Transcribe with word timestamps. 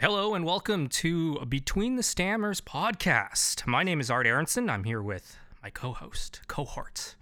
Hello 0.00 0.32
and 0.32 0.44
welcome 0.44 0.86
to 0.86 1.44
Between 1.46 1.96
the 1.96 2.04
Stammers 2.04 2.60
podcast. 2.60 3.66
My 3.66 3.82
name 3.82 3.98
is 3.98 4.12
Art 4.12 4.28
Aronson. 4.28 4.70
I'm 4.70 4.84
here 4.84 5.02
with 5.02 5.36
my 5.60 5.70
co-host, 5.70 6.40
cohort, 6.46 7.16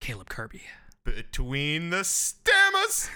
Caleb 0.00 0.28
Kirby. 0.28 0.62
Between 1.04 1.90
the 1.90 2.04
stammers. 2.04 3.10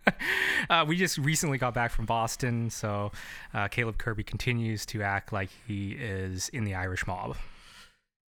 uh, 0.70 0.82
we 0.88 0.96
just 0.96 1.18
recently 1.18 1.58
got 1.58 1.74
back 1.74 1.90
from 1.90 2.06
Boston, 2.06 2.70
so 2.70 3.12
uh, 3.52 3.68
Caleb 3.68 3.98
Kirby 3.98 4.22
continues 4.22 4.86
to 4.86 5.02
act 5.02 5.30
like 5.30 5.50
he 5.66 5.90
is 5.92 6.48
in 6.48 6.64
the 6.64 6.74
Irish 6.74 7.06
mob. 7.06 7.36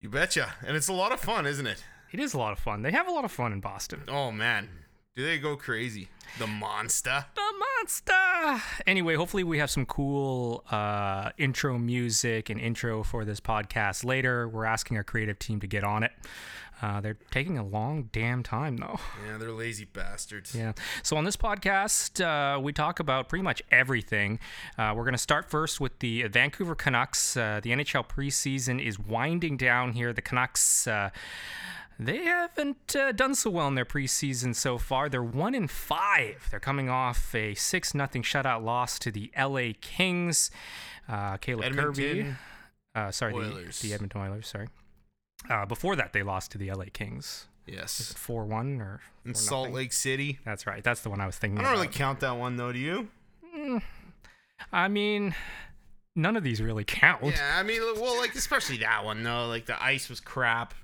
You 0.01 0.09
betcha. 0.09 0.53
And 0.67 0.77
it's 0.77 0.89
a 0.89 0.93
lot 0.93 1.13
of 1.13 1.21
fun, 1.21 1.47
isn't 1.47 1.69
it? 1.69 1.85
It 2.11 2.19
is 2.19 2.35
a 2.35 2.39
lot 2.39 2.51
of 2.51 2.59
fun. 2.59 2.83
They 2.83 2.91
have 2.91 3.07
a 3.07 3.13
lot 3.13 3.25
of 3.25 3.31
fun 3.31 3.53
in 3.53 3.61
Boston. 3.61 4.03
Oh, 4.09 4.33
man. 4.33 4.69
Do 5.19 5.25
they 5.25 5.39
go 5.39 5.57
crazy? 5.57 6.11
The 6.39 6.47
monster. 6.47 7.25
The 7.35 7.53
monster. 7.59 8.63
Anyway, 8.87 9.17
hopefully 9.17 9.43
we 9.43 9.59
have 9.59 9.69
some 9.69 9.85
cool 9.85 10.63
uh, 10.71 11.31
intro 11.37 11.77
music 11.77 12.51
and 12.51 12.61
intro 12.61 13.03
for 13.03 13.25
this 13.25 13.41
podcast 13.41 14.05
later. 14.05 14.49
We're 14.49 14.65
asking 14.65 14.97
our 14.97 15.03
creative 15.03 15.37
team 15.41 15.59
to 15.59 15.67
get 15.67 15.83
on 15.83 16.05
it. 16.05 16.13
Uh, 16.81 17.01
they're 17.01 17.17
taking 17.33 17.59
a 17.59 17.67
long 17.67 18.11
damn 18.13 18.45
time 18.45 18.77
though. 18.77 19.01
Yeah, 19.27 19.39
they're 19.39 19.51
lazy 19.51 19.87
bastards. 19.87 20.55
Yeah. 20.55 20.75
So 21.03 21.17
on 21.17 21.25
this 21.25 21.37
podcast, 21.37 22.25
uh, 22.25 22.61
we 22.61 22.73
talk 22.73 23.01
about 23.01 23.29
pretty 23.29 23.43
much 23.43 23.61
everything. 23.73 24.39
Uh, 24.79 24.93
we're 24.95 25.03
going 25.03 25.15
to 25.15 25.19
start 25.19 25.51
first 25.51 25.81
with 25.81 25.99
the 25.99 26.29
Vancouver 26.29 26.77
Canucks. 26.77 27.37
Uh, 27.37 27.59
the 27.61 27.71
NHL 27.71 28.07
preseason 28.09 28.81
is 28.81 29.01
winding 29.01 29.57
down 29.57 29.95
here. 29.95 30.13
The 30.13 30.23
Canucks. 30.23 30.87
They 32.01 32.19
haven't 32.25 32.95
uh, 32.95 33.11
done 33.13 33.35
so 33.35 33.51
well 33.51 33.67
in 33.67 33.75
their 33.75 33.85
preseason 33.85 34.55
so 34.55 34.79
far. 34.79 35.09
They're 35.09 35.23
one 35.23 35.55
in 35.55 35.67
five. 35.67 36.47
They're 36.51 36.61
coming 36.61 36.89
off 36.89 37.35
a 37.35 37.55
six 37.55 37.93
nothing 37.95 38.23
shutout 38.23 38.63
loss 38.63 38.99
to 39.01 39.11
the 39.11 39.33
LA 39.37 39.73
Kings. 39.81 40.51
Uh, 41.09 41.39
Caleb 41.39 41.75
Kirby. 41.75 42.09
Edmonton 42.11 42.37
Uh, 42.95 43.11
sorry, 43.11 43.33
the, 43.33 43.39
Oilers. 43.41 43.81
the 43.81 43.93
Edmonton 43.93 44.21
Oilers. 44.21 44.47
Sorry. 44.47 44.69
Uh, 45.51 45.67
before 45.67 45.97
that, 45.97 46.13
they 46.13 46.23
lost 46.23 46.53
to 46.53 46.59
the 46.59 46.71
LA 46.71 46.85
Kings. 46.93 47.47
Yes. 47.67 48.13
Four 48.17 48.45
one 48.45 48.81
or 48.81 49.01
In 49.25 49.33
4-0? 49.33 49.37
Salt 49.37 49.71
Lake 49.71 49.93
City. 49.93 50.39
That's 50.45 50.67
right. 50.67 50.83
That's 50.85 51.01
the 51.03 51.11
one 51.11 51.21
I 51.21 51.27
was 51.27 51.37
thinking. 51.37 51.59
I 51.59 51.63
don't 51.65 51.73
really 51.73 51.89
count 51.89 52.21
that 52.21 52.37
one, 52.37 52.57
though, 52.57 52.73
do 52.73 52.79
you? 52.79 53.09
I 54.73 54.89
mean, 54.89 55.35
none 56.17 56.37
of 56.37 56.43
these 56.45 56.61
really 56.63 56.85
count. 56.85 57.25
Yeah, 57.25 57.57
I 57.59 57.63
mean, 57.63 57.81
well, 57.97 58.17
like, 58.19 58.35
especially 58.35 58.79
that 58.79 59.05
one, 59.05 59.23
though. 59.23 59.47
Like, 59.49 59.67
the 59.67 59.81
ice 59.83 60.09
was 60.09 60.21
crap. 60.21 60.75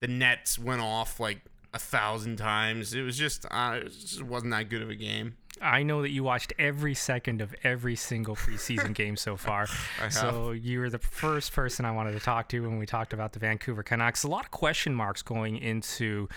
The 0.00 0.08
nets 0.08 0.58
went 0.58 0.80
off, 0.80 1.18
like, 1.20 1.40
a 1.72 1.78
thousand 1.78 2.36
times. 2.36 2.94
It 2.94 3.02
was 3.02 3.16
just, 3.16 3.46
uh, 3.50 3.80
it 3.82 3.90
just 3.90 4.22
wasn't 4.22 4.52
that 4.52 4.68
good 4.68 4.82
of 4.82 4.90
a 4.90 4.94
game. 4.94 5.36
I 5.60 5.82
know 5.82 6.02
that 6.02 6.10
you 6.10 6.22
watched 6.22 6.52
every 6.58 6.94
second 6.94 7.40
of 7.40 7.54
every 7.64 7.96
single 7.96 8.36
preseason 8.36 8.94
game 8.94 9.16
so 9.16 9.36
far. 9.36 9.66
have. 9.98 10.12
So 10.12 10.50
you 10.50 10.80
were 10.80 10.90
the 10.90 10.98
first 10.98 11.52
person 11.52 11.84
I 11.84 11.92
wanted 11.92 12.12
to 12.12 12.20
talk 12.20 12.48
to 12.50 12.60
when 12.60 12.78
we 12.78 12.86
talked 12.86 13.12
about 13.12 13.32
the 13.32 13.38
Vancouver 13.38 13.82
Canucks. 13.82 14.22
A 14.24 14.28
lot 14.28 14.44
of 14.44 14.50
question 14.50 14.94
marks 14.94 15.22
going 15.22 15.56
into 15.56 16.28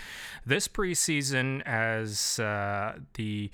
this 0.46 0.68
preseason 0.68 1.62
as 1.66 2.38
uh, 2.38 2.98
the 3.14 3.50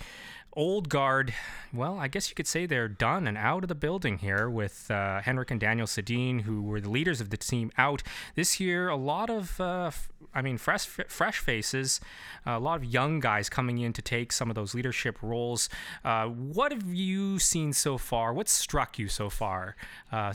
old 0.57 0.89
guard. 0.89 1.35
Well, 1.73 1.99
I 1.99 2.09
guess 2.09 2.31
you 2.31 2.35
could 2.35 2.47
say 2.47 2.65
they're 2.67 2.89
done 2.89 3.29
and 3.29 3.37
out 3.37 3.63
of 3.63 3.69
the 3.69 3.75
building 3.75 4.19
here 4.19 4.49
with 4.49 4.91
uh, 4.91 5.21
Henrik 5.21 5.51
and 5.51 5.61
Daniel 5.61 5.87
Sedin, 5.87 6.41
who 6.43 6.63
were 6.63 6.81
the 6.81 6.91
leaders 6.91 7.21
of 7.21 7.31
the 7.31 7.37
team, 7.37 7.71
out 7.77 8.03
this 8.35 8.59
year. 8.59 8.89
A 8.89 8.97
lot 8.97 9.29
of, 9.29 9.61
uh, 9.61 9.89
f- 9.89 10.09
I 10.35 10.43
mean, 10.43 10.57
fresh 10.57 10.87
fresh 10.87 11.39
faces, 11.39 12.01
a 12.47 12.59
lot 12.59 12.77
of 12.77 12.85
young 12.85 13.21
guys 13.21 13.49
coming 13.49 13.79
in 13.79 13.93
to 13.93 14.03
take 14.03 14.33
some 14.33 14.49
of 14.49 14.55
those 14.55 14.75
leadership 14.75 15.23
roles. 15.23 15.69
Uh, 16.05 16.27
what 16.27 16.73
have 16.73 16.87
you 16.93 17.39
seen 17.39 17.73
so 17.73 17.99
far? 17.99 18.33
What 18.33 18.49
struck 18.49 18.99
you 18.99 19.09
so 19.09 19.31
far? 19.31 19.77
Uh, 20.11 20.35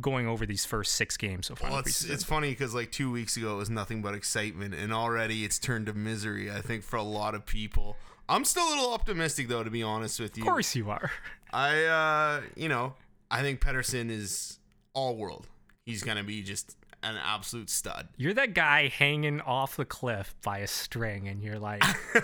Going 0.00 0.28
over 0.28 0.46
these 0.46 0.64
first 0.64 0.94
six 0.94 1.16
games 1.16 1.48
so 1.48 1.56
far. 1.56 1.70
Well, 1.70 1.78
it's, 1.80 2.04
it's 2.04 2.22
funny 2.22 2.50
because, 2.50 2.74
like, 2.76 2.92
two 2.92 3.10
weeks 3.10 3.36
ago, 3.36 3.54
it 3.54 3.56
was 3.56 3.70
nothing 3.70 4.02
but 4.02 4.14
excitement, 4.14 4.72
and 4.72 4.92
already 4.92 5.44
it's 5.44 5.58
turned 5.58 5.86
to 5.86 5.92
misery, 5.92 6.48
I 6.48 6.60
think, 6.60 6.84
for 6.84 6.94
a 6.96 7.02
lot 7.02 7.34
of 7.34 7.44
people. 7.44 7.96
I'm 8.30 8.44
still 8.44 8.66
a 8.66 8.70
little 8.70 8.92
optimistic, 8.92 9.48
though, 9.48 9.64
to 9.64 9.70
be 9.70 9.82
honest 9.82 10.20
with 10.20 10.36
you. 10.38 10.44
of 10.44 10.48
course 10.48 10.76
you 10.76 10.88
are. 10.88 11.10
I, 11.52 11.84
uh, 11.84 12.40
you 12.54 12.68
know, 12.68 12.94
I 13.28 13.42
think 13.42 13.60
Pettersson 13.60 14.08
is 14.08 14.60
all 14.94 15.16
world. 15.16 15.48
He's 15.84 16.04
gonna 16.04 16.22
be 16.22 16.42
just 16.42 16.76
an 17.02 17.16
absolute 17.16 17.68
stud. 17.68 18.08
You're 18.16 18.34
that 18.34 18.54
guy 18.54 18.86
hanging 18.86 19.40
off 19.40 19.76
the 19.76 19.84
cliff 19.84 20.34
by 20.42 20.58
a 20.58 20.68
string, 20.68 21.26
and 21.26 21.42
you're 21.42 21.58
like, 21.58 21.82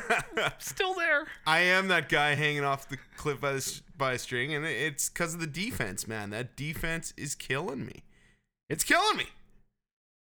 still 0.58 0.94
there. 0.94 1.26
I 1.44 1.60
am 1.60 1.88
that 1.88 2.08
guy 2.08 2.34
hanging 2.34 2.62
off 2.62 2.88
the 2.88 2.98
cliff 3.16 3.40
by, 3.40 3.54
the, 3.54 3.80
by 3.98 4.12
a 4.12 4.18
string, 4.18 4.54
and 4.54 4.64
it's 4.64 5.08
because 5.08 5.34
of 5.34 5.40
the 5.40 5.46
defense, 5.48 6.06
man. 6.06 6.30
That 6.30 6.54
defense 6.54 7.14
is 7.16 7.34
killing 7.34 7.84
me. 7.84 8.04
It's 8.68 8.84
killing 8.84 9.16
me. 9.16 9.26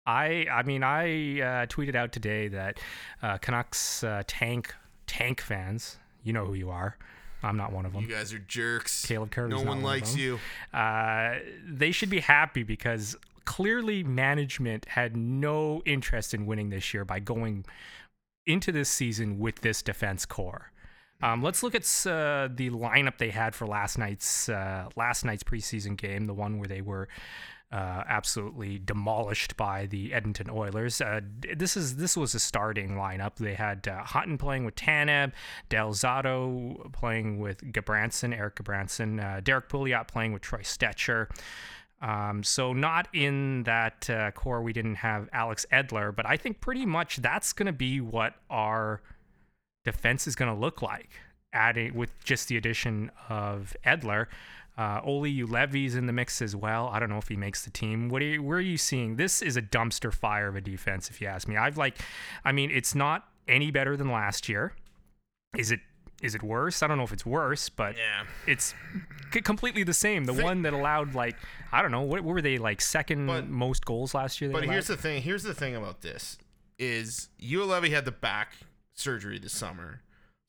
I 0.06 0.46
I 0.50 0.62
mean 0.62 0.84
I 0.84 1.40
uh, 1.40 1.66
tweeted 1.66 1.96
out 1.96 2.12
today 2.12 2.48
that 2.48 2.78
uh, 3.22 3.38
Canucks 3.38 4.04
uh, 4.04 4.22
tank 4.26 4.72
tank 5.06 5.40
fans, 5.40 5.98
you 6.22 6.32
know 6.32 6.44
who 6.44 6.54
you 6.54 6.70
are. 6.70 6.96
I'm 7.42 7.56
not 7.56 7.72
one 7.72 7.86
of 7.86 7.92
them. 7.92 8.02
You 8.02 8.08
guys 8.08 8.32
are 8.32 8.38
jerks. 8.38 9.04
Caleb 9.04 9.30
Kirby's 9.30 9.52
No 9.52 9.58
one 9.58 9.68
one 9.68 9.82
likes 9.82 10.16
you. 10.16 10.40
Uh, 10.72 11.36
they 11.66 11.92
should 11.92 12.10
be 12.10 12.20
happy 12.20 12.62
because 12.62 13.16
clearly 13.44 14.02
management 14.02 14.86
had 14.86 15.16
no 15.16 15.82
interest 15.84 16.34
in 16.34 16.46
winning 16.46 16.70
this 16.70 16.92
year 16.92 17.04
by 17.04 17.20
going 17.20 17.64
into 18.46 18.72
this 18.72 18.88
season 18.88 19.38
with 19.38 19.60
this 19.60 19.82
defense 19.82 20.26
core. 20.26 20.72
Um, 21.22 21.42
let's 21.42 21.62
look 21.62 21.74
at 21.74 21.82
uh, 22.06 22.48
the 22.54 22.70
lineup 22.70 23.18
they 23.18 23.30
had 23.30 23.54
for 23.54 23.66
last 23.66 23.96
night's 23.96 24.48
uh, 24.48 24.88
last 24.96 25.24
night's 25.24 25.42
preseason 25.42 25.96
game, 25.96 26.26
the 26.26 26.34
one 26.34 26.58
where 26.58 26.68
they 26.68 26.82
were 26.82 27.08
uh, 27.72 28.04
absolutely 28.08 28.78
demolished 28.78 29.56
by 29.56 29.86
the 29.86 30.12
Edmonton 30.12 30.48
Oilers. 30.50 31.00
Uh, 31.00 31.20
this 31.56 31.76
is 31.76 31.96
this 31.96 32.16
was 32.16 32.34
a 32.34 32.38
starting 32.38 32.90
lineup. 32.90 33.36
They 33.36 33.54
had 33.54 33.88
uh, 33.88 34.04
Hutton 34.04 34.38
playing 34.38 34.64
with 34.64 34.76
Tanev, 34.76 35.32
Del 35.68 35.90
Zotto 35.90 36.92
playing 36.92 37.40
with 37.40 37.72
Gudbranson, 37.72 38.36
Erik 38.36 38.56
Gudbranson, 38.56 39.22
uh, 39.22 39.40
Derrick 39.40 39.68
Pouliot 39.68 40.06
playing 40.06 40.32
with 40.32 40.42
Troy 40.42 40.60
Stecher. 40.60 41.28
Um, 42.00 42.42
so 42.42 42.72
not 42.72 43.08
in 43.12 43.62
that 43.64 44.08
uh, 44.10 44.30
core, 44.32 44.62
we 44.62 44.72
didn't 44.72 44.96
have 44.96 45.28
Alex 45.32 45.66
Edler, 45.72 46.14
but 46.14 46.26
I 46.26 46.36
think 46.36 46.60
pretty 46.60 46.84
much 46.84 47.16
that's 47.16 47.52
going 47.52 47.66
to 47.66 47.72
be 47.72 48.00
what 48.00 48.34
our 48.50 49.00
defense 49.84 50.26
is 50.26 50.36
going 50.36 50.52
to 50.52 50.58
look 50.58 50.82
like. 50.82 51.10
Adding 51.52 51.94
with 51.94 52.10
just 52.22 52.48
the 52.48 52.58
addition 52.58 53.10
of 53.30 53.74
Edler, 53.84 54.26
uh, 54.78 55.00
Olli 55.04 55.34
Juolevi's 55.34 55.94
in 55.94 56.06
the 56.06 56.12
mix 56.12 56.42
as 56.42 56.54
well. 56.54 56.88
I 56.92 56.98
don't 56.98 57.08
know 57.08 57.18
if 57.18 57.28
he 57.28 57.36
makes 57.36 57.64
the 57.64 57.70
team. 57.70 58.08
What 58.08 58.20
are 58.22 58.26
you, 58.26 58.42
where 58.42 58.58
are 58.58 58.60
you 58.62 58.76
seeing? 58.76 59.16
This 59.16 59.40
is 59.42 59.56
a 59.56 59.62
dumpster 59.62 60.12
fire 60.12 60.48
of 60.48 60.56
a 60.56 60.60
defense, 60.60 61.08
if 61.10 61.20
you 61.20 61.26
ask 61.28 61.48
me. 61.48 61.56
I've 61.56 61.76
like, 61.78 61.96
I 62.44 62.52
mean, 62.52 62.70
it's 62.70 62.94
not 62.94 63.26
any 63.48 63.70
better 63.70 63.96
than 63.96 64.10
last 64.10 64.48
year. 64.48 64.74
Is 65.56 65.70
it? 65.70 65.80
Is 66.22 66.34
it 66.34 66.42
worse? 66.42 66.82
I 66.82 66.86
don't 66.86 66.96
know 66.96 67.04
if 67.04 67.12
it's 67.12 67.26
worse, 67.26 67.68
but 67.68 67.94
Yeah. 67.96 68.24
it's 68.46 68.74
c- 69.34 69.42
completely 69.42 69.82
the 69.82 69.92
same. 69.92 70.24
The 70.24 70.32
Thi- 70.32 70.42
one 70.42 70.62
that 70.62 70.72
allowed 70.72 71.14
like 71.14 71.36
I 71.72 71.82
don't 71.82 71.90
know 71.90 72.00
what, 72.02 72.22
what 72.22 72.34
were 72.34 72.42
they 72.42 72.56
like 72.56 72.80
second 72.80 73.26
But- 73.26 73.48
most 73.48 73.84
goals 73.84 74.14
last 74.14 74.40
year. 74.40 74.50
But 74.50 74.64
allowed? 74.64 74.72
here's 74.72 74.86
the 74.86 74.96
thing. 74.96 75.20
Here's 75.22 75.42
the 75.42 75.52
thing 75.54 75.76
about 75.76 76.00
this: 76.00 76.38
is 76.78 77.28
Levy 77.38 77.90
had 77.90 78.06
the 78.06 78.12
back 78.12 78.54
surgery 78.94 79.38
this 79.38 79.52
summer, 79.52 80.00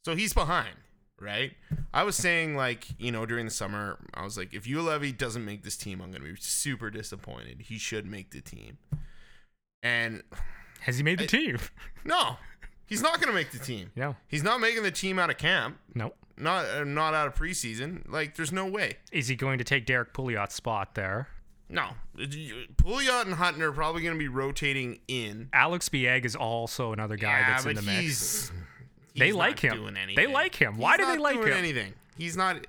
so 0.06 0.16
he's 0.16 0.34
behind, 0.34 0.76
right? 1.20 1.54
I 1.94 2.04
was 2.04 2.16
saying 2.16 2.56
like 2.56 2.88
you 3.00 3.12
know 3.12 3.26
during 3.26 3.46
the 3.46 3.52
summer, 3.52 3.98
I 4.14 4.24
was 4.24 4.38
like, 4.38 4.54
if 4.54 4.68
Levy 4.68 5.12
doesn't 5.12 5.44
make 5.44 5.64
this 5.64 5.78
team, 5.78 6.02
I'm 6.02 6.12
gonna 6.12 6.24
be 6.26 6.36
super 6.40 6.90
disappointed. 6.90 7.62
He 7.62 7.78
should 7.78 8.06
make 8.06 8.32
the 8.32 8.42
team, 8.42 8.78
and 9.84 10.24
has 10.82 10.98
he 10.98 11.04
made 11.04 11.20
the 11.20 11.24
I- 11.24 11.28
team? 11.28 11.58
no, 12.06 12.38
he's 12.86 13.02
not 13.02 13.20
gonna 13.20 13.34
make 13.34 13.52
the 13.52 13.60
team. 13.60 13.92
no, 13.96 14.16
He's 14.28 14.44
not 14.44 14.60
making 14.60 14.84
the 14.84 14.92
team 14.92 15.20
out 15.20 15.30
of 15.30 15.38
camp, 15.38 15.78
no. 15.96 16.14
not 16.38 16.66
uh, 16.66 16.84
not 16.84 17.14
out 17.14 17.28
of 17.28 17.36
preseason. 17.36 18.04
Like, 18.12 18.36
there's 18.36 18.52
no 18.52 18.66
way. 18.66 18.98
Is 19.12 19.28
he 19.28 19.36
going 19.36 19.58
to 19.58 19.64
take 19.64 19.86
Derrick 19.86 20.14
Pouliot's 20.14 20.56
spot 20.56 20.96
there? 20.96 21.30
No, 21.70 21.90
Pouliot 22.18 23.24
and 23.26 23.34
Hutton 23.34 23.62
are 23.62 23.74
probably 23.74 24.02
gonna 24.02 24.16
be 24.18 24.30
rotating 24.30 25.00
in. 25.10 25.50
Alex 25.52 25.90
Biega 25.90 26.24
is 26.26 26.36
also 26.36 26.94
another 26.94 27.18
guy 27.18 27.40
yeah, 27.40 27.50
that's 27.50 27.66
in 27.66 27.76
the 27.76 27.82
mix. 27.82 28.52
They 29.18 29.32
like 29.32 29.60
him. 29.60 29.96
They 30.16 30.28
like 30.28 30.56
him. 30.56 30.78
Why 30.78 30.98
He's 30.98 31.06
do 31.06 31.12
they 31.12 31.18
like 31.18 31.38
him? 31.38 31.54
Anything. 31.54 31.94
He's 32.18 32.36
not. 32.38 32.68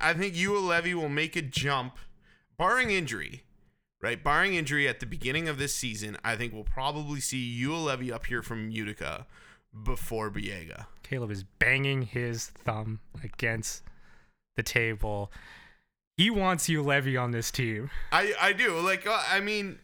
I 0.00 0.12
think 0.14 0.34
Juolevi 0.34 0.94
will 0.94 1.08
make 1.08 1.36
a 1.36 1.42
jump, 1.42 1.96
barring 2.58 2.90
injury. 2.90 3.42
Right, 4.02 4.24
barring 4.24 4.54
injury 4.54 4.88
at 4.88 5.00
the 5.00 5.04
beginning 5.04 5.46
of 5.46 5.58
this 5.58 5.74
season, 5.74 6.16
I 6.24 6.34
think 6.34 6.54
we'll 6.54 6.64
probably 6.64 7.20
see 7.20 7.60
Juolevi 7.62 8.10
up 8.10 8.24
here 8.24 8.42
from 8.42 8.70
Utica 8.70 9.26
before 9.84 10.30
Biega. 10.30 10.86
Caleb 11.02 11.30
is 11.30 11.44
banging 11.44 12.02
his 12.02 12.46
thumb 12.46 13.00
against 13.22 13.82
the 14.56 14.62
table. 14.62 15.30
He 16.16 16.30
wants 16.30 16.66
Juolevi 16.66 17.20
on 17.20 17.32
this 17.32 17.50
team. 17.50 17.90
I 18.10 18.32
I 18.40 18.52
do 18.54 18.78
like. 18.78 19.06
uh, 19.06 19.22
I 19.28 19.40
mean, 19.40 19.78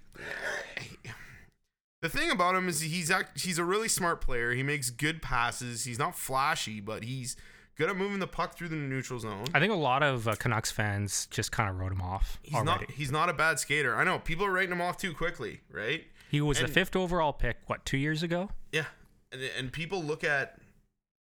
the 2.11 2.19
thing 2.19 2.31
about 2.31 2.55
him 2.55 2.69
is 2.69 2.81
he's 2.81 3.11
act, 3.11 3.41
he's 3.41 3.59
a 3.59 3.65
really 3.65 3.89
smart 3.89 4.21
player. 4.21 4.53
He 4.53 4.63
makes 4.63 4.91
good 4.91 5.23
passes. 5.23 5.85
He's 5.85 5.99
not 5.99 6.17
flashy, 6.17 6.81
but 6.81 7.05
he's 7.05 7.37
good 7.77 7.91
at 7.91 7.97
moving 7.97 8.21
the 8.21 8.27
puck 8.27 8.57
through 8.57 8.69
the 8.69 8.77
neutral 8.77 9.19
zone. 9.19 9.45
I 9.55 9.61
think 9.61 9.73
a 9.73 9.77
lot 9.77 10.03
of 10.03 10.29
uh, 10.29 10.37
Canucks 10.37 10.71
fans 10.71 11.27
just 11.31 11.51
kind 11.53 11.69
of 11.69 11.79
wrote 11.79 11.93
him 11.93 12.01
off 12.01 12.39
He's 12.43 12.55
already. 12.55 12.69
not 12.69 12.91
he's 12.93 13.11
not 13.11 13.29
a 13.29 13.33
bad 13.33 13.59
skater. 13.59 13.97
I 13.97 14.05
know 14.05 14.19
people 14.19 14.47
are 14.47 14.53
writing 14.53 14.73
him 14.73 14.81
off 14.81 14.97
too 14.97 15.13
quickly, 15.15 15.61
right? 15.71 16.05
he 16.31 16.41
was 16.41 16.59
the 16.61 16.69
fifth 16.69 16.97
overall 16.97 17.33
pick, 17.33 17.57
what, 17.67 17.85
two 17.85 17.97
years 17.97 18.23
ago? 18.23 18.51
Yeah, 18.73 18.87
and, 19.33 19.41
and 19.59 19.73
people 19.73 20.03
look 20.03 20.25
at 20.25 20.59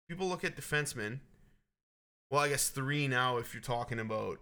people 0.08 0.28
look 0.28 0.44
at 0.44 0.56
defensemen. 0.56 1.20
Well, 2.30 2.42
I 2.42 2.48
guess 2.48 2.68
three 2.68 3.06
now 3.08 3.38
if 3.38 3.54
you're 3.54 3.62
talking 3.62 4.00
about, 4.00 4.38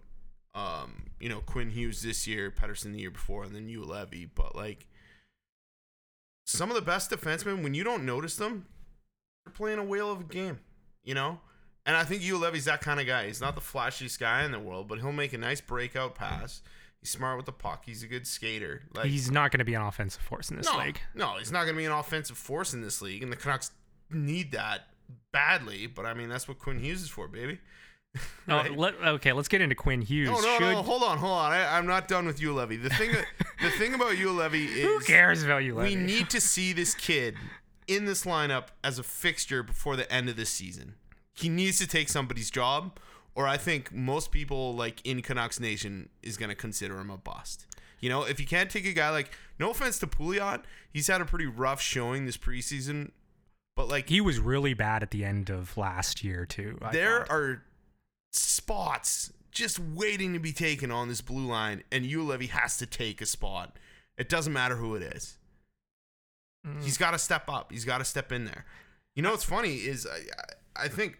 um, 0.55 1.11
you 1.21 1.29
know, 1.29 1.41
Quinn 1.41 1.71
Hughes 1.71 2.03
this 2.03 2.27
year, 2.27 2.51
Pettersson 2.51 2.93
the 2.93 3.01
year 3.01 3.11
before, 3.11 3.45
and 3.45 3.55
then 3.55 3.69
Juolevi. 3.69 4.31
But 4.35 4.57
like, 4.57 4.87
some 6.45 6.71
of 6.71 6.77
the 6.77 6.83
best 6.83 7.11
defensemen, 7.11 7.63
when 7.63 7.75
you 7.75 7.85
don't 7.85 8.05
notice 8.05 8.37
them, 8.37 8.67
they're 9.45 9.53
playing 9.53 9.79
a 9.79 9.85
whale 9.85 10.11
of 10.11 10.21
a 10.21 10.25
game, 10.25 10.61
you 11.05 11.15
know. 11.15 11.41
And 11.85 11.97
I 11.97 12.05
think 12.05 12.23
Juolevi's 12.23 12.67
that 12.67 12.81
kind 12.81 13.01
of 13.01 13.07
guy. 13.07 13.27
He's 13.27 13.41
not 13.41 13.55
the 13.55 13.61
flashiest 13.61 14.19
guy 14.21 14.45
in 14.45 14.53
the 14.53 14.59
world, 14.59 14.89
but 14.89 15.01
he'll 15.01 15.13
make 15.13 15.33
a 15.33 15.39
nice 15.39 15.61
breakout 15.61 16.15
pass. 16.15 16.63
He's 17.01 17.11
smart 17.11 17.37
with 17.37 17.47
the 17.47 17.53
puck. 17.53 17.83
He's 17.85 18.05
a 18.05 18.07
good 18.07 18.27
skater. 18.27 18.83
Like 18.95 19.07
He's 19.07 19.31
not 19.31 19.51
going 19.51 19.59
to 19.59 19.65
be 19.65 19.75
an 19.75 19.83
offensive 19.83 20.23
force 20.23 20.51
in 20.51 20.57
this 20.57 20.73
no, 20.73 20.79
league. 20.79 21.01
No, 21.15 21.35
he's 21.39 21.51
not 21.51 21.65
going 21.65 21.75
to 21.75 21.79
be 21.79 21.85
an 21.85 21.93
offensive 21.93 22.39
force 22.39 22.73
in 22.73 22.83
this 22.83 23.03
league, 23.03 23.23
and 23.25 23.33
the 23.33 23.37
Canucks 23.37 23.73
need 24.11 24.53
that 24.53 24.83
badly. 25.33 25.89
But 25.89 26.07
I 26.07 26.15
mean, 26.15 26.29
that's 26.29 26.47
what 26.47 26.61
Quinn 26.61 26.79
Hughes 26.79 27.03
is 27.03 27.09
for, 27.09 27.27
baby. 27.27 27.59
No, 28.47 28.57
Right? 28.57 28.71
Oh, 28.71 28.75
let, 28.75 28.95
okay, 28.95 29.33
let's 29.33 29.49
get 29.49 29.61
into 29.61 29.75
Quinn 29.75 30.03
Hughes. 30.03 30.29
No, 30.29 30.41
no, 30.41 30.59
Should, 30.59 30.73
no. 30.73 30.83
Hold 30.83 31.03
on, 31.03 31.19
hold 31.19 31.33
on. 31.33 31.53
I, 31.53 31.77
I'm 31.77 31.87
not 31.87 32.09
done 32.09 32.27
with 32.27 32.41
Juolevi. 32.41 32.83
The 32.83 32.91
thing, 32.91 33.11
the 33.63 33.71
thing 33.71 33.95
about 33.95 34.13
Juolevi, 34.13 34.67
is 34.67 34.85
Who 34.85 35.01
cares 35.01 35.43
about 35.43 35.65
you, 35.65 35.77
we 35.77 35.95
need 35.95 36.31
to 36.31 36.41
see 36.41 36.73
this 36.73 36.95
kid 36.95 37.37
in 37.87 38.05
this 38.05 38.25
lineup 38.25 38.69
as 38.85 38.99
a 38.99 39.03
fixture 39.03 39.63
before 39.63 39.97
the 39.97 40.11
end 40.13 40.29
of 40.29 40.37
the 40.37 40.47
season. 40.47 40.95
He 41.35 41.49
needs 41.49 41.79
to 41.79 41.87
take 41.87 42.09
somebody's 42.09 42.51
job, 42.51 42.99
or 43.35 43.47
I 43.47 43.57
think 43.57 43.93
most 43.93 44.31
people 44.31 44.75
like 44.75 45.05
in 45.07 45.23
Canucks 45.23 45.59
Nation 45.59 46.09
is 46.23 46.37
going 46.37 46.51
to 46.51 46.55
consider 46.55 46.99
him 46.99 47.11
a 47.11 47.17
bust. 47.17 47.67
You 48.01 48.09
know, 48.09 48.25
if 48.25 48.41
you 48.41 48.47
can't 48.47 48.69
take 48.69 48.85
a 48.85 48.93
guy 48.93 49.11
like, 49.11 49.31
no 49.59 49.71
offense 49.71 49.99
to 50.01 50.07
Pouliot, 50.07 50.63
he's 50.93 51.07
had 51.07 51.21
a 51.21 51.25
pretty 51.25 51.47
rough 51.47 51.81
showing 51.81 52.27
this 52.27 52.37
preseason, 52.37 53.13
but 53.77 53.89
like 53.89 54.09
He 54.09 54.21
was 54.21 54.39
really 54.41 54.75
bad 54.75 55.03
at 55.03 55.13
the 55.13 55.25
end 55.25 55.49
of 55.51 55.77
last 55.77 56.23
year 56.25 56.45
too. 56.45 56.79
I 56.83 56.93
there 56.93 57.21
thought. 57.21 57.31
are 57.31 57.63
spots 58.33 59.33
just 59.51 59.79
waiting 59.79 60.33
to 60.33 60.39
be 60.39 60.53
taken 60.53 60.91
on 60.91 61.09
this 61.09 61.21
blue 61.21 61.47
line, 61.47 61.83
and 61.93 62.11
Levy 62.11 62.47
has 62.47 62.77
to 62.79 62.87
take 62.87 63.21
a 63.21 63.27
spot. 63.27 63.77
It 64.17 64.29
doesn't 64.29 64.53
matter 64.53 64.77
who 64.77 64.95
it 64.95 65.03
is. 65.03 65.37
Mm. 66.67 66.83
He's 66.83 66.97
got 66.97 67.11
to 67.11 67.19
step 67.19 67.49
up. 67.49 67.71
He's 67.73 67.85
got 67.85 67.99
to 67.99 68.05
step 68.05 68.33
in 68.33 68.45
there. 68.45 68.65
You 69.15 69.23
know 69.23 69.31
what's 69.33 69.45
funny 69.45 69.75
is 69.77 70.07
I, 70.07 70.17
I 70.17 70.85
I 70.85 70.89
think 70.89 71.19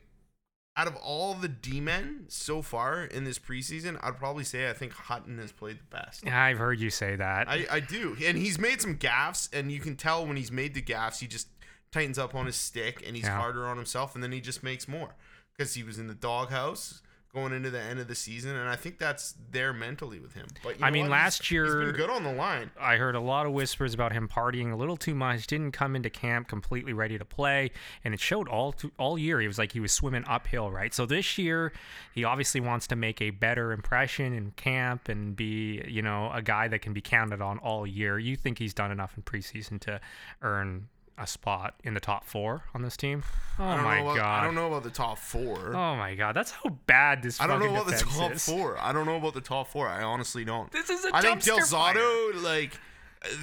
out 0.79 0.87
of 0.87 0.97
all 0.97 1.35
the 1.35 1.49
D 1.49 1.79
men 1.81 2.25
so 2.29 2.63
far 2.63 3.05
in 3.05 3.25
this 3.25 3.39
preseason, 3.39 3.99
I'd 4.03 4.17
probably 4.17 4.45
say 4.45 4.71
I 4.71 4.73
think 4.73 4.93
Hutton 4.95 5.37
has 5.39 5.53
played 5.53 5.79
the 5.79 5.95
best. 5.97 6.25
Yeah, 6.25 6.43
I've 6.43 6.57
heard 6.57 6.81
you 6.81 6.89
say 6.89 7.17
that. 7.17 7.49
I, 7.51 7.67
I 7.71 7.81
do. 7.81 8.17
And 8.25 8.39
he's 8.39 8.59
made 8.59 8.81
some 8.81 8.97
gaffes, 8.97 9.51
and 9.53 9.71
you 9.71 9.81
can 9.81 9.97
tell 9.97 10.27
when 10.27 10.39
he's 10.39 10.51
made 10.51 10.73
the 10.73 10.81
gaffes, 10.81 11.19
he 11.19 11.27
just 11.27 11.49
tightens 11.91 12.19
up 12.19 12.35
on 12.35 12.47
his 12.47 12.57
stick 12.57 13.03
and 13.07 13.15
he's 13.15 13.27
Yeah. 13.27 13.37
harder 13.39 13.67
on 13.67 13.77
himself, 13.77 14.15
and 14.15 14.25
then 14.25 14.33
he 14.33 14.41
just 14.41 14.63
makes 14.63 14.89
more 14.89 15.15
because 15.55 15.75
he 15.75 15.83
was 15.83 15.99
in 15.99 16.07
the 16.07 16.15
doghouse 16.15 17.02
going 17.35 17.53
into 17.55 17.71
the 17.71 17.81
end 17.81 17.99
of 17.99 18.09
the 18.09 18.15
season, 18.15 18.55
and 18.55 18.69
I 18.69 18.77
think 18.77 18.99
that's 18.99 19.35
there 19.51 19.73
mentally 19.73 20.21
with 20.21 20.35
him. 20.35 20.47
But 20.63 20.77
I 20.83 20.91
mean, 20.91 21.05
what? 21.05 21.13
last 21.13 21.39
He's- 21.39 21.51
year- 21.51 21.65
he's 21.65 21.87
been 21.93 21.97
good 21.97 22.11
on 22.11 22.25
the 22.25 22.33
line. 22.33 22.71
I 22.79 22.97
heard 22.97 23.15
a 23.15 23.21
lot 23.21 23.47
of 23.47 23.53
whispers 23.53 23.95
about 23.95 24.13
him 24.13 24.29
partying 24.29 24.71
a 24.71 24.77
little 24.77 24.99
too 24.99 25.15
much. 25.15 25.47
Didn't 25.47 25.73
come 25.73 25.97
into 25.97 26.11
camp 26.11 26.47
completely 26.49 26.93
ready 26.93 27.17
to 27.17 27.25
play, 27.25 27.71
and 28.05 28.13
it 28.13 28.21
showed 28.21 28.49
all 28.49 28.73
to, 28.75 28.93
all 28.99 29.17
year. 29.19 29.41
He 29.41 29.47
was 29.47 29.57
like 29.59 29.73
he 29.73 29.81
was 29.81 29.93
swimming 29.93 30.25
uphill, 30.27 30.71
right? 30.71 30.93
So 30.93 31.07
this 31.07 31.39
year, 31.39 31.73
he 32.15 32.23
obviously 32.23 32.61
wants 32.61 32.87
to 32.89 32.97
make 32.97 33.23
a 33.23 33.31
better 33.31 33.73
impression 33.73 34.35
in 34.35 34.51
camp 34.53 35.09
and 35.09 35.35
be, 35.35 35.83
you 35.89 36.03
know, 36.03 36.31
a 36.35 36.43
guy 36.43 36.69
that 36.69 36.81
can 36.83 36.93
be 36.93 37.01
counted 37.01 37.41
on 37.41 37.57
all 37.61 37.87
year. 37.87 38.19
You 38.19 38.37
think 38.37 38.59
he's 38.59 38.75
done 38.75 38.91
enough 38.91 39.17
in 39.17 39.23
preseason 39.23 39.81
to 39.81 40.03
earn 40.43 40.89
a 41.23 41.27
spot 41.27 41.75
in 41.85 41.95
the 41.95 42.01
top 42.01 42.25
four 42.25 42.65
on 42.75 42.83
this 42.83 42.97
team? 42.97 43.23
Oh 43.59 43.63
my 43.63 43.99
about, 43.99 44.17
god! 44.17 44.41
I 44.41 44.45
don't 44.45 44.55
know 44.55 44.67
about 44.67 44.83
the 44.83 44.91
top 44.91 45.19
four. 45.19 45.75
Oh 45.75 45.97
my 45.97 46.15
god! 46.15 46.35
That's 46.35 46.51
how 46.51 46.71
bad 46.87 47.23
this. 47.23 47.41
I 47.41 47.47
don't 47.47 47.61
know 47.61 47.71
about 47.71 47.87
the 47.87 47.93
top 47.93 48.33
is. 48.33 48.45
four. 48.45 48.79
I 48.81 48.93
don't 48.93 49.07
know 49.07 49.17
about 49.17 49.35
the 49.35 49.41
top 49.41 49.69
four. 49.69 49.89
I 49.89 50.03
honestly 50.03 50.45
don't. 50.45 50.71
This 50.73 50.91
is 50.91 51.05
a 51.05 51.15
I 51.15 51.21
think 51.23 51.41
dumpster 51.41 51.71
fire. 51.71 51.95
Del 51.95 52.03
Zotto, 52.03 52.43
like, 52.43 52.79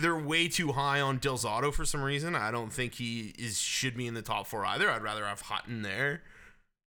they're 0.01 0.17
way 0.17 0.47
too 0.47 0.73
high 0.73 1.01
on 1.01 1.17
Del 1.17 1.37
Zotto 1.37 1.73
for 1.73 1.85
some 1.85 2.01
reason. 2.01 2.35
I 2.35 2.51
don't 2.51 2.71
think 2.71 2.95
he 2.95 3.33
is 3.37 3.59
should 3.59 3.95
be 3.95 4.07
in 4.07 4.13
the 4.13 4.21
top 4.21 4.47
four 4.47 4.65
either. 4.65 4.89
I'd 4.89 5.03
rather 5.03 5.25
have 5.25 5.41
Hutton 5.41 5.81
there. 5.81 6.21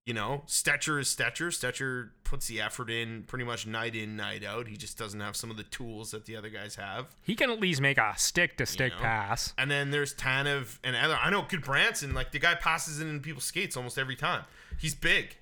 You 0.06 0.14
know, 0.14 0.42
Stecher 0.48 0.98
is 1.00 1.06
Stecher. 1.14 1.48
Stecher 1.48 2.10
puts 2.24 2.48
the 2.48 2.60
effort 2.60 2.90
in 2.90 3.22
pretty 3.22 3.44
much 3.44 3.68
night 3.68 3.94
in, 3.94 4.16
night 4.16 4.44
out. 4.44 4.66
He 4.66 4.76
just 4.76 4.98
doesn't 4.98 5.20
have 5.20 5.36
some 5.36 5.48
of 5.48 5.56
the 5.56 5.62
tools 5.62 6.10
that 6.10 6.26
the 6.26 6.34
other 6.34 6.48
guys 6.48 6.74
have. 6.74 7.14
He 7.22 7.36
can 7.36 7.50
at 7.50 7.60
least 7.60 7.80
make 7.80 7.98
a 7.98 8.12
stick 8.16 8.56
to 8.56 8.66
stick 8.66 8.92
know? 8.94 8.98
pass. 8.98 9.54
And 9.56 9.70
then 9.70 9.92
there's 9.92 10.12
Tanev 10.12 10.78
and 10.82 10.96
other. 10.96 11.14
I 11.14 11.30
know 11.30 11.42
Gudbranson. 11.42 12.14
Like 12.14 12.32
the 12.32 12.40
guy 12.40 12.56
passes 12.56 13.00
it 13.00 13.06
in 13.06 13.20
people's 13.20 13.44
skates 13.44 13.76
almost 13.76 13.96
every 13.96 14.16
time. 14.16 14.42
He's 14.76 14.96
big. 14.96 15.36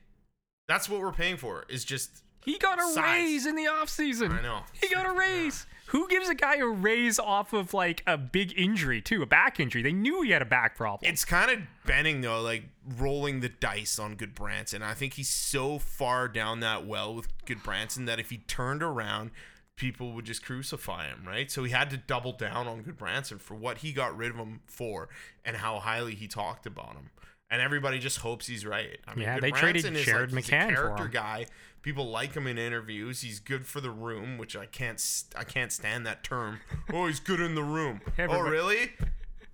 That's 0.69 0.91
what 0.91 1.01
we're 1.01 1.13
paying 1.13 1.39
for. 1.39 1.65
Is 1.71 1.83
just 1.85 2.23
He 2.45 2.59
got 2.59 2.79
a 2.79 2.83
Size. 2.93 3.03
raise 3.03 3.47
in 3.47 3.57
the 3.57 3.65
offseason. 3.65 4.39
I 4.39 4.43
know. 4.43 4.61
He 4.79 4.93
got 4.95 5.07
a 5.07 5.13
raise. 5.19 5.65
Who 5.91 6.07
gives 6.07 6.29
a 6.29 6.37
guy 6.37 6.57
a 6.59 6.67
raise 6.67 7.19
off 7.19 7.53
of 7.53 7.75
like 7.75 8.05
a 8.07 8.17
big 8.17 8.57
injury 8.57 9.01
too, 9.01 9.23
a 9.23 9.27
back 9.27 9.59
injury? 9.59 9.83
They 9.83 9.93
knew 9.93 10.23
he 10.23 10.31
had 10.31 10.41
a 10.41 10.47
back 10.47 10.77
problem. 10.77 11.11
It's 11.11 11.25
kind 11.25 11.51
of 11.51 11.59
Benning 11.85 12.21
though, 12.21 12.41
like 12.41 12.65
rolling 12.97 13.41
the 13.41 13.49
dice 13.49 13.99
on 13.99 14.17
Gudbranson. 14.17 14.83
I 14.83 14.95
think 14.95 15.15
he's 15.15 15.29
so 15.29 15.81
far 15.81 16.29
down 16.29 16.61
that 16.61 16.87
well 16.87 17.13
with 17.13 17.29
Gudbranson 17.45 18.07
that 18.07 18.21
if 18.21 18.31
he 18.31 18.39
turned 18.39 18.85
around, 18.85 19.33
people 19.75 20.13
would 20.13 20.27
just 20.27 20.45
crucify 20.45 21.09
him, 21.09 21.25
right? 21.27 21.51
So 21.51 21.65
he 21.65 21.73
had 21.73 21.91
to 21.91 21.97
double 21.97 22.33
down 22.33 22.69
on 22.69 22.85
Gudbranson 22.85 23.41
for 23.41 23.55
what 23.55 23.79
he 23.79 23.93
got 23.93 24.17
rid 24.17 24.31
of 24.31 24.37
him 24.37 24.61
for 24.67 25.09
and 25.45 25.57
how 25.57 25.81
highly 25.81 26.15
he 26.15 26.29
talked 26.29 26.67
about 26.67 26.93
him. 26.93 27.11
And 27.51 27.61
everybody 27.61 27.99
just 27.99 28.19
hopes 28.19 28.47
he's 28.47 28.65
right. 28.65 28.99
I 29.09 29.15
mean, 29.15 29.25
Yeah, 29.25 29.41
they 29.41 29.51
traded 29.51 29.85
is, 29.85 30.05
Jared 30.05 30.33
like, 30.33 30.45
McCann 30.45 30.69
character 30.71 31.09
guy. 31.09 31.47
People 31.83 32.09
like 32.09 32.35
him 32.35 32.47
in 32.47 32.59
interviews. 32.59 33.23
He's 33.23 33.41
good 33.41 33.67
for 33.67 33.81
the 33.81 33.91
room, 33.91 34.39
which 34.39 34.55
I 34.57 34.67
can't 34.67 35.03
I 35.37 35.45
can't 35.45 35.73
stand 35.73 36.07
that 36.07 36.23
term. 36.23 36.61
oh, 36.93 37.07
he's 37.07 37.21
good 37.21 37.41
in 37.41 37.55
the 37.55 37.63
room. 37.63 38.03
oh, 38.19 38.41
really? 38.41 38.93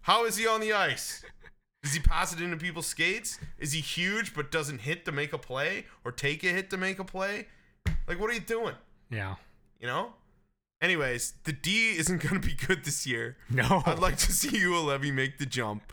How 0.03 0.25
is 0.25 0.37
he 0.37 0.47
on 0.47 0.61
the 0.61 0.73
ice? 0.73 1.25
Does 1.83 1.95
he 1.95 2.01
pass 2.01 2.33
it 2.33 2.41
into 2.41 2.57
people's 2.57 2.87
skates? 2.87 3.39
Is 3.59 3.73
he 3.73 3.81
huge 3.81 4.35
but 4.35 4.51
doesn't 4.51 4.81
hit 4.81 5.05
to 5.05 5.13
make 5.13 5.33
a 5.33 5.39
play 5.39 5.87
or 6.05 6.11
take 6.11 6.43
a 6.43 6.49
hit 6.49 6.69
to 6.71 6.77
make 6.77 6.99
a 6.99 7.05
play? 7.05 7.47
Like, 8.09 8.21
what 8.21 8.29
are 8.29 8.35
you 8.35 8.41
doing? 8.41 8.75
yeah. 9.11 9.37
You 9.81 9.87
know? 9.87 10.15
Anyways, 10.81 11.35
the 11.45 11.53
D 11.53 11.97
isn't 11.97 12.23
going 12.23 12.41
to 12.41 12.47
be 12.47 12.55
good 12.55 12.85
this 12.85 13.07
year. 13.07 13.37
No. 13.51 13.83
I'd 13.87 13.99
like 13.99 14.17
to 14.19 14.33
see 14.33 14.49
Juolevi, 14.49 15.13
make 15.13 15.39
the 15.39 15.47
jump. 15.47 15.93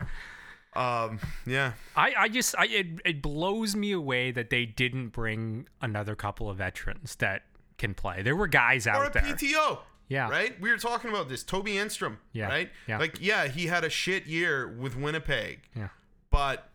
Um, 0.75 1.19
yeah. 1.45 1.73
I, 1.95 2.13
I 2.17 2.29
just 2.29 2.55
I 2.57 2.65
it, 2.65 2.87
it 3.05 3.21
blows 3.21 3.75
me 3.75 3.91
away 3.91 4.31
that 4.31 4.49
they 4.49 4.65
didn't 4.65 5.09
bring 5.09 5.67
another 5.81 6.15
couple 6.15 6.49
of 6.49 6.57
veterans 6.57 7.15
that 7.17 7.43
can 7.77 7.93
play. 7.93 8.21
There 8.21 8.35
were 8.35 8.47
guys 8.47 8.87
out 8.87 9.01
Or 9.01 9.05
a 9.05 9.11
there. 9.11 9.21
PTO. 9.23 9.79
Yeah. 10.09 10.29
Right? 10.29 10.59
We 10.61 10.69
were 10.69 10.77
talking 10.77 11.09
about 11.09 11.29
this. 11.29 11.43
Toby 11.43 11.73
Enstrom. 11.73 12.17
Yeah, 12.33 12.47
Right? 12.47 12.69
yeah. 12.87 12.97
Like, 12.99 13.17
yeah, 13.21 13.47
he 13.47 13.67
had 13.67 13.83
a 13.83 13.89
shit 13.89 14.25
year 14.25 14.67
with 14.67 14.95
Winnipeg. 14.97 15.61
Yeah. 15.75 15.89
But 16.29 16.69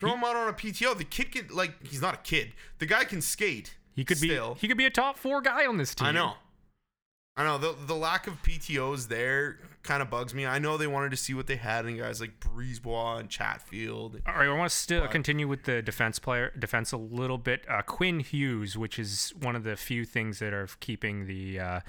throw 0.00 0.14
him 0.14 0.22
out 0.24 0.36
on 0.36 0.48
a 0.48 0.52
PTO. 0.52 0.96
The 0.96 1.04
kid 1.04 1.32
can 1.32 1.48
like 1.50 1.86
he's 1.86 2.02
not 2.02 2.14
a 2.14 2.18
kid. 2.18 2.52
The 2.78 2.86
guy 2.86 3.04
can 3.04 3.20
skate. 3.22 3.76
He 3.94 4.04
could 4.04 4.18
still. 4.18 4.54
be 4.54 4.60
he 4.60 4.68
could 4.68 4.76
be 4.78 4.86
a 4.86 4.90
top 4.90 5.18
4 5.18 5.40
guy 5.42 5.66
on 5.66 5.76
this 5.76 5.94
team. 5.94 6.08
I 6.08 6.12
know. 6.12 6.34
I 7.36 7.44
know 7.44 7.56
the 7.58 7.74
the 7.86 7.94
lack 7.94 8.26
of 8.26 8.42
PTOs 8.42 9.08
there 9.08 9.58
kind 9.82 10.02
of 10.02 10.10
bugs 10.10 10.34
me. 10.34 10.46
I 10.46 10.58
know 10.58 10.76
they 10.76 10.86
wanted 10.86 11.10
to 11.10 11.16
see 11.16 11.34
what 11.34 11.46
they 11.46 11.56
had 11.56 11.86
in 11.86 11.96
guys 11.96 12.20
like 12.20 12.40
Brisebois 12.40 13.20
and 13.20 13.28
Chatfield. 13.28 14.20
All 14.26 14.34
right, 14.34 14.48
I 14.48 14.52
want 14.52 14.70
to 14.70 14.76
still 14.76 15.06
continue 15.08 15.48
with 15.48 15.64
the 15.64 15.82
defense 15.82 16.18
player 16.18 16.52
defense 16.58 16.92
a 16.92 16.96
little 16.96 17.38
bit. 17.38 17.64
Uh, 17.68 17.82
Quinn 17.82 18.20
Hughes, 18.20 18.76
which 18.76 18.98
is 18.98 19.32
one 19.40 19.56
of 19.56 19.64
the 19.64 19.76
few 19.76 20.04
things 20.04 20.38
that 20.38 20.52
are 20.52 20.68
keeping 20.80 21.26
the 21.26 21.58
uh, 21.58 21.80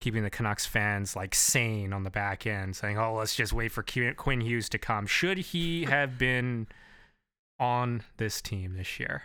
keeping 0.00 0.22
the 0.22 0.30
Canucks 0.30 0.66
fans 0.66 1.16
like 1.16 1.34
sane 1.34 1.92
on 1.92 2.04
the 2.04 2.10
back 2.10 2.46
end, 2.46 2.76
saying, 2.76 2.98
"Oh, 2.98 3.14
let's 3.14 3.34
just 3.34 3.52
wait 3.52 3.72
for 3.72 3.82
Quinn 3.82 4.40
Hughes 4.40 4.68
to 4.70 4.78
come." 4.78 5.06
Should 5.06 5.38
he 5.38 5.84
have 5.88 6.18
been 6.18 6.68
on 7.58 8.02
this 8.18 8.40
team 8.40 8.74
this 8.76 9.00
year? 9.00 9.22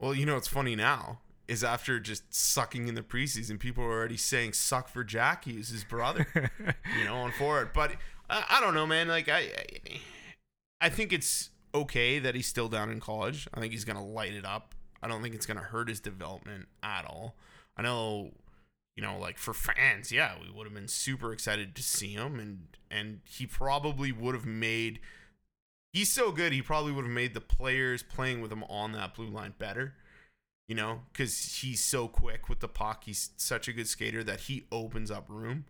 Well, 0.00 0.14
you 0.14 0.26
know 0.26 0.36
it's 0.36 0.48
funny 0.48 0.76
now 0.76 1.20
is 1.48 1.64
after 1.64 1.98
just 1.98 2.32
sucking 2.32 2.88
in 2.88 2.94
the 2.94 3.02
preseason, 3.02 3.58
people 3.58 3.82
are 3.82 3.90
already 3.90 4.16
saying 4.16 4.52
"suck 4.52 4.88
for 4.88 5.02
Jack 5.02 5.44
Hughes, 5.44 5.68
his 5.68 5.82
brother." 5.84 6.26
you 6.98 7.04
know, 7.04 7.16
on 7.16 7.32
forward. 7.32 7.70
But 7.72 7.92
I, 8.28 8.44
I 8.50 8.60
don't 8.60 8.74
know, 8.74 8.86
man. 8.86 9.08
Like 9.08 9.28
I, 9.28 9.38
I, 9.38 10.00
I 10.82 10.88
think 10.90 11.12
it's 11.12 11.50
okay 11.74 12.18
that 12.18 12.34
he's 12.34 12.46
still 12.46 12.68
down 12.68 12.90
in 12.90 13.00
college. 13.00 13.48
I 13.54 13.60
think 13.60 13.72
he's 13.72 13.84
gonna 13.84 14.04
light 14.04 14.34
it 14.34 14.44
up. 14.44 14.74
I 15.02 15.08
don't 15.08 15.22
think 15.22 15.34
it's 15.34 15.46
gonna 15.46 15.60
hurt 15.60 15.88
his 15.88 16.00
development 16.00 16.66
at 16.82 17.04
all. 17.04 17.36
I 17.76 17.82
know, 17.82 18.32
you 18.96 19.02
know, 19.02 19.18
like 19.18 19.38
for 19.38 19.54
fans, 19.54 20.12
yeah, 20.12 20.34
we 20.40 20.50
would 20.50 20.64
have 20.64 20.74
been 20.74 20.88
super 20.88 21.32
excited 21.32 21.74
to 21.74 21.82
see 21.82 22.12
him, 22.12 22.38
and 22.38 22.66
and 22.90 23.20
he 23.24 23.46
probably 23.46 24.12
would 24.12 24.34
have 24.34 24.46
made 24.46 25.00
he's 25.92 26.12
so 26.12 26.30
good. 26.30 26.52
He 26.52 26.62
probably 26.62 26.92
would 26.92 27.04
have 27.04 27.12
made 27.12 27.34
the 27.34 27.40
players 27.40 28.02
playing 28.02 28.40
with 28.40 28.52
him 28.52 28.64
on 28.64 28.92
that 28.92 29.14
blue 29.14 29.28
line 29.28 29.54
better. 29.58 29.94
You 30.68 30.74
know, 30.74 31.00
because 31.12 31.60
he's 31.62 31.82
so 31.82 32.08
quick 32.08 32.48
with 32.48 32.60
the 32.60 32.68
puck. 32.68 33.04
He's 33.04 33.30
such 33.36 33.68
a 33.68 33.72
good 33.72 33.88
skater 33.88 34.22
that 34.24 34.40
he 34.40 34.66
opens 34.70 35.10
up 35.10 35.24
room. 35.28 35.64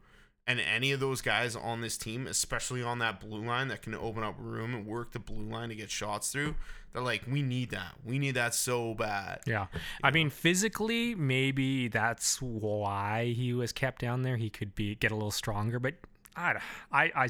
And 0.49 0.61
any 0.61 0.93
of 0.93 0.99
those 0.99 1.21
guys 1.21 1.55
on 1.55 1.83
this 1.83 1.99
team, 1.99 2.27
especially 2.27 2.83
on 2.83 2.99
that 3.01 3.21
blue 3.21 3.45
line 3.45 3.69
that 3.69 3.83
can 3.83 3.95
open 3.95 4.23
up 4.23 4.35
room 4.39 4.75
and 4.75 4.87
work 4.87 5.13
the 5.13 5.19
blue 5.19 5.45
line 5.45 5.69
to 5.69 5.75
get 5.75 5.91
shots 5.91 6.33
through, 6.33 6.55
they're 6.93 7.03
like, 7.03 7.23
we 7.31 7.43
need 7.43 7.71
that. 7.71 7.93
We 8.03 8.19
need 8.19 8.33
that 8.33 8.55
so 8.55 8.95
bad. 8.95 9.41
Yeah. 9.47 9.67
I 10.03 10.11
mean, 10.11 10.31
physically, 10.31 11.15
maybe 11.15 11.89
that's 11.89 12.41
why 12.41 13.35
he 13.37 13.53
was 13.53 13.73
kept 13.73 14.01
down 14.01 14.23
there. 14.23 14.39
He 14.39 14.49
could 14.49 14.75
be 14.75 14.95
get 14.95 15.13
a 15.13 15.15
little 15.15 15.31
stronger, 15.31 15.79
but 15.79 15.95
I, 16.35 16.61
I, 16.91 17.13
I, 17.15 17.29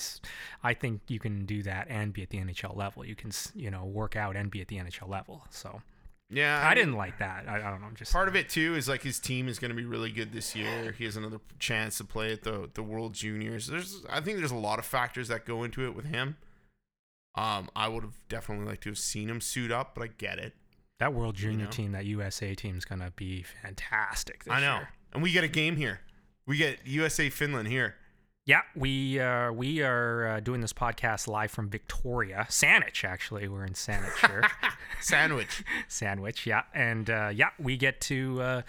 I 0.63 0.75
think 0.75 1.01
you 1.09 1.19
can 1.19 1.45
do 1.45 1.65
that 1.65 1.89
and 1.91 2.13
be 2.13 2.23
at 2.23 2.31
the 2.31 2.39
NHL 2.39 2.77
level. 2.77 3.05
You 3.05 3.17
can, 3.17 3.33
you 3.57 3.71
know, 3.71 3.85
work 3.85 4.15
out 4.15 4.37
and 4.37 4.49
be 4.49 4.61
at 4.61 4.69
the 4.69 4.77
NHL 4.77 5.09
level. 5.09 5.43
So 5.51 5.83
Yeah, 6.31 6.61
I, 6.63 6.71
mean, 6.71 6.77
didn't 6.77 6.97
like 6.97 7.19
that. 7.21 7.49
I, 7.49 7.57
I 7.57 7.71
don't 7.71 7.81
know. 7.81 7.87
I'm 7.87 7.97
just 7.97 8.13
Part 8.13 8.29
of 8.29 8.37
it 8.37 8.51
too 8.51 8.75
is 8.75 8.87
like 8.89 9.03
his 9.03 9.19
team 9.19 9.49
is 9.49 9.59
going 9.59 9.71
to 9.71 9.75
be 9.75 9.87
really 9.87 10.11
good 10.13 10.33
this 10.33 10.55
year. 10.55 10.93
He 10.93 11.05
has 11.05 11.17
another 11.17 11.41
chance 11.59 11.97
to 11.99 12.05
play 12.05 12.33
at 12.33 12.43
the 12.43 12.69
the 12.75 12.83
World 12.83 13.15
Juniors. 13.15 13.67
There's 13.67 14.05
I 14.11 14.21
think 14.21 14.39
there's 14.39 14.51
a 14.51 14.57
lot 14.57 14.79
of 14.79 14.85
factors 14.85 15.29
that 15.29 15.47
go 15.47 15.65
into 15.65 15.87
it 15.87 15.95
with 15.95 16.05
him. 16.07 16.37
Um, 17.35 17.71
I 17.75 17.89
would 17.89 18.03
have 18.03 18.19
definitely 18.29 18.67
liked 18.67 18.83
to 18.83 18.91
have 18.91 18.99
seen 18.99 19.31
him 19.31 19.41
suit 19.41 19.71
up, 19.71 19.95
but 19.95 20.03
I 20.03 20.09
get 20.19 20.39
it. 20.39 20.55
that 20.99 21.15
World 21.15 21.37
Junior 21.37 21.67
know? 21.67 21.71
team, 21.71 21.93
that 21.93 22.05
USA 22.05 22.55
team 22.55 22.77
is 22.77 22.85
gonna 22.85 23.13
be 23.17 23.45
fantastic. 23.63 24.45
This 24.45 24.53
I 24.53 24.61
know, 24.61 24.77
year. 24.77 24.89
and 25.15 25.23
we 25.23 25.33
get 25.33 25.45
a 25.45 25.49
game 25.49 25.77
here. 25.77 26.01
We 26.47 26.57
get 26.59 26.81
USA 26.85 27.31
Finland 27.31 27.69
here. 27.69 27.95
Yeah, 28.49 28.63
we 28.75 29.21
uh, 29.21 29.53
we 29.53 29.83
are 29.83 30.27
uh, 30.27 30.41
doing 30.41 30.63
this 30.63 30.73
podcast 30.73 31.29
live 31.29 31.51
from 31.51 31.69
Victoria, 31.69 32.47
Saanich. 32.49 33.05
Actually, 33.05 33.47
we're 33.47 33.67
in 33.67 33.75
Saanich 33.75 34.27
here. 34.27 34.43
Sandwich. 35.03 35.63
Sandwich, 35.87 36.47
yeah, 36.47 36.63
and 36.73 37.11
uh, 37.11 37.31
yeah, 37.31 37.51
we 37.59 37.77
get 37.77 38.01
to 38.01 38.41
uh, 38.41 38.63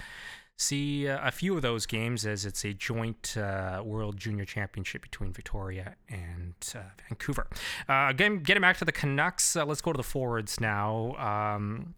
see 0.58 1.08
uh, 1.08 1.26
a 1.26 1.32
few 1.32 1.56
of 1.56 1.62
those 1.62 1.86
games 1.86 2.26
as 2.26 2.46
it's 2.46 2.66
a 2.66 2.74
joint 2.74 3.38
uh, 3.38 3.82
World 3.86 4.18
Junior 4.18 4.44
Championship 4.44 5.02
between 5.02 5.32
Victoria 5.32 5.96
and 6.10 6.56
uh, 6.76 6.80
Vancouver. 7.08 7.48
Uh, 7.88 8.08
again, 8.10 8.40
getting 8.40 8.60
back 8.60 8.76
to 8.80 8.86
the 8.86 8.92
Canucks, 8.92 9.56
uh, 9.56 9.64
let's 9.66 9.80
go 9.80 9.94
to 9.94 9.98
the 9.98 10.04
forwards 10.04 10.60
now. 10.60 11.16
Um, 11.16 11.96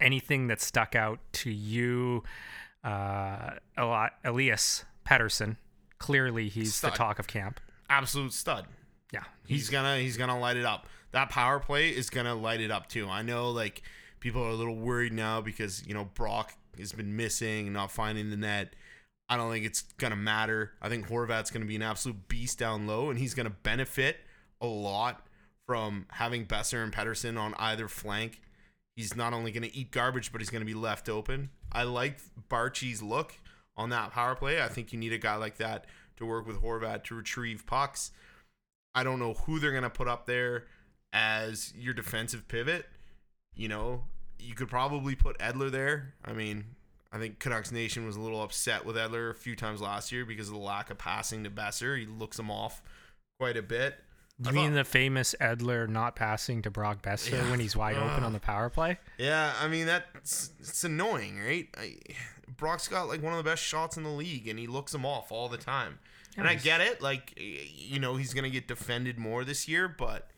anything 0.00 0.46
that 0.46 0.60
stuck 0.60 0.94
out 0.94 1.18
to 1.32 1.50
you, 1.50 2.22
uh, 2.84 3.54
Elias 3.76 4.84
Pettersson? 5.04 5.56
Clearly, 6.02 6.48
he's 6.48 6.74
Stud. 6.74 6.92
the 6.92 6.96
talk 6.96 7.20
of 7.20 7.28
camp. 7.28 7.60
Absolute 7.88 8.32
stud. 8.32 8.66
Yeah, 9.12 9.22
He's 9.46 9.68
gonna 9.68 9.98
he's 9.98 10.16
gonna 10.16 10.38
light 10.38 10.56
it 10.56 10.64
up. 10.64 10.86
That 11.12 11.28
power 11.28 11.60
play 11.60 11.90
is 11.90 12.10
gonna 12.10 12.34
light 12.34 12.60
it 12.60 12.72
up 12.72 12.88
too. 12.88 13.08
I 13.08 13.22
know 13.22 13.50
like 13.50 13.82
people 14.18 14.42
are 14.42 14.50
a 14.50 14.54
little 14.54 14.74
worried 14.74 15.12
now 15.12 15.40
because 15.40 15.86
you 15.86 15.94
know 15.94 16.06
Brock 16.14 16.54
has 16.76 16.92
been 16.92 17.14
missing 17.14 17.66
and 17.66 17.74
not 17.74 17.92
finding 17.92 18.30
the 18.30 18.36
net. 18.36 18.74
I 19.28 19.36
don't 19.36 19.52
think 19.52 19.64
it's 19.64 19.82
gonna 19.98 20.16
matter. 20.16 20.72
I 20.82 20.88
think 20.88 21.06
Horvat's 21.06 21.52
gonna 21.52 21.66
be 21.66 21.76
an 21.76 21.82
absolute 21.82 22.26
beast 22.26 22.58
down 22.58 22.86
low, 22.88 23.10
and 23.10 23.18
he's 23.18 23.34
gonna 23.34 23.50
benefit 23.50 24.16
a 24.60 24.66
lot 24.66 25.24
from 25.66 26.06
having 26.10 26.46
Boeser 26.46 26.82
and 26.82 26.92
Pettersson 26.92 27.38
on 27.38 27.54
either 27.58 27.86
flank. 27.86 28.40
He's 28.96 29.14
not 29.14 29.32
only 29.32 29.52
gonna 29.52 29.70
eat 29.72 29.92
garbage, 29.92 30.32
but 30.32 30.40
he's 30.40 30.50
gonna 30.50 30.64
be 30.64 30.74
left 30.74 31.08
open. 31.08 31.50
I 31.70 31.84
like 31.84 32.18
Baertschi's 32.50 33.02
look 33.02 33.34
on 33.76 33.90
that 33.90 34.10
power 34.12 34.34
play. 34.34 34.62
I 34.62 34.68
think 34.68 34.92
you 34.92 34.98
need 34.98 35.12
a 35.12 35.18
guy 35.18 35.36
like 35.36 35.56
that 35.58 35.86
to 36.16 36.26
work 36.26 36.46
with 36.46 36.62
Horvat 36.62 37.04
to 37.04 37.14
retrieve 37.14 37.64
pucks. 37.66 38.10
I 38.94 39.02
don't 39.04 39.18
know 39.18 39.34
who 39.34 39.58
they're 39.58 39.70
going 39.70 39.82
to 39.84 39.90
put 39.90 40.08
up 40.08 40.26
there 40.26 40.64
as 41.12 41.72
your 41.76 41.94
defensive 41.94 42.46
pivot. 42.48 42.86
You 43.54 43.68
know, 43.68 44.02
you 44.38 44.54
could 44.54 44.68
probably 44.68 45.14
put 45.14 45.38
Edler 45.38 45.70
there. 45.70 46.14
I 46.24 46.32
mean, 46.32 46.64
I 47.12 47.18
think 47.18 47.38
Canucks 47.38 47.70
Nation 47.72 48.06
was 48.06 48.16
a 48.16 48.20
little 48.20 48.42
upset 48.42 48.84
with 48.84 48.96
Edler 48.96 49.30
a 49.30 49.34
few 49.34 49.56
times 49.56 49.80
last 49.80 50.12
year 50.12 50.24
because 50.24 50.48
of 50.48 50.54
the 50.54 50.60
lack 50.60 50.90
of 50.90 50.98
passing 50.98 51.44
to 51.44 51.50
Boeser. 51.50 51.98
He 51.98 52.06
looks 52.06 52.38
him 52.38 52.50
off 52.50 52.82
quite 53.38 53.56
a 53.56 53.62
bit. 53.62 53.96
You 54.38 54.48
I 54.48 54.52
mean 54.52 54.70
thought- 54.70 54.76
the 54.76 54.84
famous 54.84 55.34
Edler 55.40 55.88
not 55.88 56.16
passing 56.16 56.62
to 56.62 56.70
Brock 56.70 57.02
Boeser 57.02 57.32
Yeah. 57.32 57.50
when 57.50 57.60
he's 57.60 57.76
wide 57.76 57.96
open 57.96 58.24
on 58.24 58.32
the 58.32 58.40
power 58.40 58.70
play? 58.70 58.98
Yeah, 59.18 59.52
I 59.60 59.68
mean 59.68 59.86
that's 59.86 60.50
it's 60.58 60.84
annoying, 60.84 61.38
right? 61.38 61.68
I, 61.76 61.96
Brock's 62.56 62.88
got 62.88 63.08
like 63.08 63.22
one 63.22 63.32
of 63.32 63.38
the 63.42 63.48
best 63.48 63.62
shots 63.62 63.96
in 63.96 64.02
the 64.02 64.10
league, 64.10 64.48
and 64.48 64.58
he 64.58 64.66
looks 64.66 64.94
him 64.94 65.04
off 65.06 65.30
all 65.32 65.48
the 65.48 65.56
time. 65.58 65.98
and 66.36 66.48
I 66.48 66.54
get 66.54 66.80
it, 66.80 67.00
like 67.02 67.32
you 67.36 67.98
know 68.00 68.16
he's 68.16 68.34
gonna 68.34 68.50
get 68.50 68.66
defended 68.68 69.18
more 69.18 69.44
this 69.44 69.68
year, 69.68 69.88
but 69.88 70.28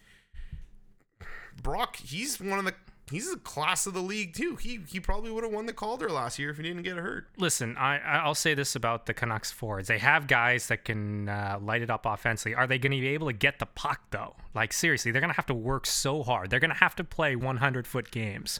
Brock, 1.62 1.96
he's 1.96 2.40
one 2.40 2.58
of 2.58 2.64
the 2.64 2.74
he's 3.10 3.30
the 3.30 3.36
class 3.38 3.86
of 3.86 3.94
the 3.94 4.00
league 4.00 4.34
too. 4.34 4.56
He 4.56 4.80
he 4.88 4.98
probably 4.98 5.30
would 5.30 5.44
have 5.44 5.52
won 5.52 5.66
the 5.66 5.72
Calder 5.72 6.10
last 6.10 6.38
year 6.38 6.50
if 6.50 6.56
he 6.56 6.62
didn't 6.64 6.82
get 6.82 6.96
hurt. 6.96 7.28
Listen, 7.36 7.76
I 7.76 7.98
I- 7.98 8.18
I'll 8.24 8.34
say 8.34 8.54
this 8.54 8.74
about 8.74 9.06
the 9.06 9.14
Canucks 9.14 9.52
forwards: 9.52 9.86
they 9.88 9.98
have 9.98 10.26
guys 10.26 10.66
that 10.68 10.84
can 10.84 11.28
uh, 11.28 11.58
light 11.62 11.82
it 11.82 11.90
up 11.90 12.06
offensively. 12.06 12.54
Are 12.54 12.66
they 12.66 12.78
going 12.78 12.92
to 12.92 13.00
be 13.00 13.08
able 13.08 13.28
to 13.28 13.32
get 13.32 13.60
the 13.60 13.66
puck 13.66 14.00
though? 14.10 14.34
Like 14.52 14.72
seriously, 14.72 15.12
they're 15.12 15.20
going 15.20 15.30
to 15.32 15.36
have 15.36 15.46
to 15.46 15.54
work 15.54 15.86
so 15.86 16.22
hard. 16.22 16.50
They're 16.50 16.60
going 16.60 16.70
to 16.72 16.76
have 16.76 16.96
to 16.96 17.04
play 17.04 17.36
100 17.36 17.86
foot 17.86 18.10
games 18.10 18.58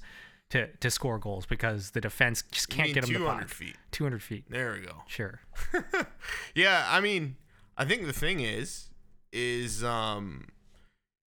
to 0.51 0.69
to 0.69 0.91
score 0.91 1.19
goals 1.19 1.47
because 1.47 1.91
the 1.93 2.01
defense 2.01 2.43
just 2.51 2.69
can't 2.69 2.93
get 2.95 3.03
them 3.05 3.13
the 3.13 3.19
200 3.19 3.41
puck. 3.41 3.49
feet. 3.49 3.77
200 3.93 4.23
feet, 4.23 4.45
There 4.49 4.73
we 4.73 4.81
go. 4.87 5.03
sure. 5.07 5.41
yeah, 6.55 6.87
I 6.89 7.01
mean, 7.01 7.37
I 7.77 7.85
think 7.85 8.07
the 8.07 8.13
thing 8.13 8.41
is, 8.41 8.89
is 9.33 9.83
um, 9.83 10.49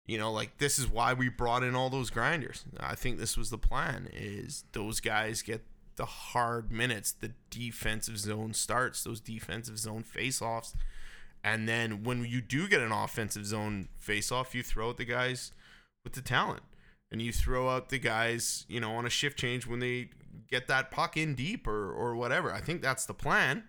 you 0.05 0.17
know, 0.17 0.31
like 0.31 0.57
this 0.59 0.79
is 0.79 0.87
why 0.87 1.13
we 1.13 1.29
brought 1.29 1.63
in 1.63 1.75
all 1.75 1.89
those 1.89 2.09
grinders. 2.09 2.63
I 2.79 2.95
think 2.95 3.17
this 3.17 3.35
was 3.37 3.49
the 3.49 3.57
plan: 3.57 4.09
is 4.13 4.63
those 4.71 4.99
guys 4.99 5.41
get 5.41 5.63
the 5.95 6.05
hard 6.05 6.71
minutes, 6.71 7.11
the 7.11 7.31
defensive 7.49 8.17
zone 8.19 8.53
starts, 8.53 9.03
those 9.03 9.19
defensive 9.19 9.79
zone 9.79 10.03
face-offs, 10.03 10.75
and 11.43 11.67
then 11.67 12.03
when 12.03 12.23
you 12.23 12.39
do 12.39 12.67
get 12.67 12.81
an 12.81 12.91
offensive 12.91 13.47
zone 13.47 13.87
face-off, 13.97 14.53
you 14.53 14.61
throw 14.61 14.89
out 14.89 14.97
the 14.97 15.05
guys 15.05 15.51
with 16.03 16.13
the 16.13 16.21
talent, 16.21 16.61
and 17.11 17.21
you 17.21 17.31
throw 17.31 17.69
out 17.69 17.89
the 17.89 17.99
guys, 17.99 18.65
you 18.67 18.79
know, 18.79 18.93
on 18.95 19.05
a 19.05 19.09
shift 19.09 19.37
change 19.39 19.65
when 19.65 19.79
they 19.79 20.09
get 20.49 20.67
that 20.67 20.91
puck 20.91 21.17
in 21.17 21.35
deep 21.35 21.67
or 21.67 21.91
or 21.91 22.15
whatever. 22.15 22.51
I 22.53 22.59
think 22.61 22.81
that's 22.81 23.05
the 23.05 23.13
plan. 23.13 23.63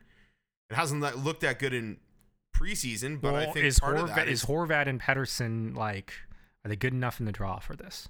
It 0.70 0.74
hasn't 0.76 1.00
that- 1.02 1.18
looked 1.18 1.40
that 1.42 1.58
good 1.58 1.72
in 1.72 1.98
preseason, 2.56 3.20
but 3.20 3.34
I 3.34 3.46
think 3.46 3.64
is 3.66 3.78
part 3.80 3.96
of 3.96 4.10
Horvat 4.10 4.14
that 4.16 4.28
is 4.28 4.42
is 4.42 4.48
Horvat 4.48 4.86
and 4.88 5.00
Pettersson 5.00 5.76
like 5.76 6.12
are 6.64 6.68
they 6.68 6.76
good 6.76 6.92
enough 6.92 7.20
in 7.20 7.26
the 7.26 7.32
draw 7.32 7.58
for 7.60 7.76
this? 7.76 8.08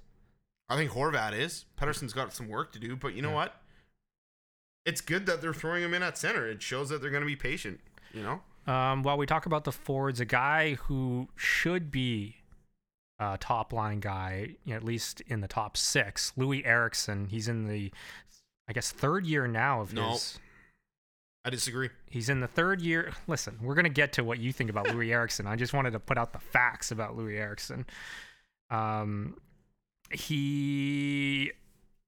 I 0.69 0.75
think 0.75 0.91
Horvat 0.91 1.33
is. 1.33 1.65
Pettersson's 1.79 2.13
got 2.13 2.33
some 2.33 2.47
work 2.47 2.71
to 2.73 2.79
do, 2.79 2.95
but 2.95 3.13
you 3.13 3.21
know 3.21 3.29
Yeah. 3.29 3.35
what? 3.35 3.61
It's 4.85 5.01
good 5.01 5.25
that 5.27 5.41
they're 5.41 5.53
throwing 5.53 5.83
him 5.83 5.93
in 5.93 6.01
at 6.03 6.17
center. 6.17 6.47
It 6.47 6.61
shows 6.61 6.89
that 6.89 7.01
they're 7.01 7.11
going 7.11 7.21
to 7.21 7.27
be 7.27 7.35
patient. 7.35 7.79
You 8.13 8.23
know, 8.23 8.41
Um, 8.71 9.03
while 9.03 9.17
we 9.17 9.25
talk 9.27 9.45
about 9.45 9.63
the 9.65 9.71
forwards, 9.71 10.19
a 10.19 10.25
guy 10.25 10.73
who 10.75 11.29
should 11.35 11.91
be 11.91 12.37
a 13.19 13.37
top 13.37 13.73
line 13.73 13.99
guy, 13.99 14.55
you 14.63 14.71
know, 14.71 14.77
at 14.77 14.83
least 14.83 15.21
in 15.27 15.41
the 15.41 15.47
top 15.47 15.75
six, 15.75 16.31
Loui 16.37 16.65
Eriksson. 16.65 17.27
He's 17.27 17.47
in 17.47 17.67
the, 17.67 17.91
I 18.67 18.73
guess, 18.73 18.91
third 18.91 19.25
year 19.25 19.45
now 19.47 19.81
of 19.81 19.93
No. 19.93 20.11
his. 20.11 20.39
I 21.45 21.49
disagree. 21.49 21.89
He's 22.09 22.29
in 22.29 22.41
the 22.41 22.47
third 22.47 22.81
year. 22.81 23.13
Listen, 23.27 23.57
we're 23.61 23.75
gonna 23.75 23.89
get 23.89 24.13
to 24.13 24.23
what 24.23 24.39
you 24.39 24.51
think 24.51 24.69
about 24.69 24.87
Loui 24.87 25.09
Eriksson. 25.11 25.47
I 25.47 25.55
just 25.55 25.73
wanted 25.73 25.91
to 25.91 25.99
put 25.99 26.17
out 26.17 26.33
the 26.33 26.39
facts 26.39 26.91
about 26.91 27.17
Loui 27.17 27.37
Eriksson. 27.39 27.85
Um, 28.69 29.37
he 30.11 31.51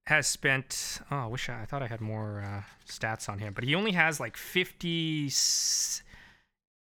has 0.08 0.28
spent. 0.28 1.00
Oh, 1.10 1.16
I 1.18 1.26
wish 1.28 1.48
I, 1.50 1.62
I 1.62 1.66
thought 1.66 1.82
I 1.82 1.88
had 1.88 2.02
more 2.02 2.42
uh, 2.42 2.64
stats 2.88 3.30
on 3.30 3.40
him, 3.40 3.54
but 3.54 3.64
he 3.64 3.74
only 3.74 3.92
has 3.94 4.20
like 4.20 4.36
50, 4.36 5.30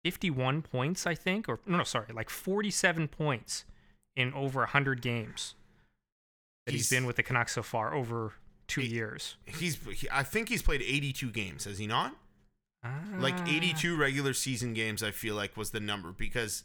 51 0.05 0.61
points, 0.61 1.05
I 1.05 1.15
think, 1.15 1.49
or 1.49 1.59
no, 1.65 1.77
no, 1.77 1.83
sorry, 1.83 2.07
like 2.13 2.29
forty-seven 2.29 3.09
points 3.09 3.65
in 4.19 4.33
over 4.33 4.65
hundred 4.65 5.01
games 5.01 5.55
that 6.65 6.73
he's 6.73 6.89
He's- 6.89 6.89
been 6.99 7.05
with 7.07 7.15
the 7.15 7.23
Canucks 7.23 7.53
so 7.53 7.63
far 7.63 7.93
over 7.93 8.33
two 8.67 8.81
He- 8.81 8.87
years. 8.87 9.37
He's. 9.45 9.77
He, 9.93 10.07
I 10.11 10.23
think 10.23 10.49
he's 10.49 10.61
played 10.61 10.81
82 10.81 11.31
games. 11.31 11.63
Has 11.65 11.77
he 11.77 11.87
not? 11.87 12.15
Like 13.17 13.33
Ah. 13.37 13.45
82 13.47 13.97
regular 13.97 14.33
season 14.33 14.73
games. 14.73 15.03
I 15.03 15.11
feel 15.11 15.35
like 15.35 15.57
was 15.57 15.71
the 15.71 15.79
number 15.81 16.11
because 16.13 16.63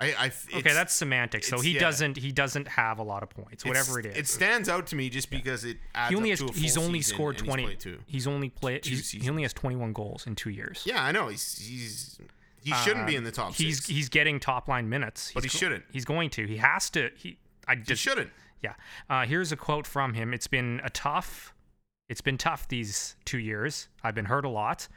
I. 0.00 0.12
I 0.14 0.32
Okay, 0.58 0.72
that's 0.72 0.94
semantics. 0.94 1.48
So 1.48 1.58
he 1.60 1.72
yeah. 1.72 1.80
doesn't 1.80 2.16
he 2.16 2.30
doesn't 2.30 2.68
have 2.68 2.98
a 2.98 3.02
lot 3.02 3.22
of 3.24 3.30
points, 3.30 3.64
whatever 3.64 3.98
it 3.98 4.06
it's- 4.06 4.20
It 4.20 4.28
stands 4.28 4.68
out 4.68 4.86
to 4.88 4.96
me 4.96 5.08
just 5.10 5.30
because 5.30 5.64
it 5.64 5.78
adds 5.94 6.10
he 6.10 6.16
only 6.16 6.30
has 6.30 6.40
he's 6.54 6.76
only 6.76 7.00
scored 7.02 7.36
and 7.40 7.46
he's 7.46 7.54
twenty. 7.54 7.76
two. 7.76 7.98
He's 8.06 8.26
only 8.28 8.50
played. 8.50 8.84
He's, 8.84 9.10
he 9.10 9.28
only 9.28 9.42
has 9.42 9.52
twenty 9.52 9.74
one 9.76 9.92
goals 9.92 10.26
in 10.28 10.34
two 10.36 10.50
years. 10.50 10.82
Yeah, 10.86 11.02
I 11.02 11.10
know. 11.12 11.26
He's 11.28 11.58
he's 11.58 12.20
he 12.62 12.72
shouldn't 12.84 13.06
be 13.06 13.14
Uh, 13.14 13.18
in 13.18 13.24
the 13.24 13.32
top 13.32 13.54
He's 13.54 13.76
six. 13.76 13.88
he's 13.88 14.08
getting 14.08 14.38
top 14.40 14.68
line 14.68 14.88
minutes, 14.88 15.32
But 15.34 15.42
He's 15.44 15.52
he 15.52 15.56
go- 15.58 15.60
shouldn't. 15.60 15.84
He's 15.90 16.04
going 16.04 16.30
to. 16.30 16.46
He 16.46 16.56
has 16.58 16.90
to. 16.90 17.10
He. 17.16 17.38
I 17.68 17.76
he 17.76 17.94
shouldn't. 17.94 18.30
yeah. 18.62 18.74
Uh, 19.10 19.24
here's 19.26 19.52
a 19.52 19.56
quote 19.56 19.86
from 19.86 20.14
him. 20.14 20.32
It's 20.34 20.46
been 20.48 20.80
a 20.84 20.90
tough. 20.90 21.54
It's 22.08 22.20
been 22.20 22.36
tough 22.38 22.68
these 22.68 23.16
two 23.24 23.38
years. 23.38 23.88
I've 24.02 24.14
been 24.14 24.26
hurt 24.26 24.44
a 24.44 24.48
lot. 24.50 24.88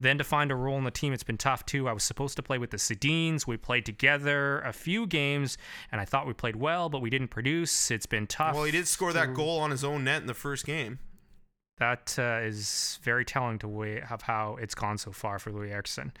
Then 0.00 0.16
to 0.18 0.24
find 0.24 0.52
a 0.52 0.54
role 0.54 0.78
in 0.78 0.84
the 0.84 0.92
team, 0.92 1.12
it's 1.12 1.24
been 1.24 1.36
tough 1.38 1.66
too. 1.66 1.88
I 1.88 1.92
was 1.92 2.04
supposed 2.04 2.36
to 2.36 2.42
play 2.42 2.56
with 2.58 2.70
the 2.70 2.76
Sedines. 2.76 3.46
We 3.48 3.56
played 3.56 3.84
together 3.84 4.60
a 4.60 4.72
few 4.72 5.06
games, 5.08 5.58
and 5.90 6.00
I 6.00 6.04
thought 6.04 6.26
we 6.26 6.32
played 6.34 6.54
well, 6.56 6.88
but 6.88 7.00
we 7.00 7.10
didn't 7.10 7.28
produce. 7.28 7.90
It's 7.90 8.06
been 8.06 8.26
tough. 8.28 8.54
Well, 8.54 8.62
he 8.64 8.70
did 8.70 8.86
score 8.86 9.12
that 9.12 9.34
goal 9.34 9.58
on 9.58 9.70
his 9.72 9.82
own 9.82 10.04
net 10.04 10.20
in 10.20 10.26
the 10.28 10.34
first 10.34 10.64
game. 10.64 11.00
That 11.78 12.16
uh, 12.18 12.40
is 12.42 12.98
very 13.02 13.24
telling 13.24 13.58
to 13.60 13.68
way 13.68 14.02
of 14.10 14.22
how 14.22 14.56
it's 14.60 14.74
gone 14.74 14.98
so 14.98 15.12
far 15.12 15.38
for 15.38 15.50
Loui 15.50 15.70
Eriksson. 15.70 16.12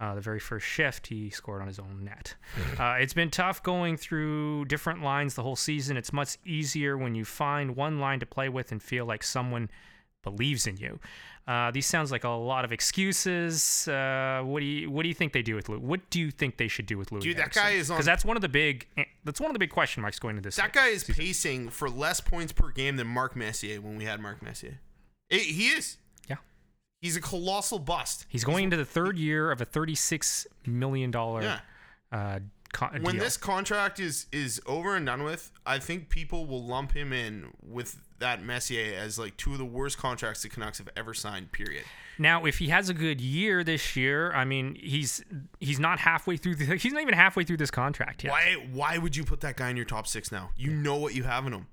Uh, 0.00 0.14
the 0.14 0.20
very 0.20 0.40
first 0.40 0.66
shift, 0.66 1.06
he 1.06 1.30
scored 1.30 1.60
on 1.62 1.68
his 1.68 1.78
own 1.78 2.04
net. 2.04 2.34
Uh, 2.78 2.96
it's 2.98 3.14
been 3.14 3.30
tough 3.30 3.62
going 3.62 3.96
through 3.96 4.64
different 4.64 5.02
lines 5.02 5.34
the 5.34 5.42
whole 5.42 5.54
season. 5.54 5.96
It's 5.96 6.12
much 6.12 6.36
easier 6.44 6.98
when 6.98 7.14
you 7.14 7.24
find 7.24 7.76
one 7.76 8.00
line 8.00 8.18
to 8.20 8.26
play 8.26 8.48
with 8.48 8.72
and 8.72 8.82
feel 8.82 9.06
like 9.06 9.22
someone 9.22 9.70
believes 10.24 10.66
in 10.66 10.76
you. 10.78 10.98
Uh, 11.46 11.70
these 11.70 11.86
sounds 11.86 12.10
like 12.10 12.24
a 12.24 12.28
lot 12.28 12.64
of 12.64 12.72
excuses. 12.72 13.86
Uh, 13.86 14.40
what 14.42 14.60
do 14.60 14.66
you 14.66 14.90
What 14.90 15.02
do 15.02 15.08
you 15.08 15.14
think 15.14 15.32
they 15.34 15.42
do 15.42 15.54
with 15.54 15.66
Loui? 15.66 15.78
What 15.78 16.08
do 16.10 16.18
you 16.18 16.30
think 16.30 16.56
they 16.56 16.68
should 16.68 16.86
do 16.86 16.96
with 16.96 17.10
Loui? 17.10 17.20
Dude, 17.20 17.36
that 17.36 17.52
guy 17.52 17.70
is 17.70 17.88
because 17.88 18.06
that's 18.06 18.24
one 18.24 18.36
of 18.36 18.40
the 18.40 18.48
big 18.48 18.86
that's 19.24 19.40
one 19.40 19.50
of 19.50 19.52
the 19.52 19.58
big 19.58 19.70
question 19.70 20.00
marks 20.00 20.18
going 20.18 20.36
into 20.36 20.46
this. 20.46 20.56
That 20.56 20.72
guy 20.72 20.88
is 20.88 21.04
pacing 21.04 21.68
for 21.68 21.90
less 21.90 22.20
points 22.20 22.52
per 22.52 22.70
game 22.70 22.96
than 22.96 23.06
Mark 23.06 23.36
Messier 23.36 23.80
when 23.80 23.98
we 23.98 24.06
had 24.06 24.20
Mark 24.20 24.42
Messier. 24.42 24.80
Eh, 25.30 25.38
he 25.38 25.68
is. 25.68 25.98
Yeah. 26.28 26.36
He's 27.00 27.16
a 27.16 27.20
colossal 27.20 27.78
bust. 27.78 28.26
He's 28.28 28.44
going 28.44 28.64
into 28.64 28.76
the 28.76 28.84
third 28.84 29.18
year 29.18 29.50
of 29.50 29.60
a 29.60 29.64
thirty-six 29.64 30.46
million 30.66 31.10
dollar 31.10 31.42
Yeah. 31.42 31.60
uh, 32.12 32.38
con- 32.72 33.02
When 33.02 33.14
deal. 33.16 33.24
this 33.24 33.36
contract 33.36 34.00
is 34.00 34.26
is 34.32 34.60
over 34.66 34.96
and 34.96 35.06
done 35.06 35.22
with, 35.22 35.50
I 35.66 35.78
think 35.78 36.08
people 36.08 36.46
will 36.46 36.64
lump 36.64 36.92
him 36.92 37.12
in 37.12 37.52
with 37.62 38.00
that 38.20 38.42
Messier 38.42 38.94
as 38.98 39.18
like 39.18 39.36
two 39.36 39.52
of 39.52 39.58
the 39.58 39.64
worst 39.64 39.98
contracts 39.98 40.42
the 40.42 40.48
Canucks 40.48 40.78
have 40.78 40.88
ever 40.96 41.12
signed. 41.14 41.52
Period. 41.52 41.84
Now, 42.16 42.44
if 42.44 42.58
he 42.58 42.68
has 42.68 42.88
a 42.88 42.94
good 42.94 43.20
year 43.20 43.64
this 43.64 43.96
year, 43.96 44.32
I 44.32 44.44
mean, 44.44 44.76
he's 44.76 45.22
he's 45.58 45.80
not 45.80 45.98
halfway 45.98 46.36
through. 46.36 46.54
The, 46.54 46.76
he's 46.76 46.92
not 46.92 47.02
even 47.02 47.14
halfway 47.14 47.42
through 47.44 47.56
this 47.56 47.72
contract 47.72 48.22
yet. 48.24 48.30
Why 48.30 48.54
why 48.72 48.98
would 48.98 49.16
you 49.16 49.24
put 49.24 49.40
that 49.40 49.56
guy 49.56 49.68
in 49.70 49.76
your 49.76 49.84
top 49.84 50.06
six 50.06 50.30
now? 50.30 50.50
You 50.56 50.70
know 50.70 50.94
what 50.96 51.14
you 51.14 51.24
have 51.24 51.44
in 51.46 51.52
him. 51.52 51.66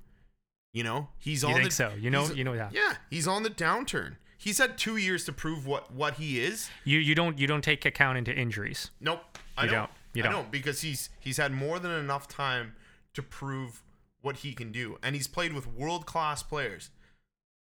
You 0.74 0.84
know 0.84 1.10
he's 1.20 1.44
You 1.44 1.50
on 1.50 1.56
think 1.56 1.66
the 1.70 1.72
so? 1.76 1.92
You 2.00 2.10
know- 2.10 2.32
you 2.32 2.44
know 2.44 2.56
that. 2.56 2.74
Yeah, 2.74 2.96
he's 3.10 3.28
on 3.28 3.44
the 3.44 3.50
downturn. 3.50 4.16
He's 4.38 4.58
had 4.58 4.78
two 4.78 4.98
years 4.98 5.26
to 5.26 5.34
prove 5.34 5.68
what 5.68 5.92
what 5.94 6.16
he 6.16 6.40
is. 6.42 6.70
You 6.86 6.98
you 7.00 7.14
don't 7.14 7.38
you 7.38 7.46
don't 7.48 7.64
take 7.64 7.86
account 7.86 8.18
into 8.18 8.34
injuries. 8.34 8.90
Nope. 9.00 9.38
I 9.58 9.66
You 9.66 9.70
don't. 9.72 9.78
don't. 9.80 9.92
You 10.14 10.24
I 10.24 10.26
don't. 10.28 10.34
don't 10.34 10.52
because 10.52 10.82
he's 10.82 11.10
he's 11.20 11.38
had 11.38 11.52
more 11.52 11.78
than 11.80 11.92
enough 11.92 12.28
time 12.28 12.74
to 13.14 13.22
prove 13.22 13.84
what 14.22 14.38
he 14.38 14.54
can 14.54 14.72
do, 14.72 14.98
and 15.04 15.16
he's 15.16 15.28
played 15.28 15.52
with 15.54 15.68
world 15.68 16.06
class 16.06 16.42
players, 16.44 16.90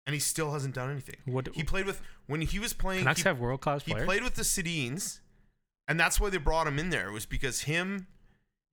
and 0.05 0.13
he 0.13 0.19
still 0.19 0.51
hasn't 0.53 0.75
done 0.75 0.89
anything. 0.91 1.15
What- 1.25 1.49
he 1.53 1.63
played 1.63 1.85
with 1.85 2.01
when 2.27 2.41
he 2.41 2.59
was 2.59 2.73
playing. 2.73 3.01
Canucks 3.03 3.23
he, 3.23 3.27
have 3.29 3.39
world 3.39 3.61
class 3.61 3.83
he 3.83 3.91
players. 3.91 4.05
played 4.05 4.23
with 4.23 4.35
the 4.35 4.43
Sedines, 4.43 5.19
and 5.87 5.99
that's 5.99 6.19
why 6.19 6.29
they 6.29 6.37
brought 6.37 6.67
him 6.67 6.77
in 6.79 6.89
there. 6.91 7.07
It 7.09 7.11
Was 7.13 7.25
because 7.25 7.61
him, 7.61 8.07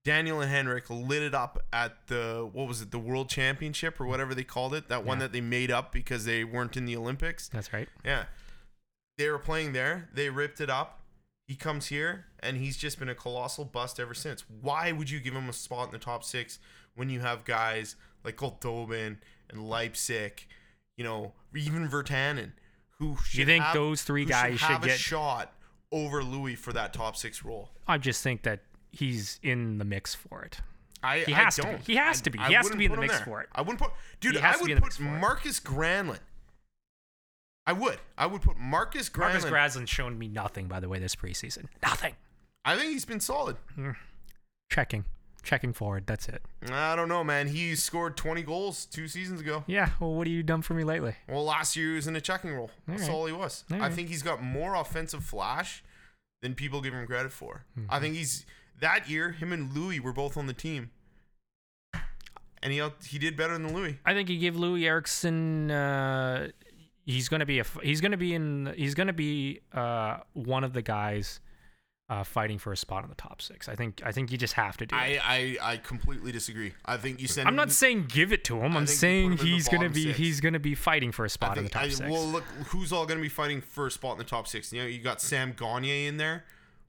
Daniel, 0.03 0.41
and 0.41 0.49
Henrik 0.49 0.89
lit 0.89 1.21
it 1.21 1.35
up 1.35 1.59
at 1.71 2.07
the 2.07 2.49
what 2.51 2.67
was 2.67 2.81
it, 2.81 2.91
the 2.91 2.99
World 2.99 3.29
Championship 3.29 3.99
or 4.01 4.05
whatever 4.05 4.33
they 4.33 4.43
called 4.43 4.73
it, 4.73 4.89
that 4.89 5.05
one 5.05 5.19
that 5.19 5.31
they 5.31 5.41
made 5.41 5.69
up 5.71 5.91
because 5.91 6.25
they 6.25 6.43
weren't 6.43 6.75
in 6.75 6.85
the 6.85 6.95
Olympics. 6.97 7.47
That's 7.49 7.71
right. 7.71 7.87
Yeah. 8.03 8.25
They 9.17 9.29
were 9.29 9.37
playing 9.39 9.73
there. 9.73 10.09
They 10.13 10.29
ripped 10.29 10.59
it 10.59 10.69
up. 10.69 11.01
He 11.47 11.55
comes 11.55 11.87
here, 11.87 12.25
and 12.39 12.57
he's 12.57 12.77
just 12.77 12.97
been 12.97 13.09
a 13.09 13.15
colossal 13.15 13.65
bust 13.65 13.99
ever 13.99 14.13
since. 14.13 14.43
Why 14.61 14.91
would 14.91 15.09
you 15.09 15.19
give 15.19 15.35
him 15.35 15.49
a 15.49 15.53
spot 15.53 15.87
in 15.87 15.91
the 15.91 15.99
top 15.99 16.23
six 16.23 16.57
when 16.95 17.09
you 17.09 17.19
have 17.19 17.45
guys 17.45 17.95
like 18.23 18.37
Goldobin 18.37 19.17
and 19.49 19.61
Leipsic, 19.69 20.47
you 20.97 21.03
know, 21.03 21.33
even 21.55 21.87
Virtanen, 21.89 22.53
who 22.99 23.17
should 23.25 23.45
think 23.45 23.63
have- 23.63 23.73
those 23.75 24.01
three 24.03 24.25
guys 24.25 24.59
should 24.59 24.67
have 24.69 24.85
a 24.85 24.89
shot 24.97 25.53
over 25.91 26.21
Loui 26.23 26.57
for 26.57 26.71
that 26.73 26.93
top 26.93 27.17
six 27.17 27.43
role? 27.43 27.69
I 27.87 27.97
just 27.97 28.23
think 28.23 28.43
that 28.43 28.61
he's 28.91 29.39
in 29.43 29.77
the 29.77 29.85
mix 29.85 30.13
for 30.15 30.43
it. 30.43 30.59
I 31.03 31.19
He 31.19 31.33
I 31.33 31.37
has 31.37 31.55
to 31.55 31.63
be. 31.63 31.67
don't. 31.69 31.87
He 31.87 31.95
has 31.95 32.19
I- 32.19 32.23
to 32.23 32.29
be. 32.29 32.39
I 32.39 32.47
He 32.49 32.53
has 32.53 32.69
to 32.69 32.77
be 32.77 32.85
in 32.85 32.91
the 32.91 32.97
mix 32.97 33.15
there. 33.15 33.25
for 33.25 33.41
it. 33.41 33.49
I 33.53 33.61
wouldn't 33.61 33.79
put, 33.79 33.91
dude. 34.19 34.37
I 34.37 34.51
would 34.57 34.69
put 34.69 34.81
mix 34.83 34.97
for 34.97 35.03
it. 35.03 35.19
Markus 35.19 35.59
Granlund. 35.59 36.19
I 37.65 37.73
would. 37.73 37.99
I 38.17 38.25
would 38.25 38.41
put 38.41 38.57
Markus 38.57 39.09
Granlund. 39.09 39.19
Markus 39.43 39.45
Granlund's 39.45 39.89
shown 39.89 40.17
me 40.17 40.27
nothing, 40.27 40.67
by 40.67 40.79
the 40.79 40.89
way, 40.89 40.99
this 40.99 41.15
preseason. 41.15 41.65
Nothing. 41.83 42.15
I 42.65 42.75
think 42.75 42.91
he's 42.91 43.05
been 43.05 43.19
solid. 43.19 43.57
Checking. 44.71 45.05
Checking 45.43 45.73
forward. 45.73 46.05
That's 46.05 46.27
it. 46.29 46.41
I 46.71 46.95
don't 46.95 47.09
know, 47.09 47.23
man. 47.23 47.47
He 47.47 47.75
scored 47.75 48.15
20 48.15 48.43
goals 48.43 48.85
two 48.85 49.07
seasons 49.07 49.41
ago. 49.41 49.63
Yeah. 49.67 49.89
Well, 49.99 50.13
what 50.13 50.27
have 50.27 50.33
you 50.33 50.43
done 50.43 50.61
for 50.61 50.75
me 50.75 50.83
lately? 50.83 51.15
Well, 51.27 51.43
last 51.43 51.75
year 51.75 51.89
he 51.89 51.95
was 51.95 52.05
in 52.07 52.15
a 52.15 52.21
checking 52.21 52.51
role. 52.53 52.69
That's 52.87 53.03
All 53.03 53.07
right. 53.07 53.15
all 53.15 53.25
he 53.25 53.33
was. 53.33 53.63
All 53.71 53.77
I 53.77 53.79
right. 53.81 53.93
think 53.93 54.09
he's 54.09 54.21
got 54.21 54.43
more 54.43 54.75
offensive 54.75 55.23
flash 55.23 55.83
than 56.43 56.53
people 56.53 56.81
give 56.81 56.93
him 56.93 57.05
credit 57.07 57.31
for. 57.31 57.65
Mm-hmm. 57.77 57.91
I 57.91 57.99
think 57.99 58.15
he's 58.15 58.45
that 58.81 59.09
year. 59.09 59.31
Him 59.31 59.51
and 59.53 59.71
Loui 59.71 59.99
were 59.99 60.13
both 60.13 60.37
on 60.37 60.47
the 60.47 60.53
team, 60.53 60.91
and 62.61 62.73
he 62.73 62.83
he 63.07 63.17
did 63.17 63.37
better 63.37 63.53
than 63.57 63.71
Loui. 63.71 63.97
I 64.05 64.13
think 64.13 64.29
you 64.29 64.37
give 64.37 64.55
Loui 64.55 64.83
Eriksson. 64.83 65.71
Uh, 65.71 66.49
he's 67.05 67.29
gonna 67.29 67.45
be 67.45 67.59
a 67.59 67.65
He's 67.81 68.01
gonna 68.01 68.17
be 68.17 68.33
in. 68.33 68.73
He's 68.75 68.93
gonna 68.93 69.13
be 69.13 69.61
uh, 69.73 70.17
one 70.33 70.63
of 70.63 70.73
the 70.73 70.81
guys 70.81 71.39
uh, 72.09 72.23
fighting 72.25 72.59
for 72.59 72.73
a 72.73 72.77
spot 72.77 73.03
in 73.03 73.09
the 73.09 73.15
top 73.15 73.41
six. 73.41 73.69
I 73.69 73.75
think. 73.75 74.01
I 74.05 74.11
think 74.11 74.31
you 74.31 74.37
just 74.37 74.53
have 74.53 74.75
to 74.77 74.85
do 74.85 74.95
it. 74.95 74.99
I, 74.99 75.57
I 75.61 75.73
I 75.73 75.77
completely 75.77 76.31
disagree. 76.31 76.73
I 76.85 76.97
think 76.97 77.21
you 77.21 77.27
send. 77.27 77.47
I'm 77.47 77.55
not 77.55 77.71
saying 77.71 78.07
give 78.09 78.33
it 78.33 78.43
to 78.45 78.59
him. 78.59 78.75
I 78.75 78.79
I'm 78.79 78.87
saying 78.87 79.37
him 79.37 79.37
he's 79.37 79.69
gonna 79.69 79.89
be. 79.89 80.05
six. 80.05 80.17
He's 80.17 80.41
gonna 80.41 80.59
be 80.59 80.75
fighting 80.75 81.11
for 81.11 81.23
a 81.23 81.29
spot 81.29 81.57
in 81.57 81.63
the 81.63 81.69
top 81.69 81.83
I, 81.83 81.89
six. 81.89 82.09
well, 82.09 82.25
look, 82.25 82.43
who's 82.67 82.91
all 82.91 83.05
going 83.05 83.17
to 83.17 83.23
be 83.23 83.29
fighting 83.29 83.61
for 83.61 83.87
a 83.87 83.91
spot 83.91 84.13
in 84.13 84.17
the 84.17 84.23
top 84.25 84.47
six? 84.47 84.73
You 84.73 84.81
know, 84.81 84.87
you 84.87 84.99
got 84.99 85.21
Sam 85.21 85.53
Gagner 85.53 86.07
in 86.07 86.17
there. 86.17 86.43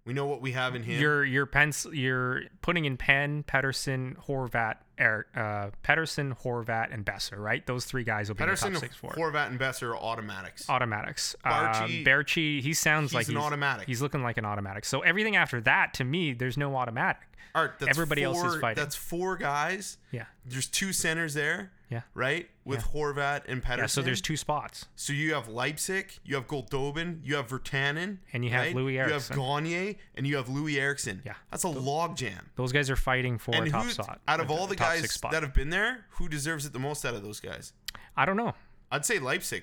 We 0.05 0.13
know 0.13 0.27
what 0.27 0.41
we 0.41 0.53
have 0.53 0.75
in 0.75 0.83
him. 0.83 1.01
You're 1.01 1.25
you're 1.25 1.47
pens 1.47 1.87
you're 1.93 2.43
putting 2.61 2.87
in 2.87 2.97
Penn, 2.97 3.45
Pettersson, 3.45 4.17
Horvat, 4.27 4.79
er, 5.01 5.27
uh, 5.35 5.71
Pettersson, 5.85 6.37
Horvat, 6.43 6.93
and 6.93 7.05
Boeser, 7.05 7.39
right? 7.39 7.65
Those 7.67 7.85
three 7.85 8.03
guys 8.03 8.29
will 8.29 8.35
be 8.35 8.43
Pettersson, 8.43 8.69
the 8.69 8.71
top 8.73 8.81
six 8.81 8.97
for. 8.97 9.13
Horvat, 9.13 9.49
and 9.49 9.61
Boeser 9.61 9.91
are 9.91 9.97
automatics. 9.97 10.69
automatics. 10.69 11.37
Baertschi- 11.45 11.83
um, 11.83 12.05
Baertschi, 12.05 12.61
he 12.61 12.75
sounds 12.75 13.11
he's 13.11 13.15
like 13.15 13.29
an 13.29 13.37
he's 13.37 13.45
automatic. 13.45 13.87
He's 13.87 14.03
looking 14.03 14.25
like 14.25 14.39
an 14.39 14.45
automatic. 14.45 14.85
So 14.85 15.03
everything 15.03 15.37
after 15.37 15.61
that, 15.61 15.95
to 15.95 16.05
me, 16.05 16.33
there's 16.33 16.57
no 16.57 16.75
automatic. 16.75 17.23
Art, 17.55 17.75
that's 17.79 17.91
everybody 17.91 18.23
else 18.23 18.43
is 18.43 18.57
fighting. 18.61 18.83
That's 18.83 18.97
four 18.97 19.37
guys. 19.37 19.99
Yeah, 20.11 20.25
There's 20.47 20.67
two 20.67 20.93
centers 20.93 21.35
there, 21.35 21.71
yeah, 21.93 22.01
right? 22.15 22.49
With 22.65 22.83
Horvat 22.93 23.43
and 23.49 23.63
Pettersson. 23.63 23.79
yeah. 23.79 23.87
So 23.87 24.03
there's 24.03 24.21
two 24.21 24.37
spots. 24.37 24.87
So 24.97 25.13
you 25.13 25.35
have 25.35 25.47
Leipsic, 25.49 26.19
you 26.25 26.35
have 26.37 26.47
Goldobin, 26.47 27.21
you 27.23 27.37
have 27.37 27.49
Virtanen, 27.49 28.19
And 28.33 28.45
you 28.45 28.51
have 28.51 28.61
right? 28.67 28.75
Loui 28.77 28.93
You 28.95 29.01
have 29.01 29.29
Gagner, 29.29 29.97
and 30.15 30.27
you 30.27 30.37
have 30.37 30.47
Loui 30.47 30.77
Eriksson. 30.79 31.23
Yeah. 31.25 31.35
that's 31.51 31.65
a 31.65 31.69
logjam. 31.69 32.41
Those 32.57 32.73
guys 32.73 32.89
are 32.91 32.97
fighting 32.97 33.39
for 33.39 33.55
And 33.55 33.67
a 33.67 33.71
top 33.71 33.87
spot. 33.87 34.21
out 34.27 34.41
of 34.41 34.51
all 34.51 34.65
a 34.65 34.69
the 34.69 34.77
guys 34.77 35.19
that 35.31 35.43
have 35.43 35.55
been 35.55 35.71
there, 35.71 36.07
who 36.11 36.29
deserves 36.29 36.67
it 36.67 36.73
the 36.73 36.79
most 36.79 37.05
out 37.05 37.15
of 37.15 37.23
those 37.23 37.41
guys? 37.41 37.73
I 38.17 38.25
don't 38.25 38.37
know. 38.37 38.55
I'd 38.91 39.05
say 39.05 39.19
Leipsic, 39.19 39.63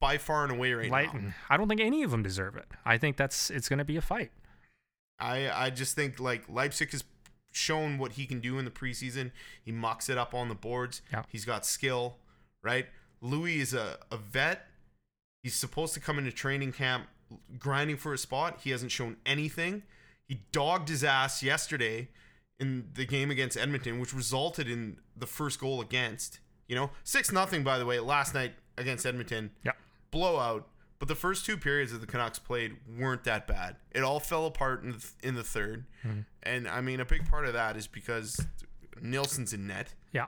by 0.00 0.16
far 0.18 0.44
and 0.44 0.52
away 0.52 0.72
right 0.72 0.90
now. 0.90 1.32
I 1.50 1.56
don't 1.56 1.68
think 1.68 1.80
any 1.80 2.02
of 2.02 2.10
them 2.10 2.22
deserve 2.22 2.56
it. 2.56 2.66
I 2.84 2.96
think 2.98 3.16
that's 3.16 3.50
it's 3.50 3.68
going 3.68 3.78
to 3.80 3.84
be 3.84 3.96
a 3.96 4.00
fight. 4.00 4.30
I 5.18 5.50
I 5.50 5.70
just 5.70 5.94
think 5.94 6.18
like 6.18 6.46
Leipsic 6.48 6.92
has 6.92 7.04
shown 7.52 7.98
what 7.98 8.12
he 8.12 8.26
can 8.26 8.40
do 8.40 8.58
in 8.58 8.64
the 8.64 8.70
preseason. 8.70 9.30
He 9.64 9.72
mucks 9.72 10.08
it 10.08 10.18
up 10.18 10.34
on 10.34 10.48
the 10.48 10.54
boards. 10.54 11.02
Yeah. 11.12 11.22
He's 11.28 11.44
got 11.44 11.66
skill, 11.66 12.16
right? 12.62 12.86
Loui 13.22 13.56
is 13.58 13.74
a, 13.74 13.98
a 14.10 14.16
vet. 14.16 14.66
He's 15.42 15.54
supposed 15.54 15.94
to 15.94 16.00
come 16.00 16.18
into 16.18 16.32
training 16.32 16.72
camp 16.72 17.06
grinding 17.58 17.96
for 17.96 18.12
a 18.12 18.18
spot. 18.18 18.60
He 18.64 18.70
hasn't 18.70 18.90
shown 18.92 19.16
anything. 19.24 19.82
He 20.26 20.42
dogged 20.52 20.88
his 20.88 21.02
ass 21.04 21.42
yesterday 21.42 22.08
in 22.58 22.88
the 22.94 23.06
game 23.06 23.30
against 23.30 23.56
Edmonton, 23.56 23.98
which 24.00 24.12
resulted 24.14 24.68
in 24.68 24.98
the 25.16 25.26
first 25.26 25.58
goal 25.60 25.80
against. 25.80 26.40
You 26.68 26.76
know, 26.76 26.90
six 27.04 27.32
nothing 27.32 27.64
by 27.64 27.78
the 27.78 27.86
way 27.86 27.98
last 28.00 28.34
night 28.34 28.52
against 28.76 29.04
Edmonton 29.06 29.50
Yeah. 29.64 29.72
blowout. 30.10 30.68
But 31.00 31.08
the 31.08 31.14
first 31.16 31.44
two 31.46 31.56
periods 31.56 31.90
that 31.92 31.98
the 32.02 32.06
Canucks 32.06 32.38
played 32.38 32.76
weren't 32.96 33.24
that 33.24 33.46
bad. 33.48 33.76
It 33.90 34.02
all 34.04 34.20
fell 34.20 34.46
apart 34.46 34.84
in 34.84 34.92
the, 34.92 35.10
in 35.22 35.34
the 35.34 35.42
3rd 35.42 35.84
Mm-hmm. 36.06 36.20
and 36.44 36.68
I 36.68 36.80
mean 36.80 37.00
a 37.00 37.04
big 37.04 37.28
part 37.28 37.44
of 37.46 37.52
that 37.54 37.76
is 37.76 37.86
because 37.88 38.40
Nilsson's 39.02 39.52
in 39.52 39.66
net, 39.66 39.94
Yeah. 40.12 40.26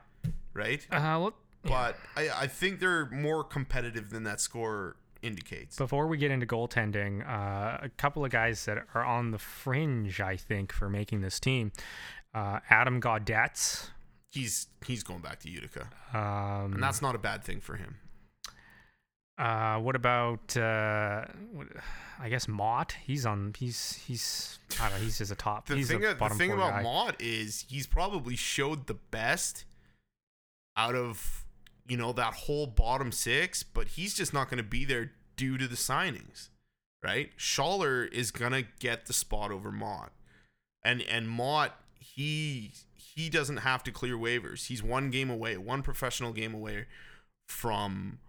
right? 0.54 0.84
Uh, 0.90 0.98
well, 1.00 1.34
But 1.62 1.96
I, 2.16 2.28
I 2.30 2.46
think 2.46 2.80
they're 2.80 3.06
more 3.10 3.44
competitive 3.44 4.10
than 4.10 4.24
that 4.24 4.40
score 4.40 4.96
indicates. 5.22 5.76
Before 5.76 6.06
we 6.08 6.16
get 6.18 6.30
into 6.30 6.46
goaltending, 6.46 7.26
uh, 7.26 7.78
a 7.82 7.88
couple 7.96 8.24
of 8.24 8.30
guys 8.32 8.64
that 8.64 8.78
are 8.94 9.04
on 9.04 9.30
the 9.30 9.38
fringe, 9.38 10.20
I 10.20 10.36
think, 10.36 10.72
for 10.72 10.88
making 10.90 11.20
this 11.20 11.38
team. 11.38 11.70
Uh, 12.34 12.58
Adam 12.70 13.00
Gaudette. 13.00 13.90
he's 14.30 14.66
he's 14.86 15.02
going 15.02 15.20
back 15.20 15.38
to 15.40 15.48
Utica, 15.50 15.88
Um, 16.14 16.72
and 16.74 16.82
that's 16.82 17.00
not 17.02 17.14
a 17.14 17.18
bad 17.18 17.44
thing 17.44 17.60
for 17.60 17.76
him. 17.76 17.96
Uh, 19.42 19.80
what 19.80 19.96
about? 19.96 20.56
Uh, 20.56 21.24
I 22.20 22.28
guess 22.28 22.46
Motte. 22.46 22.94
He's 23.04 23.26
on. 23.26 23.54
He's 23.58 23.94
he's. 24.06 24.60
I 24.80 24.88
don't 24.88 24.98
know. 24.98 25.04
He's 25.04 25.18
just 25.18 25.32
a 25.32 25.34
top. 25.34 25.66
The 25.68 25.76
he's 25.76 25.88
thing, 25.88 26.04
a 26.04 26.14
the 26.14 26.28
thing 26.30 26.52
about 26.52 26.74
guy. 26.74 26.82
Motte 26.82 27.16
is 27.20 27.64
he's 27.68 27.88
probably 27.88 28.36
showed 28.36 28.86
the 28.86 28.94
best 28.94 29.64
out 30.76 30.94
of 30.94 31.44
you 31.88 31.96
know 31.96 32.12
that 32.12 32.34
whole 32.34 32.68
bottom 32.68 33.10
six, 33.10 33.64
but 33.64 33.88
he's 33.88 34.14
just 34.14 34.32
not 34.32 34.48
going 34.48 34.58
to 34.58 34.62
be 34.62 34.84
there 34.84 35.10
due 35.36 35.58
to 35.58 35.66
the 35.66 35.74
signings. 35.76 36.50
right? 37.02 37.30
Schaller 37.36 38.10
is 38.12 38.30
gonna 38.30 38.62
get 38.78 39.06
the 39.06 39.12
spot 39.12 39.50
over 39.50 39.72
Motte, 39.72 40.12
and 40.84 41.02
and 41.02 41.28
Motte 41.28 41.72
he 41.98 42.70
he 42.94 43.28
doesn't 43.28 43.58
have 43.58 43.82
to 43.82 43.90
clear 43.90 44.14
waivers. 44.16 44.66
He's 44.66 44.84
one 44.84 45.10
game 45.10 45.30
away, 45.30 45.56
one 45.56 45.82
professional 45.82 46.32
game 46.32 46.54
away 46.54 46.86
from 47.48 48.20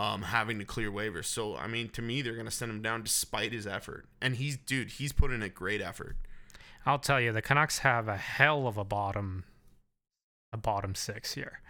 um, 0.00 0.22
having 0.22 0.58
to 0.58 0.64
clear 0.64 0.90
waivers. 0.90 1.26
So 1.26 1.56
I 1.56 1.66
mean, 1.66 1.88
to 1.90 2.02
me, 2.02 2.22
they're 2.22 2.36
gonna 2.36 2.50
send 2.50 2.70
him 2.70 2.82
down 2.82 3.02
despite 3.02 3.52
his 3.52 3.66
effort, 3.66 4.06
and 4.20 4.36
he's 4.36 4.56
dude, 4.56 4.90
he's 4.92 5.12
put 5.12 5.30
in 5.30 5.42
a 5.42 5.48
great 5.48 5.80
effort. 5.80 6.16
I'll 6.86 6.98
tell 6.98 7.20
you, 7.20 7.32
the 7.32 7.42
Canucks 7.42 7.78
have 7.80 8.08
a 8.08 8.16
hell 8.16 8.66
of 8.66 8.78
a 8.78 8.84
bottom, 8.84 9.44
a 10.52 10.56
bottom 10.56 10.94
six 10.94 11.34
here. 11.34 11.60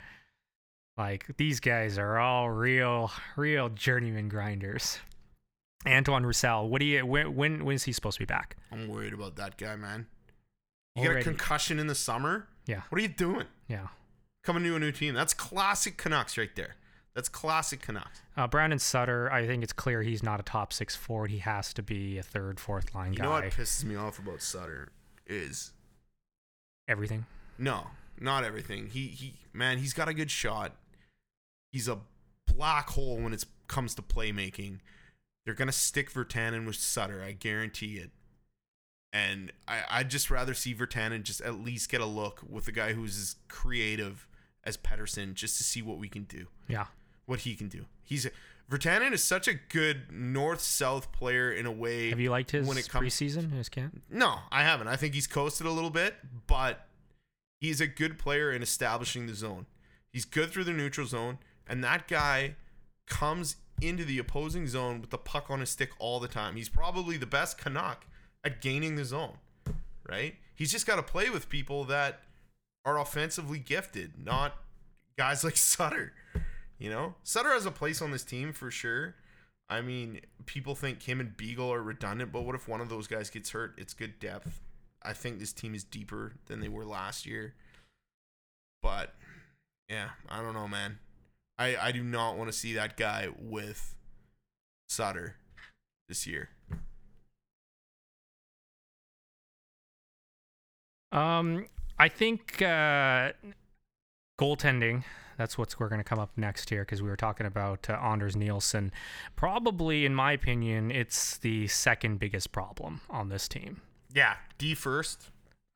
Like 0.97 1.27
these 1.37 1.61
guys 1.61 1.99
are 1.99 2.19
all 2.19 2.51
real, 2.51 3.11
real 3.37 3.69
journeyman 3.71 4.29
grinders. 4.29 4.99
Antoine 5.87 6.25
Roussel, 6.27 6.69
what 6.69 6.81
do 6.81 6.85
you 6.87 7.07
when 7.07 7.35
when 7.35 7.65
when 7.65 7.75
is 7.75 7.85
he 7.85 7.93
supposed 7.93 8.17
to 8.19 8.23
be 8.23 8.27
back? 8.27 8.57
I'm 8.71 8.87
worried 8.87 9.15
about 9.15 9.37
that 9.37 9.57
guy, 9.57 9.77
man. 9.77 10.07
You 10.95 11.05
got 11.09 11.17
a 11.17 11.23
concussion 11.23 11.79
in 11.79 11.87
the 11.87 11.95
summer. 11.95 12.49
Yeah, 12.67 12.83
What 12.91 12.99
are 12.99 13.03
you 13.03 13.09
doing? 13.09 13.47
yeah. 13.69 13.87
Coming 14.45 14.63
to 14.65 14.77
a 14.77 14.79
new 14.79 14.93
team. 14.93 15.15
That's 15.15 15.33
classic 15.35 15.97
Canucks 15.97 16.37
right 16.39 16.55
there. 16.55 16.77
That's 17.15 17.29
classic 17.29 17.83
Canucks. 17.83 18.23
Uh, 18.37 18.47
Brandon 18.47 18.79
Sutter, 18.79 19.31
I 19.33 19.47
think 19.47 19.63
it's 19.65 19.73
clear 19.73 20.03
he's 20.03 20.23
not 20.23 20.39
a 20.41 20.43
top 20.45 20.73
six 20.73 20.95
forward. 20.95 21.31
He 21.31 21.39
has 21.39 21.75
to 21.75 21.83
be 21.83 22.19
a 22.19 22.23
third, 22.23 22.61
fourth 22.61 22.95
line 22.95 23.13
You 23.13 23.19
guy. 23.19 23.25
You 23.25 23.31
know 23.31 23.35
what 23.35 23.53
pisses 23.53 23.85
me 23.85 23.97
off 23.97 24.19
about 24.19 24.43
Sutter 24.43 24.91
is 25.27 25.73
Everything. 26.89 27.27
no, 27.59 27.89
not 28.19 28.45
everything. 28.45 28.89
He 28.89 29.07
he 29.09 29.35
man, 29.53 29.79
he's 29.79 29.93
got 29.93 30.09
a 30.09 30.15
good 30.15 30.31
shot. 30.31 30.73
He's 31.73 31.89
a 31.89 31.99
black 32.47 32.91
hole 32.91 33.17
when 33.19 33.33
it 33.33 33.45
comes 33.69 33.95
to 33.97 34.03
playmaking. 34.03 34.79
They're 35.45 35.55
gonna 35.55 35.73
stick 35.73 36.13
Virtanen 36.13 36.67
with 36.67 36.77
Sutter, 36.77 37.23
I 37.23 37.33
guarantee 37.33 37.97
it. 37.99 38.11
And 39.13 39.53
I, 39.67 39.81
I'd 39.91 40.11
just 40.11 40.31
rather 40.31 40.55
see 40.55 40.75
Virtanen 40.75 41.25
just 41.25 41.41
at 41.41 41.61
least 41.61 41.91
get 41.91 42.01
a 42.01 42.07
look 42.07 42.43
with 42.49 42.69
a 42.69 42.73
guy 42.73 42.93
who's 42.93 43.19
as 43.19 43.37
creative 43.49 44.29
as 44.63 44.77
Pettersson, 44.77 45.35
just 45.35 45.57
to 45.59 45.65
see 45.65 45.83
what 45.83 45.99
we 45.99 46.09
can 46.09 46.25
do. 46.25 46.47
Yeah. 46.69 46.87
What 47.31 47.39
he 47.41 47.55
can 47.55 47.69
do. 47.69 47.85
He's 48.03 48.27
Virtanen 48.69 49.13
is 49.13 49.23
such 49.23 49.47
a 49.47 49.55
good 49.55 50.11
north 50.11 50.61
south 50.61 51.13
player 51.13 51.53
in 51.53 51.65
a 51.65 51.71
way. 51.71 52.09
Have 52.11 52.19
you 52.19 52.31
liked 52.31 52.51
his 52.51 52.67
when 52.67 52.77
it 52.77 52.89
comes- 52.89 53.07
preseason? 53.07 53.53
His 53.53 53.69
camp? 53.69 54.03
No, 54.11 54.41
I 54.51 54.65
haven't. 54.65 54.89
I 54.89 54.97
think 54.97 55.15
he's 55.15 55.29
coasted 55.29 55.65
a 55.65 55.71
little 55.71 55.91
bit, 55.91 56.17
but 56.49 56.89
he's 57.61 57.81
a 57.81 57.87
good 57.87 58.19
player 58.19 58.51
in 58.51 58.63
establishing 58.65 59.29
the 59.29 59.35
zone. 59.35 59.67
He's 60.13 60.25
good 60.25 60.51
through 60.51 60.65
the 60.65 60.73
neutral 60.73 61.07
zone, 61.07 61.39
and 61.69 61.85
that 61.85 62.09
guy 62.09 62.57
comes 63.07 63.55
into 63.81 64.05
the 64.05 64.19
opposing 64.19 64.67
zone 64.67 65.01
with 65.01 65.11
the 65.11 65.19
puck 65.19 65.51
on 65.51 65.61
his 65.61 65.71
stick 65.71 65.91
all 66.01 66.19
the 66.19 66.27
time. 66.27 66.57
He's 66.57 66.69
probably 66.69 67.17
the 67.17 67.27
best 67.27 67.59
Canuck 67.59 68.07
at 68.43 68.61
gaining 68.61 68.97
the 68.97 69.05
zone, 69.05 69.39
right? 70.09 70.35
He's 70.57 70.73
just 70.73 70.85
got 70.85 70.97
to 70.97 71.03
play 71.05 71.31
with 71.31 71.49
people 71.49 71.85
that 71.85 72.23
are 72.85 72.99
offensively 72.99 73.61
gifted, 73.61 74.15
not 74.25 74.57
guys 75.17 75.45
like 75.45 75.57
Sutter. 75.73 76.13
You 76.81 76.89
know, 76.89 77.15
Sutter 77.23 77.53
has 77.53 77.67
a 77.67 77.71
place 77.71 78.01
on 78.01 78.11
this 78.11 78.25
team 78.25 78.55
for 78.55 78.71
sure. 78.71 79.15
I 79.69 79.83
mean, 79.83 80.23
people 80.47 80.75
think 80.75 81.03
him 81.03 81.21
and 81.21 81.37
Beagle 81.37 81.71
are 81.71 81.83
redundant, 81.83 82.33
but 82.33 82.43
what 82.43 82.55
if 82.55 82.67
one 82.67 82.81
of 82.81 82.89
those 82.89 83.07
guys 83.07 83.29
gets 83.29 83.51
hurt? 83.51 83.75
It's 83.77 83.93
good 83.93 84.19
depth. 84.19 84.61
I 85.03 85.13
think 85.13 85.39
this 85.39 85.53
team 85.53 85.75
is 85.75 85.85
deeper 85.85 86.33
than 86.47 86.61
they 86.61 86.69
were 86.69 86.87
last 86.87 87.27
year. 87.27 87.55
But 88.83 89.15
yeah, 89.91 90.09
I 90.29 90.41
don't 90.41 90.55
know, 90.55 90.67
man. 90.67 90.99
I 91.59 91.77
I 91.77 91.93
do 91.93 92.03
not 92.03 92.39
want 92.39 92.51
to 92.51 92.57
see 92.57 92.73
that 92.73 92.97
guy 92.97 93.29
with 93.39 93.95
Sutter 94.89 95.37
this 96.09 96.27
year. 96.27 96.49
Um, 101.13 101.67
I 101.99 102.09
think 102.09 102.63
uh, 102.63 103.33
goaltending. 104.41 105.05
That's 105.41 105.57
what's 105.57 105.81
we're 105.81 105.89
going 105.89 106.01
to 106.03 106.05
come 106.05 106.19
up 106.19 106.33
next 106.37 106.69
here 106.69 106.83
because 106.83 107.01
we 107.01 107.09
were 107.09 107.17
talking 107.17 107.47
about 107.47 107.89
uh, 107.89 107.95
Anders 107.95 108.37
Nilsson. 108.37 108.93
Probably, 109.37 110.05
in 110.05 110.15
my 110.15 110.33
opinion, 110.33 110.91
it's 110.91 111.39
the 111.39 111.67
second 111.67 112.19
biggest 112.21 112.53
problem 112.53 113.01
on 113.09 113.31
this 113.31 113.49
team. 113.49 113.81
Yeah, 114.13 114.35
D 114.59 114.75
first, 114.75 115.31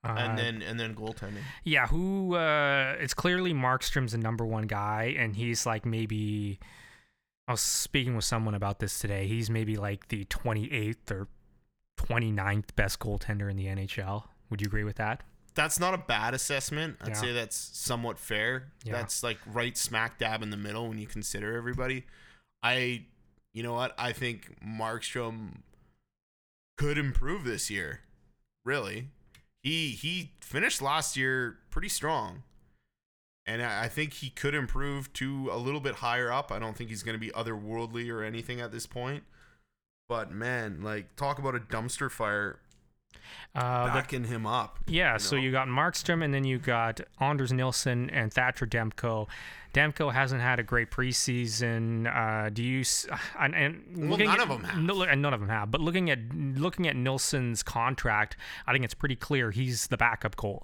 Uh, 0.07 0.17
and 0.19 0.37
then 0.39 0.61
and 0.61 0.79
then 0.79 0.95
goaltending. 0.95 1.41
yeah, 1.65 1.87
who? 1.87 2.35
Uh, 2.37 2.95
it's 3.01 3.15
clearly 3.15 3.55
Markstrom's 3.55 4.13
the 4.13 4.19
number 4.19 4.45
one 4.45 4.67
guy, 4.67 5.15
and 5.19 5.35
he's 5.35 5.65
like 5.65 5.87
maybe. 5.87 6.59
I 7.49 7.53
was 7.53 7.63
speaking 7.63 8.15
with 8.17 8.25
someone 8.27 8.55
about 8.55 8.81
this 8.81 8.99
today. 8.99 9.27
He's 9.27 9.49
maybe 9.49 9.77
like 9.79 10.09
the 10.09 10.27
28th 10.27 11.11
or 11.11 11.29
29th 11.99 12.75
best 12.77 12.99
goaltender 12.99 13.51
in 13.51 13.57
the 13.57 13.65
NHL. 13.67 14.25
Would 14.51 14.61
you 14.61 14.67
agree 14.67 14.85
with 14.85 14.97
that? 14.97 15.23
That's 15.55 15.79
not 15.79 15.95
a 15.95 15.99
bad 15.99 16.35
assessment. 16.35 16.97
I'd 17.01 17.09
Yeah. 17.11 17.15
say 17.15 17.33
that's 17.33 17.57
somewhat 17.57 18.19
fair. 18.19 18.73
Yeah. 18.85 18.93
That's 18.95 19.23
like 19.23 19.39
right 19.47 19.77
smack 19.77 20.19
dab 20.19 20.43
in 20.43 20.51
the 20.51 20.57
middle 20.57 20.89
when 20.89 20.99
you 20.99 21.07
consider 21.07 21.57
everybody. 21.57 22.05
I, 22.63 23.05
you 23.53 23.63
know 23.63 23.73
what? 23.75 23.95
I 23.99 24.13
think 24.13 24.57
Markstrom 24.65 25.59
could 26.77 26.99
improve 26.99 27.45
this 27.45 27.71
year. 27.71 28.01
Really, 28.65 29.09
he 29.63 29.91
he 29.91 30.33
finished 30.41 30.81
last 30.83 31.17
year 31.17 31.59
pretty 31.71 31.91
strong, 31.91 32.43
and 33.47 33.63
I, 33.63 33.85
I 33.85 33.89
think 33.89 34.15
he 34.15 34.31
could 34.31 34.55
improve 34.55 35.13
to 35.15 35.51
a 35.53 35.59
little 35.59 35.81
bit 35.81 35.97
higher 35.97 36.33
up. 36.33 36.51
I 36.51 36.59
don't 36.59 36.75
think 36.77 36.89
he's 36.89 37.03
going 37.03 37.15
to 37.15 37.21
be 37.21 37.31
otherworldly 37.33 38.11
or 38.11 38.23
anything 38.25 38.61
at 38.63 38.73
this 38.73 38.87
point. 38.87 39.25
But 40.09 40.33
man, 40.33 40.81
like 40.83 41.15
talk 41.17 41.39
about 41.39 41.55
a 41.55 41.61
dumpster 41.61 42.11
fire 42.11 42.59
Uh, 43.55 43.87
the 43.87 43.93
backing 43.93 44.25
him 44.25 44.47
up. 44.47 44.79
Yeah, 44.87 45.17
so 45.17 45.37
know? 45.37 45.43
you 45.43 45.51
got 45.53 45.69
Markstrom, 45.69 46.25
and 46.25 46.33
then 46.35 46.45
you 46.45 46.59
got 46.59 47.01
Anders 47.21 47.53
Nilsson 47.53 48.11
and 48.11 48.33
Thatcher 48.33 48.67
Demko. 48.67 49.29
Demko 49.73 50.13
hasn't 50.13 50.41
had 50.41 50.59
a 50.61 50.63
great 50.63 50.91
preseason. 50.91 52.07
Uh, 52.07 52.49
do 52.51 52.63
you? 52.63 52.85
And, 53.41 53.55
and 53.55 54.09
Well, 54.09 54.19
none 54.19 54.29
at- 54.29 54.41
of 54.41 54.51
'em 54.51 54.65
have. 54.65 54.79
No, 54.83 55.03
and 55.03 55.21
none 55.23 55.35
of 55.35 55.41
them 55.41 55.49
have. 55.49 55.71
But 55.71 55.81
looking 55.81 56.11
at 56.11 56.19
looking 56.35 56.87
at 56.87 56.97
Nilsson's 56.97 57.63
contract, 57.63 58.37
I 58.67 58.73
think 58.73 58.85
it's 58.85 58.95
pretty 58.95 59.17
clear 59.17 59.51
he's 59.51 59.89
the 59.89 59.97
backup 59.97 60.37
goalie. 60.37 60.63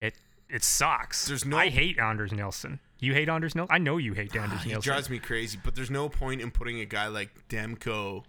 It 0.00 0.14
it 0.48 0.64
sucks. 0.64 1.26
There's 1.26 1.44
no- 1.44 1.56
I 1.58 1.68
hate 1.68 1.98
Anders 1.98 2.32
Nilsson. 2.32 2.80
You 2.98 3.14
hate 3.14 3.28
Anders 3.28 3.54
Nilsson? 3.54 3.74
I 3.74 3.78
know 3.78 3.96
you 3.98 4.12
hate 4.14 4.34
Anders 4.36 4.62
he 4.62 4.70
Nilsson. 4.70 4.92
drives 4.92 5.10
me 5.10 5.18
crazy, 5.18 5.58
but 5.62 5.74
there's 5.74 5.90
no 5.90 6.08
point 6.08 6.40
in 6.40 6.50
putting 6.50 6.80
a 6.80 6.84
guy 6.84 7.06
like 7.08 7.48
Demko 7.48 8.24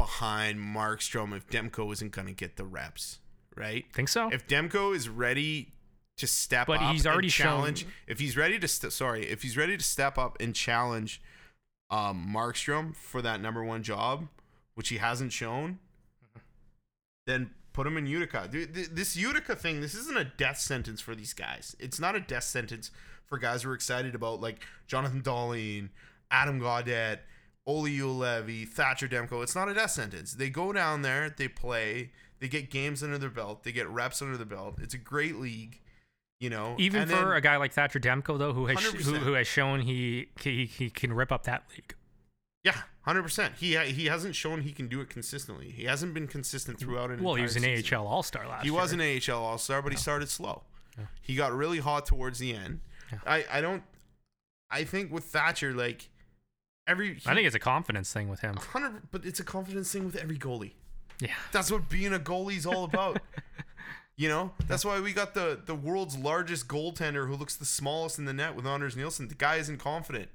behind 0.00 0.58
Markstrom 0.58 1.36
if 1.36 1.46
Demko 1.48 1.92
isn't 1.92 2.12
going 2.12 2.26
to 2.26 2.32
get 2.34 2.56
the 2.56 2.64
reps, 2.64 3.18
right? 3.56 3.84
Think 3.92 4.08
so? 4.08 4.28
If 4.32 4.46
Demko 4.46 4.94
is 4.94 5.08
ready 5.08 5.72
to 6.16 6.26
step 6.26 6.66
But 6.66 6.80
up 6.80 6.92
he's 6.92 7.06
already 7.06 7.26
and 7.26 7.32
shown- 7.32 7.46
challenge, 7.46 7.86
if 8.06 8.18
he's 8.20 8.36
ready 8.36 8.58
to 8.58 8.68
st- 8.68 8.92
sorry, 8.92 9.26
if 9.26 9.42
he's 9.42 9.56
ready 9.56 9.76
to 9.76 9.82
step 9.84 10.18
up 10.18 10.36
and 10.40 10.54
challenge 10.54 11.20
um, 11.90 12.30
Markstrom 12.34 12.94
for 12.94 13.20
that 13.22 13.40
number 13.40 13.64
one 13.64 13.82
job, 13.82 14.28
which 14.74 14.88
he 14.90 14.98
hasn't 14.98 15.32
shown, 15.32 15.78
then 17.26 17.50
put 17.72 17.86
him 17.86 17.96
in 17.96 18.06
Utica. 18.06 18.48
Dude, 18.50 18.74
this 18.74 19.16
Utica 19.16 19.54
thing, 19.56 19.80
this 19.80 19.94
isn't 19.94 20.16
a 20.18 20.24
death 20.24 20.58
sentence 20.58 21.00
for 21.00 21.14
these 21.14 21.32
guys. 21.32 21.76
It's 21.78 21.98
not 22.00 22.14
a 22.16 22.20
death 22.20 22.44
sentence 22.44 22.90
for 23.26 23.38
guys 23.38 23.62
who 23.62 23.70
are 23.70 23.74
excited 23.74 24.14
about 24.14 24.40
like 24.40 24.64
Jonathan 24.86 25.22
Dahlen, 25.22 25.90
Adam 26.30 26.60
Gaudette, 26.60 27.18
Oli 27.70 27.98
Ulevi, 27.98 28.68
Thatcher 28.68 29.08
Demko. 29.08 29.42
It's 29.42 29.54
not 29.54 29.68
a 29.68 29.74
death 29.74 29.90
sentence. 29.92 30.32
They 30.34 30.50
go 30.50 30.72
down 30.72 31.02
there, 31.02 31.30
they 31.30 31.48
play, 31.48 32.10
they 32.40 32.48
get 32.48 32.70
games 32.70 33.02
under 33.02 33.18
their 33.18 33.30
belt, 33.30 33.62
they 33.64 33.72
get 33.72 33.88
reps 33.88 34.20
under 34.22 34.36
the 34.36 34.44
belt. 34.46 34.78
It's 34.82 34.94
a 34.94 34.98
great 34.98 35.36
league, 35.36 35.80
you 36.40 36.50
know. 36.50 36.74
Even 36.78 37.02
And 37.02 37.10
for 37.10 37.16
then- 37.16 37.32
a 37.32 37.40
guy 37.40 37.56
like 37.56 37.72
Thatcher 37.72 38.00
Demko, 38.00 38.38
though, 38.38 38.52
who 38.52 38.66
has 38.66 38.82
who, 38.82 39.14
who 39.14 39.32
has 39.34 39.46
shown 39.46 39.80
he, 39.80 40.28
he 40.40 40.66
he 40.66 40.90
can 40.90 41.12
rip 41.12 41.30
up 41.30 41.44
that 41.44 41.64
league. 41.72 41.94
yeah, 42.64 42.82
hundred 43.02 43.22
percent. 43.22 43.54
He 43.58 43.76
he 43.76 44.06
hasn't 44.06 44.34
shown 44.34 44.62
he 44.62 44.72
can 44.72 44.88
do 44.88 45.00
it 45.00 45.08
consistently. 45.10 45.70
He 45.70 45.84
hasn't 45.84 46.12
been 46.14 46.26
consistent 46.26 46.78
throughout 46.80 47.10
an 47.10 47.22
Well, 47.22 47.34
he 47.36 47.42
was 47.42 47.56
an 47.56 47.62
season. 47.62 47.94
AHL 47.98 48.06
All 48.06 48.22
Star 48.22 48.46
last 48.48 48.64
year. 48.64 48.72
He 48.72 48.74
year. 48.74 48.82
was 48.82 48.92
an 48.92 49.00
AHL 49.00 49.44
All 49.44 49.58
Star, 49.58 49.80
but 49.82 49.92
he 49.92 49.98
started 49.98 50.28
slow. 50.28 50.62
He 51.22 51.34
got 51.34 51.52
really 51.54 51.78
hot 51.78 52.04
towards 52.04 52.38
the 52.40 52.52
end. 52.54 52.80
Yeah. 53.12 53.18
I, 53.26 53.44
I 53.50 53.60
don't. 53.60 53.82
I 54.70 54.84
think 54.84 55.10
with 55.10 55.24
Thatcher, 55.24 55.72
like 55.72 56.08
every, 56.90 57.18
I 57.26 57.34
think 57.34 57.46
it's 57.46 57.56
a 57.56 57.60
confidence 57.60 58.12
thing 58.12 58.28
with 58.28 58.40
him. 58.40 58.56
hundred, 58.56 59.02
but 59.10 59.24
it's 59.24 59.40
a 59.40 59.44
confidence 59.44 59.92
thing 59.92 60.04
with 60.04 60.16
every 60.16 60.36
goalie. 60.36 60.72
Yeah. 61.20 61.34
That's 61.52 61.70
what 61.70 61.88
being 61.88 62.12
a 62.12 62.18
goalie's 62.18 62.66
all 62.66 62.84
about. 62.84 63.20
you 64.16 64.28
know, 64.28 64.52
that's 64.66 64.84
why 64.84 65.00
we 65.00 65.12
got 65.12 65.34
the 65.34 65.60
the 65.64 65.74
world's 65.74 66.16
largest 66.16 66.66
goaltender 66.68 67.26
who 67.26 67.34
looks 67.36 67.56
the 67.56 67.64
smallest 67.64 68.18
in 68.18 68.24
the 68.24 68.32
net 68.32 68.54
with 68.54 68.66
Anders 68.66 68.96
Nilsson. 68.96 69.28
The 69.28 69.34
guy 69.34 69.56
isn't 69.56 69.78
confident, 69.78 70.28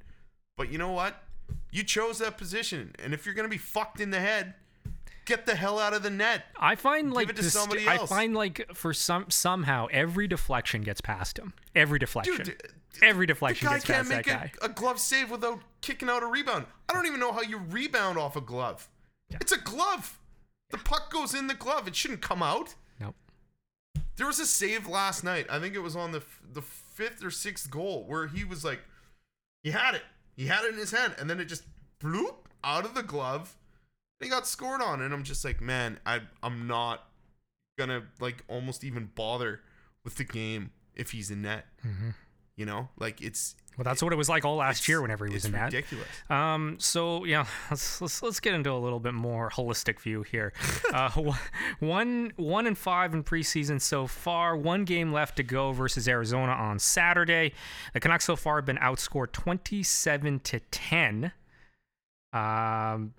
but 0.58 0.72
you 0.72 0.78
know 0.78 0.92
what? 0.92 1.24
You 1.72 1.84
chose 1.84 2.20
that 2.20 2.38
position, 2.38 2.94
and 3.04 3.14
if 3.14 3.26
you're 3.26 3.36
gonna 3.36 3.50
be 3.50 3.58
fucked 3.58 4.00
in 4.00 4.10
the 4.12 4.20
head, 4.20 4.54
get 5.26 5.46
the 5.46 5.56
hell 5.56 5.78
out 5.80 5.94
of 5.94 6.04
the 6.04 6.10
net. 6.10 6.46
I 6.60 6.76
find 6.76 7.14
like 7.14 7.30
it 7.30 7.36
to 7.36 7.42
this- 7.42 7.54
somebody 7.54 7.88
I 7.88 7.98
find 8.06 8.34
like 8.34 8.66
for 8.74 8.94
some 8.94 9.30
somehow 9.30 9.88
every 9.92 10.28
deflection 10.28 10.82
gets 10.82 11.02
past 11.02 11.38
him. 11.38 11.54
Every 11.76 12.00
deflection. 12.00 12.38
Dude, 12.46 12.62
every 13.02 13.26
deflection 13.26 13.68
The 13.68 13.76
guy 13.76 13.80
can't 13.80 14.08
make 14.08 14.28
a, 14.28 14.52
a 14.62 14.70
glove 14.70 15.00
save 15.00 15.32
without 15.32 15.60
kicking 15.82 16.10
out 16.10 16.24
a 16.24 16.26
rebound. 16.26 16.66
I 16.90 16.94
don't 16.94 17.06
even 17.06 17.20
know 17.20 17.32
how 17.32 17.42
you 17.42 17.58
rebound 17.58 18.18
off 18.18 18.36
a 18.36 18.42
glove. 18.42 18.90
It's 19.30 19.52
a 19.52 19.58
glove. 19.58 20.20
The 20.72 20.78
puck 20.78 21.12
goes 21.12 21.34
in 21.34 21.48
the 21.48 21.54
glove. 21.54 21.88
It 21.88 21.96
shouldn't 21.96 22.22
come 22.22 22.42
out. 22.44 22.76
Nope. 23.00 23.16
There 24.18 24.28
was 24.28 24.40
a 24.40 24.46
save 24.46 24.88
last 24.88 25.24
night. 25.24 25.46
I 25.50 25.60
think 25.60 25.76
it 25.76 25.80
was 25.80 25.96
on 25.96 26.12
the 26.12 26.20
f- 26.20 26.42
the 26.54 26.62
fifth 26.62 27.24
or 27.24 27.32
sixth 27.32 27.70
goal 27.70 28.06
where 28.08 28.28
he 28.28 28.44
was 28.44 28.64
like, 28.64 28.82
he 29.64 29.72
had 29.72 29.96
it. 29.96 30.04
He 30.36 30.48
had 30.48 30.64
it 30.66 30.74
in 30.74 30.80
his 30.80 30.92
hand, 30.92 31.16
and 31.18 31.30
then 31.30 31.40
it 31.40 31.46
just 31.46 31.64
bloop 32.02 32.36
out 32.64 32.86
of 32.86 32.94
the 32.94 33.04
glove. 33.04 33.56
They 34.20 34.28
got 34.30 34.48
scored 34.48 34.82
on, 34.82 35.02
and 35.02 35.14
I'm 35.14 35.24
just 35.24 35.44
like, 35.46 35.62
man, 35.62 36.00
I 36.06 36.22
I'm 36.42 36.68
not 36.68 37.08
gonna 37.78 38.04
like 38.20 38.44
almost 38.48 38.84
even 38.84 39.12
bother 39.16 39.62
with 40.04 40.16
the 40.16 40.24
game 40.24 40.72
if 40.96 41.12
he's 41.12 41.32
in 41.32 41.42
net. 41.42 41.66
Mm-hmm. 41.86 42.10
You 42.58 42.66
know, 42.66 42.88
like 42.98 43.22
it's 43.22 43.56
Well, 43.78 43.84
that's 43.84 44.02
what 44.02 44.14
it 44.14 44.16
was 44.16 44.30
like 44.30 44.46
all 44.46 44.56
last 44.56 44.88
year 44.88 45.02
whenever 45.02 45.26
he 45.26 45.34
was 45.34 45.44
in 45.44 45.52
that. 45.52 45.66
ridiculous. 45.66 46.08
Um, 46.30 46.78
so 46.80 47.26
yeah, 47.26 47.46
let's, 47.70 48.00
let's 48.02 48.24
let's 48.24 48.40
get 48.40 48.54
into 48.54 48.72
a 48.72 48.80
little 48.80 49.02
bit 49.02 49.14
more 49.14 49.50
holistic 49.50 50.00
view 50.00 50.24
here. 50.24 50.54
uh, 50.94 51.10
one 51.80 52.32
one 52.38 52.66
and 52.66 52.78
five 52.78 53.14
in 53.14 53.26
preseason 53.26 53.82
so 53.82 54.08
far. 54.08 54.56
One 54.56 54.86
game 54.86 55.12
left 55.12 55.36
to 55.36 55.44
go 55.44 55.74
versus 55.74 56.08
Arizona 56.08 56.54
on 56.54 56.80
Saturday. 56.80 57.52
The 57.94 58.00
Canucks 58.00 58.24
so 58.24 58.38
far 58.38 58.56
have 58.56 58.66
been 58.66 58.78
outscored 58.78 59.34
twenty-seven 59.34 60.40
to 60.42 60.62
ten. 60.72 61.34
Um, 62.32 63.14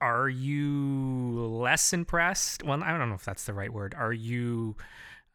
are 0.00 0.28
you 0.28 1.32
less 1.34 1.92
impressed? 1.94 2.62
Well, 2.62 2.82
I 2.82 2.96
don't 2.96 3.08
know 3.08 3.14
if 3.14 3.24
that's 3.24 3.44
the 3.44 3.54
right 3.54 3.72
word. 3.72 3.94
Are 3.96 4.12
you? 4.12 4.76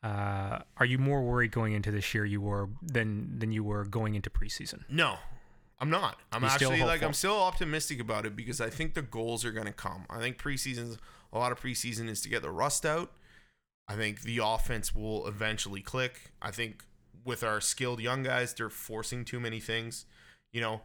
Uh, 0.03 0.59
are 0.77 0.85
you 0.85 0.97
more 0.97 1.21
worried 1.21 1.51
going 1.51 1.71
into 1.71 1.89
this 1.89 2.13
year 2.13 2.25
you 2.25 2.41
were 2.41 2.69
than 2.81 3.39
than 3.39 3.53
you 3.53 3.63
were 3.63 3.85
going 3.85 4.15
into 4.15 4.29
preseason? 4.29 4.81
No, 4.89 5.15
I'm 5.79 5.89
not. 5.89 6.19
I'm 6.31 6.41
You're 6.41 6.51
actually 6.51 6.83
like. 6.83 7.01
I'm 7.01 7.13
still 7.13 7.39
optimistic 7.39 8.01
about 8.01 8.25
it 8.25 8.35
because 8.35 8.59
I 8.59 8.69
think 8.69 8.95
the 8.95 9.01
goals 9.01 9.45
are 9.45 9.53
going 9.53 9.65
to 9.65 9.73
come. 9.73 10.05
I 10.09 10.19
think 10.19 10.37
preseason's 10.37 10.97
a 11.31 11.39
lot 11.39 11.53
of 11.53 11.59
preseason 11.59 12.09
is 12.09 12.19
to 12.21 12.29
get 12.29 12.41
the 12.41 12.51
rust 12.51 12.85
out. 12.85 13.13
I 13.87 13.95
think 13.95 14.21
the 14.21 14.41
offense 14.43 14.93
will 14.93 15.25
eventually 15.25 15.81
click. 15.81 16.31
I 16.41 16.51
think 16.51 16.83
with 17.23 17.41
our 17.41 17.61
skilled 17.61 18.01
young 18.01 18.23
guys, 18.23 18.53
they're 18.53 18.69
forcing 18.69 19.23
too 19.23 19.39
many 19.39 19.61
things. 19.61 20.05
You 20.51 20.59
know, 20.59 20.81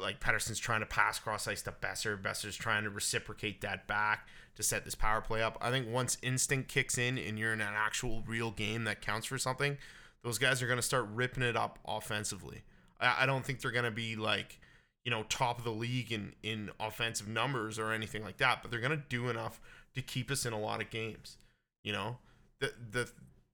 like 0.00 0.18
Pettersson's 0.18 0.58
trying 0.58 0.80
to 0.80 0.86
pass 0.86 1.18
cross 1.18 1.46
ice 1.46 1.60
to 1.62 1.72
Boeser. 1.72 2.20
Boeser's 2.20 2.56
trying 2.56 2.84
to 2.84 2.90
reciprocate 2.90 3.60
that 3.60 3.86
back 3.86 4.28
to 4.56 4.62
set 4.62 4.84
this 4.84 4.94
power 4.94 5.20
play 5.20 5.42
up. 5.42 5.56
I 5.60 5.70
think 5.70 5.88
once 5.88 6.18
instinct 6.22 6.68
kicks 6.68 6.98
in 6.98 7.18
and 7.18 7.38
you're 7.38 7.52
in 7.52 7.60
an 7.60 7.74
actual 7.74 8.22
real 8.26 8.50
game 8.50 8.84
that 8.84 9.00
counts 9.00 9.26
for 9.26 9.38
something, 9.38 9.78
those 10.22 10.38
guys 10.38 10.62
are 10.62 10.66
going 10.66 10.78
to 10.78 10.82
start 10.82 11.06
ripping 11.14 11.42
it 11.42 11.56
up 11.56 11.78
offensively. 11.86 12.62
I, 13.00 13.22
I 13.22 13.26
don't 13.26 13.44
think 13.44 13.60
they're 13.60 13.70
going 13.70 13.84
to 13.84 13.90
be 13.90 14.16
like, 14.16 14.58
you 15.04 15.10
know, 15.10 15.22
top 15.28 15.58
of 15.58 15.64
the 15.64 15.70
league 15.70 16.10
in, 16.10 16.32
in 16.42 16.70
offensive 16.80 17.28
numbers 17.28 17.78
or 17.78 17.92
anything 17.92 18.24
like 18.24 18.38
that, 18.38 18.62
but 18.62 18.70
they're 18.70 18.80
going 18.80 18.98
to 18.98 19.04
do 19.08 19.28
enough 19.28 19.60
to 19.94 20.02
keep 20.02 20.30
us 20.30 20.44
in 20.44 20.52
a 20.52 20.58
lot 20.58 20.82
of 20.82 20.90
games. 20.90 21.36
You 21.84 21.92
know, 21.92 22.18
the, 22.60 22.72
the, 22.90 23.10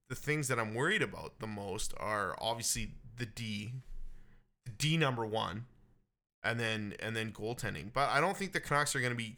the 0.08 0.14
things 0.14 0.48
that 0.48 0.58
I'm 0.58 0.74
worried 0.74 1.02
about 1.02 1.40
the 1.40 1.46
most 1.46 1.92
are 1.98 2.36
obviously 2.40 2.92
the 3.16 3.26
D, 3.26 3.72
D 4.78 4.96
number 4.96 5.26
one, 5.26 5.66
and 6.42 6.58
then 6.58 6.94
and 7.00 7.14
then 7.14 7.32
goaltending. 7.32 7.92
But 7.92 8.10
I 8.10 8.20
don't 8.20 8.36
think 8.36 8.52
the 8.52 8.60
Canucks 8.60 8.96
are 8.96 9.00
going 9.00 9.12
to 9.12 9.16
be 9.16 9.36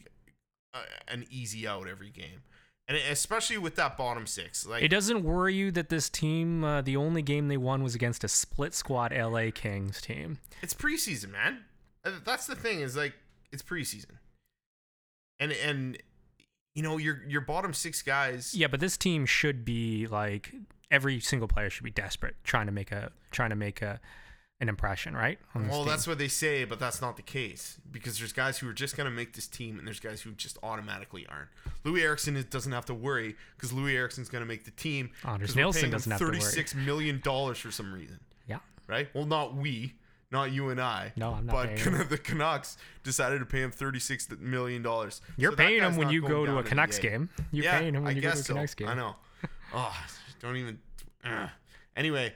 an 1.09 1.25
easy 1.31 1.67
out 1.67 1.89
every 1.89 2.11
game, 2.11 2.43
and 2.89 2.97
especially 2.97 3.59
with 3.59 3.77
that 3.77 3.97
bottom 3.97 4.27
six. 4.27 4.67
Like 4.67 4.83
It 4.83 4.89
doesn't 4.89 5.23
worry 5.25 5.55
you 5.55 5.71
that 5.73 5.89
this 5.89 6.09
team, 6.09 6.65
uh, 6.65 6.83
the 6.83 6.97
only 6.97 7.23
game 7.23 7.49
they 7.49 7.57
won 7.57 7.83
was 7.83 7.95
against 7.95 8.25
a 8.25 8.29
split 8.29 8.75
squad 8.75 9.13
LA 9.13 9.51
Kings 9.55 10.01
team. 10.01 10.39
it's 10.63 10.75
preseason, 10.75 11.33
man. 11.33 11.65
Uh, 12.05 12.13
That's 12.25 12.47
the 12.47 12.57
thing 12.57 12.81
is 12.81 12.97
like 12.97 13.15
it's 13.53 13.63
preseason, 13.63 14.19
and 15.39 15.53
and 15.53 15.99
you 16.75 16.83
know 16.83 16.99
your 16.99 17.23
your 17.27 17.41
bottom 17.41 17.73
six 17.73 18.03
guys. 18.03 18.55
Yeah, 18.55 18.67
but 18.67 18.81
this 18.81 18.97
team 18.97 19.27
should 19.27 19.65
be 19.65 20.07
like 20.07 20.55
every 20.91 21.21
single 21.21 21.49
player 21.49 21.71
should 21.71 21.85
be 21.85 21.91
desperate, 21.91 22.37
trying 22.45 22.67
to 22.67 22.73
make 22.73 22.93
a 22.93 23.11
trying 23.31 23.51
to 23.51 23.57
make 23.57 23.81
a 23.83 24.01
an 24.65 24.69
impression, 24.69 25.15
right? 25.15 25.39
Well, 25.55 25.81
team. 25.81 25.87
that's 25.87 26.07
what 26.09 26.19
they 26.19 26.27
say, 26.29 26.65
but 26.65 26.81
that's 26.81 27.01
not 27.01 27.15
the 27.17 27.23
case 27.23 27.79
because 27.93 28.19
there's 28.19 28.33
guys 28.33 28.59
who 28.59 28.69
are 28.69 28.73
just 28.73 28.97
going 28.97 29.05
to 29.09 29.15
make 29.15 29.35
this 29.35 29.47
team, 29.47 29.79
and 29.79 29.87
there's 29.87 30.01
guys 30.01 30.23
who 30.23 30.33
just 30.33 30.59
automatically 30.63 31.25
aren't. 31.29 31.49
Loui 31.85 32.03
Eriksson 32.03 32.45
doesn't 32.51 32.73
have 32.73 32.87
to 32.87 32.95
worry 32.95 33.37
because 33.57 33.71
Loui 33.73 33.95
Eriksson's 33.95 34.29
going 34.29 34.43
to 34.43 34.49
make 34.49 34.65
the 34.65 34.73
team. 34.73 35.11
Anders 35.25 35.55
Nilsson 35.55 35.91
doesn't 35.91 36.11
have 36.11 36.19
to 36.19 36.25
worry. 36.25 36.41
Thirty-six 36.41 36.75
million 36.75 37.21
dollars 37.23 37.59
for 37.59 37.71
some 37.71 37.93
reason, 37.93 38.19
yeah. 38.49 38.59
right? 38.89 39.09
Well, 39.15 39.27
not 39.27 39.55
we, 39.55 39.95
not 40.33 40.51
you 40.51 40.71
and 40.71 40.81
I. 40.81 41.13
No, 41.17 41.33
I'm 41.33 41.47
not 41.47 41.53
But 41.53 41.77
paying 41.77 42.09
the 42.09 42.19
Canucks 42.19 42.77
decided 43.03 43.39
to 43.39 43.47
pay 43.47 43.63
him 43.63 43.71
thirty-six 43.71 44.29
million 44.41 44.83
dollars. 44.83 45.21
You're 45.37 45.53
So 45.53 45.57
paying 45.57 45.81
him 45.83 45.97
when 45.97 46.11
you 46.11 46.23
go 46.23 46.45
to 46.45 46.59
a 46.59 46.63
Canucks 46.63 46.99
game. 46.99 47.29
You're 47.53 47.67
yeah, 47.67 47.79
paying 47.79 47.95
him 47.95 48.03
when 48.05 48.13
I 48.13 48.17
you 48.17 48.23
go 48.23 48.33
to 48.33 48.41
a 48.41 48.43
Canucks 48.43 48.73
so. 48.73 48.77
game. 48.77 48.89
I 48.89 48.95
know. 48.95 49.17
Oh, 49.73 49.97
don't 50.41 50.57
even. 50.57 50.79
ugh. 51.25 51.51
Anyway, 51.97 52.35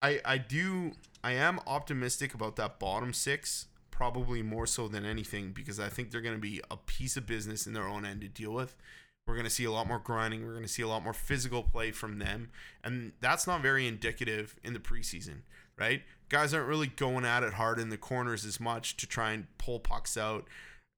I 0.00 0.20
I 0.24 0.38
do 0.38 0.92
I 1.22 1.32
am 1.32 1.60
optimistic 1.66 2.34
about 2.34 2.56
that 2.56 2.78
bottom 2.78 3.12
six, 3.12 3.66
probably 3.90 4.42
more 4.42 4.66
so 4.66 4.88
than 4.88 5.04
anything 5.04 5.52
because 5.52 5.80
I 5.80 5.88
think 5.88 6.10
they're 6.10 6.20
going 6.20 6.36
to 6.36 6.40
be 6.40 6.60
a 6.70 6.76
piece 6.76 7.16
of 7.16 7.26
business 7.26 7.66
in 7.66 7.72
their 7.72 7.88
own 7.88 8.04
end 8.04 8.20
to 8.22 8.28
deal 8.28 8.52
with. 8.52 8.76
We're 9.26 9.34
going 9.34 9.44
to 9.44 9.50
see 9.50 9.64
a 9.64 9.70
lot 9.70 9.86
more 9.86 9.98
grinding. 9.98 10.44
We're 10.44 10.52
going 10.52 10.62
to 10.62 10.72
see 10.72 10.82
a 10.82 10.88
lot 10.88 11.04
more 11.04 11.12
physical 11.12 11.62
play 11.62 11.90
from 11.90 12.18
them, 12.18 12.50
and 12.82 13.12
that's 13.20 13.46
not 13.46 13.60
very 13.60 13.86
indicative 13.86 14.56
in 14.64 14.72
the 14.72 14.78
preseason, 14.78 15.42
right? 15.78 16.02
Guys 16.30 16.54
aren't 16.54 16.68
really 16.68 16.86
going 16.86 17.26
at 17.26 17.42
it 17.42 17.54
hard 17.54 17.78
in 17.78 17.90
the 17.90 17.98
corners 17.98 18.46
as 18.46 18.58
much 18.58 18.96
to 18.96 19.06
try 19.06 19.32
and 19.32 19.46
pull 19.58 19.80
pucks 19.80 20.16
out 20.16 20.46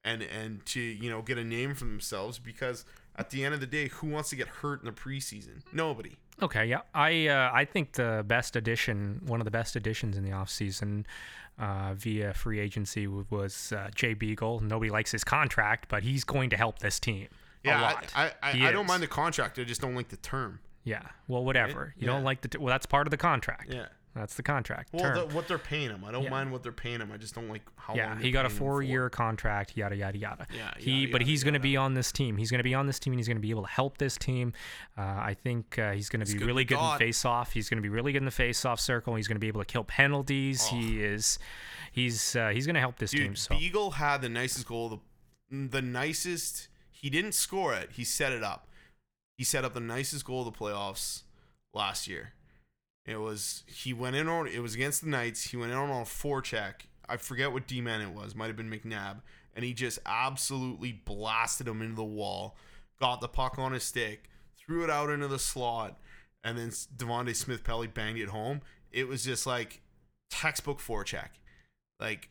and 0.04 0.22
and 0.22 0.64
to 0.64 0.80
you 0.80 1.10
know 1.10 1.22
get 1.22 1.38
a 1.38 1.44
name 1.44 1.74
for 1.74 1.84
themselves 1.84 2.38
because 2.38 2.84
at 3.16 3.30
the 3.30 3.44
end 3.44 3.52
of 3.52 3.60
the 3.60 3.66
day, 3.66 3.88
who 3.88 4.06
wants 4.06 4.30
to 4.30 4.36
get 4.36 4.48
hurt 4.48 4.80
in 4.80 4.86
the 4.86 4.92
preseason? 4.92 5.62
Nobody. 5.72 6.16
Okay, 6.42 6.66
yeah. 6.66 6.80
I 6.94 7.28
uh, 7.28 7.50
I 7.52 7.64
think 7.64 7.92
the 7.92 8.24
best 8.26 8.56
addition, 8.56 9.20
one 9.26 9.40
of 9.40 9.44
the 9.44 9.50
best 9.50 9.76
additions 9.76 10.16
in 10.16 10.24
the 10.24 10.30
offseason 10.30 11.04
uh, 11.58 11.94
via 11.94 12.32
free 12.34 12.58
agency 12.60 13.06
was 13.06 13.72
uh, 13.72 13.90
Jay 13.94 14.14
Beagle. 14.14 14.60
Nobody 14.60 14.90
likes 14.90 15.12
his 15.12 15.24
contract, 15.24 15.86
but 15.88 16.02
he's 16.02 16.24
going 16.24 16.50
to 16.50 16.56
help 16.56 16.78
this 16.78 16.98
team 16.98 17.28
a 17.64 17.68
Yeah, 17.68 17.80
lot. 17.82 18.06
I 18.14 18.26
I, 18.26 18.32
I, 18.42 18.68
I 18.68 18.72
don't 18.72 18.86
mind 18.86 19.02
the 19.02 19.06
contract. 19.08 19.58
I 19.58 19.64
just 19.64 19.80
don't 19.80 19.94
like 19.94 20.08
the 20.08 20.16
term. 20.16 20.60
Yeah. 20.84 21.02
Well, 21.28 21.44
whatever. 21.44 21.94
You 21.98 22.06
don't 22.06 22.24
like 22.24 22.40
the. 22.40 22.48
T- 22.48 22.58
well, 22.58 22.68
that's 22.68 22.86
part 22.86 23.06
of 23.06 23.10
the 23.10 23.18
contract. 23.18 23.72
Yeah. 23.72 23.86
That's 24.14 24.34
the 24.34 24.42
contract. 24.42 24.90
Well, 24.92 25.02
term. 25.04 25.28
the, 25.28 25.34
what 25.34 25.46
they're 25.46 25.56
paying 25.58 25.90
him, 25.90 26.04
I 26.04 26.10
don't 26.10 26.24
Yeah. 26.24 26.30
mind 26.30 26.50
what 26.50 26.64
they're 26.64 26.72
paying 26.72 27.00
him. 27.00 27.12
I 27.12 27.16
just 27.16 27.34
don't 27.34 27.48
like 27.48 27.62
how 27.76 27.94
yeah, 27.94 28.08
long. 28.08 28.18
he 28.18 28.32
got 28.32 28.40
a 28.44 28.48
paying 28.48 28.56
him 28.56 28.58
for. 28.58 28.64
four-year 28.64 29.10
contract. 29.10 29.76
Yada 29.76 29.94
yada 29.94 30.18
yada. 30.18 30.46
Yeah, 30.52 30.72
he, 30.76 31.02
yada, 31.02 31.12
but 31.12 31.20
yada, 31.20 31.30
he's 31.30 31.44
going 31.44 31.54
to 31.54 31.60
be 31.60 31.76
on 31.76 31.94
this 31.94 32.10
team. 32.10 32.36
He's 32.36 32.50
going 32.50 32.58
to 32.58 32.64
be 32.64 32.74
on 32.74 32.86
this 32.86 32.98
team, 32.98 33.12
and 33.12 33.20
he's 33.20 33.28
going 33.28 33.36
to 33.36 33.40
be 33.42 33.50
able 33.50 33.62
to 33.62 33.68
help 33.68 33.98
this 33.98 34.16
team. 34.16 34.52
Uh, 34.98 35.02
I 35.02 35.36
think 35.40 35.78
uh, 35.78 35.92
he's 35.92 36.08
going 36.08 36.24
to 36.24 36.32
be 36.36 36.44
really 36.44 36.64
good 36.64 36.74
in 36.74 36.80
God. 36.80 36.98
face-off. 36.98 37.52
He's 37.52 37.68
going 37.68 37.78
to 37.78 37.82
be 37.82 37.88
really 37.88 38.10
good 38.12 38.18
in 38.22 38.24
the 38.24 38.30
face-off 38.32 38.80
circle. 38.80 39.14
He's 39.14 39.28
going 39.28 39.36
to 39.36 39.40
be 39.40 39.48
able 39.48 39.60
to 39.60 39.64
kill 39.66 39.84
penalties. 39.84 40.66
He 40.66 41.00
is, 41.02 41.38
he's 41.92 42.34
uh, 42.34 42.48
he's 42.48 42.66
going 42.66 42.74
to 42.74 42.80
help 42.80 42.98
this 42.98 43.12
team. 43.12 43.28
Dude, 43.28 43.38
So 43.38 43.56
Beagle 43.56 43.92
had 43.92 44.22
the 44.22 44.28
nicest 44.28 44.66
goal. 44.66 44.88
The 44.88 45.68
the 45.68 45.82
nicest. 45.82 46.68
He 46.90 47.10
didn't 47.10 47.32
score 47.32 47.74
it. 47.74 47.90
He 47.92 48.04
set 48.04 48.32
it 48.32 48.42
up. 48.42 48.66
He 49.36 49.44
set 49.44 49.64
up 49.64 49.72
the 49.72 49.80
nicest 49.80 50.24
goal 50.24 50.46
of 50.46 50.52
the 50.52 50.58
playoffs 50.58 51.22
last 51.72 52.06
year. 52.08 52.32
It 53.06 53.16
was 53.16 53.64
he 53.66 53.92
went 53.92 54.16
in 54.16 54.28
on. 54.28 54.46
It 54.46 54.60
was 54.60 54.74
against 54.74 55.02
the 55.02 55.08
Knights. 55.08 55.50
He 55.50 55.56
went 55.56 55.72
in 55.72 55.78
on 55.78 55.90
a 55.90 56.04
forecheck. 56.04 56.86
I 57.08 57.16
forget 57.16 57.52
what 57.52 57.66
D 57.66 57.80
man 57.80 58.00
it 58.00 58.10
was. 58.10 58.34
Might 58.34 58.48
have 58.48 58.56
been 58.56 58.70
McNabb, 58.70 59.22
and 59.54 59.64
he 59.64 59.72
just 59.72 59.98
absolutely 60.06 60.92
blasted 60.92 61.66
him 61.66 61.82
into 61.82 61.96
the 61.96 62.04
wall. 62.04 62.56
Got 63.00 63.20
the 63.20 63.28
puck 63.28 63.58
on 63.58 63.72
his 63.72 63.82
stick, 63.84 64.24
threw 64.56 64.84
it 64.84 64.90
out 64.90 65.10
into 65.10 65.26
the 65.26 65.38
slot, 65.38 65.98
and 66.44 66.58
then 66.58 66.68
Devante 66.68 67.34
Smith 67.34 67.64
Pelly 67.64 67.86
banged 67.86 68.18
it 68.18 68.28
home. 68.28 68.60
It 68.92 69.08
was 69.08 69.24
just 69.24 69.46
like 69.46 69.80
textbook 70.30 70.78
forecheck. 70.78 71.30
Like 71.98 72.28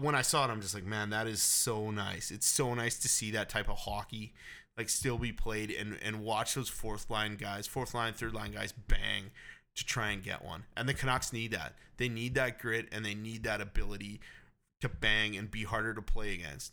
when 0.00 0.14
I 0.14 0.22
saw 0.22 0.46
it, 0.46 0.50
I'm 0.50 0.62
just 0.62 0.74
like, 0.74 0.86
man, 0.86 1.10
that 1.10 1.26
is 1.26 1.42
so 1.42 1.90
nice. 1.90 2.30
It's 2.30 2.46
so 2.46 2.72
nice 2.74 2.98
to 3.00 3.08
see 3.08 3.30
that 3.32 3.50
type 3.50 3.68
of 3.68 3.78
hockey 3.78 4.32
like 4.78 4.88
still 4.88 5.18
be 5.18 5.32
played 5.32 5.70
and 5.72 5.98
and 6.02 6.20
watch 6.22 6.54
those 6.54 6.68
fourth 6.68 7.10
line 7.10 7.36
guys, 7.36 7.66
fourth 7.66 7.94
line, 7.94 8.14
third 8.14 8.32
line 8.32 8.52
guys 8.52 8.72
bang 8.72 9.30
to 9.78 9.84
try 9.86 10.10
and 10.10 10.22
get 10.22 10.44
one. 10.44 10.64
And 10.76 10.88
the 10.88 10.94
Canucks 10.94 11.32
need 11.32 11.52
that. 11.52 11.74
They 11.96 12.08
need 12.08 12.34
that 12.34 12.58
grit 12.58 12.86
and 12.92 13.04
they 13.04 13.14
need 13.14 13.42
that 13.44 13.60
ability 13.60 14.20
to 14.80 14.88
bang 14.88 15.36
and 15.36 15.50
be 15.50 15.64
harder 15.64 15.94
to 15.94 16.02
play 16.02 16.34
against. 16.34 16.72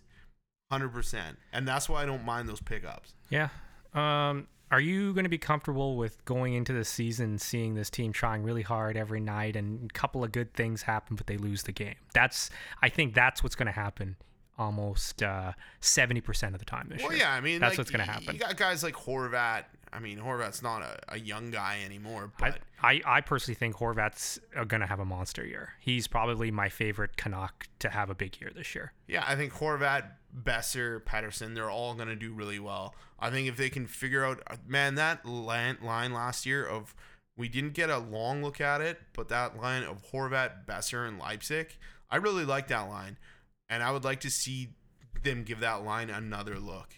100%. 0.71 1.37
And 1.53 1.67
that's 1.67 1.87
why 1.89 2.03
I 2.03 2.05
don't 2.05 2.23
mind 2.25 2.49
those 2.49 2.61
pickups. 2.61 3.13
yeah. 3.29 3.49
Um, 3.93 4.47
are 4.71 4.79
you 4.81 5.13
going 5.13 5.23
to 5.23 5.29
be 5.29 5.37
comfortable 5.37 5.95
with 5.95 6.25
going 6.25 6.53
into 6.53 6.73
the 6.73 6.83
season 6.83 7.37
seeing 7.37 7.75
this 7.75 7.89
team 7.89 8.11
trying 8.11 8.43
really 8.43 8.63
hard 8.63 8.97
every 8.97 9.21
night 9.21 9.55
and 9.55 9.89
a 9.89 9.93
couple 9.93 10.23
of 10.23 10.31
good 10.33 10.53
things 10.53 10.81
happen, 10.81 11.15
but 11.15 11.27
they 11.27 11.37
lose 11.37 11.63
the 11.63 11.71
game? 11.71 11.95
That's 12.13 12.49
I 12.81 12.89
think 12.89 13.13
that's 13.13 13.41
what's 13.43 13.55
going 13.55 13.67
to 13.67 13.71
happen 13.71 14.17
almost 14.57 15.21
uh, 15.21 15.51
seventy 15.81 16.19
percent 16.19 16.55
of 16.55 16.59
the 16.59 16.65
time 16.65 16.87
this 16.89 17.01
Well, 17.01 17.11
year. 17.11 17.21
yeah, 17.21 17.33
I 17.33 17.41
mean, 17.41 17.59
that's 17.61 17.73
like, 17.73 17.77
what's 17.77 17.91
going 17.91 18.05
to 18.05 18.11
happen. 18.11 18.33
You 18.33 18.39
got 18.39 18.57
guys 18.57 18.83
like 18.83 18.95
Horvat. 18.95 19.65
I 19.95 19.99
mean, 19.99 20.19
Horvat's 20.19 20.61
not 20.61 20.81
a, 20.81 20.99
a 21.07 21.19
young 21.19 21.51
guy 21.51 21.79
anymore, 21.85 22.31
I, 22.41 22.49
but 22.49 22.59
I, 22.83 23.01
I 23.05 23.21
personally 23.21 23.55
think 23.55 23.75
Horvat's 23.77 24.39
uh, 24.55 24.65
going 24.65 24.81
to 24.81 24.87
have 24.87 24.99
a 24.99 25.05
monster 25.05 25.45
year. 25.45 25.73
He's 25.79 26.07
probably 26.07 26.51
my 26.51 26.67
favorite 26.67 27.15
Canuck 27.15 27.67
to 27.79 27.89
have 27.89 28.09
a 28.09 28.15
big 28.15 28.39
year 28.41 28.51
this 28.53 28.75
year. 28.75 28.91
Yeah, 29.07 29.23
I 29.25 29.35
think 29.35 29.53
Horvat 29.53 30.11
Boeser, 30.37 31.01
Pettersson, 31.01 31.55
they're 31.55 31.69
all 31.69 31.93
going 31.93 32.09
to 32.09 32.15
do 32.15 32.33
really 32.33 32.59
well. 32.59 32.93
I 33.19 33.29
think 33.29 33.47
if 33.47 33.55
they 33.55 33.69
can 33.69 33.87
figure 33.87 34.25
out, 34.25 34.43
uh, 34.47 34.57
man, 34.67 34.95
that 34.95 35.25
line, 35.25 35.77
line 35.81 36.11
last 36.11 36.45
year 36.45 36.65
of 36.65 36.93
we 37.37 37.47
didn't 37.47 37.73
get 37.73 37.89
a 37.89 37.97
long 37.97 38.43
look 38.43 38.59
at 38.59 38.81
it, 38.81 38.99
but 39.13 39.29
that 39.29 39.57
line 39.57 39.83
of 39.83 40.11
Horvat, 40.11 40.65
Boeser, 40.65 41.07
and 41.07 41.19
Leipsic, 41.19 41.77
I 42.11 42.17
really 42.17 42.43
like 42.43 42.67
that 42.67 42.89
line, 42.89 43.17
and 43.69 43.81
I 43.81 43.91
would 43.91 44.03
like 44.03 44.19
to 44.21 44.29
see 44.29 44.69
them 45.23 45.43
give 45.43 45.61
that 45.61 45.85
line 45.85 46.09
another 46.09 46.59
look 46.59 46.89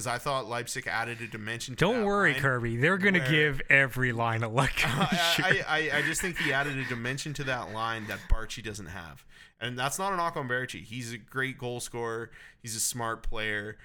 because 0.00 0.14
I 0.14 0.18
thought 0.18 0.46
Leipsic 0.46 0.86
added 0.86 1.20
a 1.20 1.26
dimension. 1.26 1.76
to 1.76 1.84
Don't 1.84 2.04
worry. 2.04 2.32
Kirby. 2.32 2.78
They're 2.78 2.96
going 2.96 3.14
to 3.14 3.28
give 3.28 3.60
every 3.68 4.12
line 4.12 4.42
a 4.42 4.48
look. 4.48 4.70
I, 4.84 5.38
I, 5.38 5.64
I, 5.68 5.98
I 5.98 6.02
just 6.02 6.22
think 6.22 6.38
he 6.38 6.54
added 6.54 6.78
a 6.78 6.84
dimension 6.84 7.34
to 7.34 7.44
that 7.44 7.74
line 7.74 8.06
that 8.06 8.18
Baertschi 8.30 8.62
doesn't 8.62 8.86
have. 8.86 9.24
And 9.60 9.78
that's 9.78 9.98
not 9.98 10.14
a 10.14 10.16
knock 10.16 10.38
on 10.38 10.48
Baertschi. 10.48 10.82
He's 10.82 11.12
a 11.12 11.18
great 11.18 11.58
goal 11.58 11.80
scorer. 11.80 12.30
He's 12.62 12.74
a 12.74 12.80
smart 12.80 13.22
player 13.22 13.76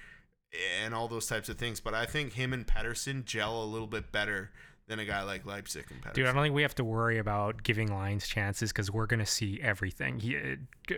and 0.82 0.94
all 0.94 1.06
those 1.06 1.26
types 1.26 1.50
of 1.50 1.58
things. 1.58 1.80
But 1.80 1.92
I 1.92 2.06
think 2.06 2.32
him 2.32 2.54
and 2.54 2.66
Pettersson 2.66 3.26
gel 3.26 3.62
a 3.62 3.66
little 3.66 3.86
bit 3.86 4.10
better 4.10 4.52
than 4.88 4.98
a 4.98 5.04
guy 5.04 5.22
like 5.22 5.44
Leipsic 5.44 5.90
and 5.90 6.00
Pettersson. 6.00 6.14
Dude, 6.14 6.26
I 6.26 6.32
don't 6.32 6.42
think 6.42 6.54
we 6.54 6.62
have 6.62 6.76
to 6.76 6.84
worry 6.84 7.18
about 7.18 7.62
giving 7.62 7.92
lines 7.92 8.26
chances 8.26 8.72
because 8.72 8.90
we're 8.90 9.06
going 9.06 9.20
to 9.20 9.26
see 9.26 9.60
everything. 9.62 10.20
He, 10.20 10.36
uh, 10.38 10.94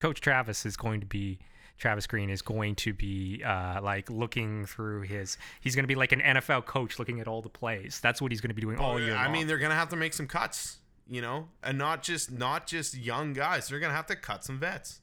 Coach 0.00 0.20
Travis 0.20 0.64
is 0.64 0.76
going 0.76 1.00
to 1.00 1.06
be 1.06 1.40
Travis 1.78 2.06
Green 2.06 2.28
is 2.28 2.42
going 2.42 2.74
to 2.76 2.92
be 2.92 3.42
uh, 3.44 3.80
like 3.82 4.10
looking 4.10 4.66
through 4.66 5.02
his. 5.02 5.38
He's 5.60 5.74
going 5.74 5.84
to 5.84 5.88
be 5.88 5.94
like 5.94 6.12
an 6.12 6.20
NFL 6.20 6.66
coach 6.66 6.98
looking 6.98 7.20
at 7.20 7.28
all 7.28 7.40
the 7.40 7.48
plays. 7.48 8.00
That's 8.02 8.20
what 8.20 8.32
he's 8.32 8.40
going 8.40 8.50
to 8.50 8.54
be 8.54 8.62
doing 8.62 8.78
all 8.78 8.94
Oh, 8.94 8.96
year. 8.96 9.14
I 9.14 9.24
long. 9.24 9.32
mean, 9.32 9.46
they're 9.46 9.58
gonna 9.58 9.74
have 9.74 9.88
to 9.90 9.96
make 9.96 10.12
some 10.12 10.26
cuts, 10.26 10.78
you 11.08 11.20
know, 11.22 11.48
and 11.62 11.78
not 11.78 12.02
just 12.02 12.30
not 12.32 12.66
just 12.66 12.96
young 12.96 13.32
guys. 13.32 13.68
They're 13.68 13.78
gonna 13.80 13.94
have 13.94 14.06
to 14.06 14.16
cut 14.16 14.44
some 14.44 14.58
vets, 14.58 15.00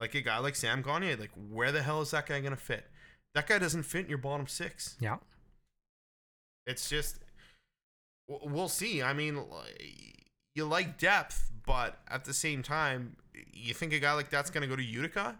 like 0.00 0.14
a 0.14 0.20
guy 0.22 0.38
like 0.38 0.56
Sam 0.56 0.82
Gagner. 0.82 1.16
Like, 1.16 1.32
where 1.50 1.70
the 1.70 1.82
hell 1.82 2.00
is 2.00 2.10
that 2.12 2.26
guy 2.26 2.40
gonna 2.40 2.56
fit? 2.56 2.86
That 3.34 3.46
guy 3.46 3.58
doesn't 3.58 3.82
fit 3.82 4.04
in 4.04 4.08
your 4.08 4.18
bottom 4.18 4.46
six. 4.46 4.96
yeah. 5.00 5.16
It's 6.66 6.88
just 6.88 7.18
we'll 8.28 8.68
see. 8.68 9.02
I 9.02 9.12
mean, 9.12 9.40
you 10.54 10.64
like 10.64 10.98
depth, 10.98 11.52
but 11.64 11.98
at 12.08 12.24
the 12.24 12.32
same 12.34 12.62
time, 12.62 13.16
you 13.52 13.72
think 13.74 13.92
a 13.92 13.98
guy 13.98 14.14
like 14.14 14.30
that's 14.30 14.50
going 14.50 14.62
to 14.62 14.66
go 14.66 14.74
to 14.76 14.82
Utica? 14.82 15.36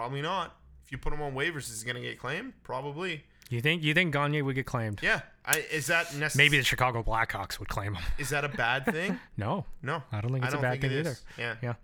Probably 0.00 0.22
not. 0.22 0.56
If 0.82 0.90
you 0.90 0.96
put 0.96 1.12
him 1.12 1.20
on 1.20 1.34
waivers, 1.34 1.68
is 1.70 1.82
he 1.82 1.84
going 1.84 2.02
to 2.02 2.08
get 2.08 2.18
claimed? 2.18 2.54
Probably. 2.62 3.22
You 3.50 3.60
think 3.60 3.82
you 3.82 3.94
think 3.94 4.12
Gagner 4.14 4.44
would 4.44 4.54
get 4.54 4.64
claimed? 4.66 5.00
Yeah. 5.02 5.22
I, 5.44 5.64
is 5.72 5.86
that 5.88 6.14
necessary? 6.14 6.44
Maybe 6.46 6.58
the 6.58 6.62
Chicago 6.64 7.02
Blackhawks 7.02 7.58
would 7.58 7.68
claim 7.68 7.94
him. 7.94 8.04
Is 8.18 8.28
that 8.28 8.44
a 8.44 8.48
bad 8.48 8.84
thing? 8.84 9.18
No, 9.36 9.64
No. 9.82 10.02
I 10.12 10.20
don't 10.20 10.32
think 10.32 10.44
it's 10.44 10.54
a 10.54 10.58
bad 10.58 10.80
thing 10.82 10.92
either. 10.92 11.10
is. 11.12 11.24
Yeah. 11.36 11.54
Yeah. 11.62 11.74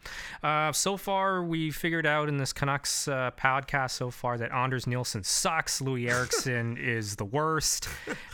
Uh, 0.42 0.72
so 0.72 0.96
far, 0.98 1.42
we 1.42 1.70
figured 1.72 2.07
out 2.07 2.29
in 2.29 2.37
this 2.37 2.52
Canucks 2.52 3.09
uh, 3.09 3.31
podcast 3.37 3.92
so 3.92 4.11
far 4.11 4.37
that 4.38 4.52
Anders 4.52 4.87
Nilsson 4.87 5.24
sucks. 5.24 5.81
Loui 5.81 6.09
Eriksson 6.11 6.76
is 6.76 7.16
the 7.16 7.24
worst. 7.24 7.88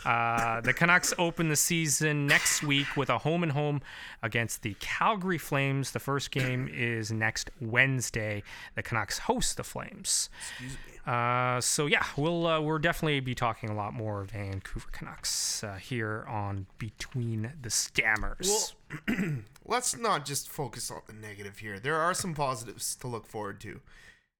Uh, 0.05 0.59
the 0.61 0.73
Canucks 0.73 1.13
open 1.17 1.47
the 1.49 1.55
season 1.55 2.27
next 2.27 2.61
week 2.61 2.95
with 2.97 3.09
a 3.09 3.17
home 3.17 3.41
and 3.43 3.53
home 3.53 3.81
against 4.21 4.61
the 4.61 4.75
Calgary 4.79 5.37
Flames. 5.39 5.91
The 5.91 5.99
first 5.99 6.29
game 6.31 6.69
is 6.71 7.11
next 7.11 7.49
Wednesday. 7.61 8.43
The 8.75 8.83
Canucks 8.83 9.19
host 9.19 9.57
the 9.57 9.63
Flames. 9.63 10.29
Excuse 10.51 10.73
me. 10.73 10.92
Uh, 11.05 11.59
so 11.59 11.85
yeah, 11.85 12.05
we'll 12.15 12.47
uh, 12.47 12.61
we'll 12.61 12.77
definitely 12.79 13.19
be 13.19 13.35
talking 13.35 13.69
a 13.69 13.75
lot 13.75 13.93
more 13.93 14.23
Vancouver 14.23 14.87
Canucks 14.91 15.63
uh, 15.63 15.75
here 15.75 16.25
on 16.29 16.65
Between 16.77 17.51
the 17.61 17.69
Stammers. 17.69 18.73
Well, 19.07 19.35
let's 19.65 19.97
not 19.97 20.25
just 20.25 20.49
focus 20.49 20.89
on 20.89 21.01
the 21.07 21.13
negative 21.13 21.57
here. 21.57 21.77
There 21.77 21.97
are 21.97 22.13
some 22.13 22.33
positives 22.33 22.95
to 22.97 23.07
look 23.07 23.27
forward 23.27 23.59
to. 23.61 23.81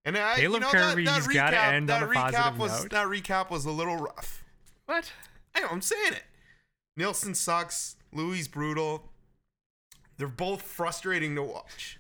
And 0.06 0.18
I, 0.18 0.36
Caleb 0.36 0.54
you 0.54 0.60
know, 0.62 0.72
Kirby, 0.72 1.06
that, 1.06 1.16
he's 1.16 1.28
that 1.28 1.34
gotta 1.34 1.58
recap, 1.58 1.74
end 1.74 1.90
that 1.90 2.04
on 2.04 2.10
a 2.10 2.12
recap 2.12 2.32
positive 2.32 2.60
was 2.60 2.82
note. 2.84 2.92
that 2.92 3.08
recap 3.08 3.50
was 3.50 3.66
a 3.66 3.72
little 3.72 3.98
rough. 3.98 4.44
what? 4.86 5.12
I 5.56 5.62
know, 5.62 5.68
I'm 5.70 5.82
saying 5.82 6.14
it. 6.14 6.24
Nilsson 6.96 7.36
sucks. 7.36 7.96
Loui 8.16 8.50
brutal. 8.50 9.10
They're 10.18 10.28
both 10.28 10.62
frustrating 10.62 11.36
to 11.36 11.44
watch. 11.44 12.00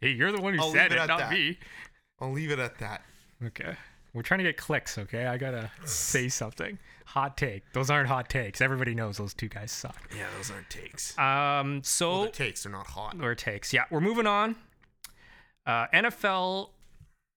Hey, 0.00 0.10
you're 0.10 0.32
the 0.32 0.40
one 0.40 0.54
who 0.54 0.60
I'll 0.60 0.72
said 0.72 0.90
leave 0.90 0.92
it 0.92 0.96
it, 0.96 1.00
at 1.00 1.08
not 1.08 1.18
that. 1.20 1.32
me. 1.32 1.58
I'll 2.20 2.32
leave 2.32 2.50
it 2.50 2.58
at 2.58 2.78
that. 2.78 3.02
Okay. 3.44 3.76
We're 4.14 4.22
trying 4.22 4.38
to 4.38 4.44
get 4.44 4.56
clicks, 4.56 4.98
okay? 4.98 5.26
I 5.26 5.36
gotta 5.38 5.70
say 5.84 6.28
something. 6.28 6.78
Hot 7.06 7.36
take. 7.36 7.62
Those 7.72 7.90
aren't 7.90 8.08
hot 8.08 8.28
takes. 8.28 8.60
Everybody 8.60 8.94
knows 8.94 9.18
those 9.18 9.34
two 9.34 9.48
guys 9.48 9.70
suck. 9.72 9.96
Yeah, 10.16 10.26
those 10.36 10.50
aren't 10.50 10.68
takes. 10.70 11.16
Um, 11.18 11.82
so 11.82 12.10
well, 12.10 12.22
they're 12.22 12.30
takes. 12.30 12.62
They're 12.62 12.72
not 12.72 12.86
hot. 12.86 13.16
or 13.20 13.34
takes. 13.34 13.72
Yeah, 13.72 13.84
we're 13.90 14.00
moving 14.00 14.26
on. 14.26 14.56
Uh, 15.66 15.86
NFL. 15.94 16.70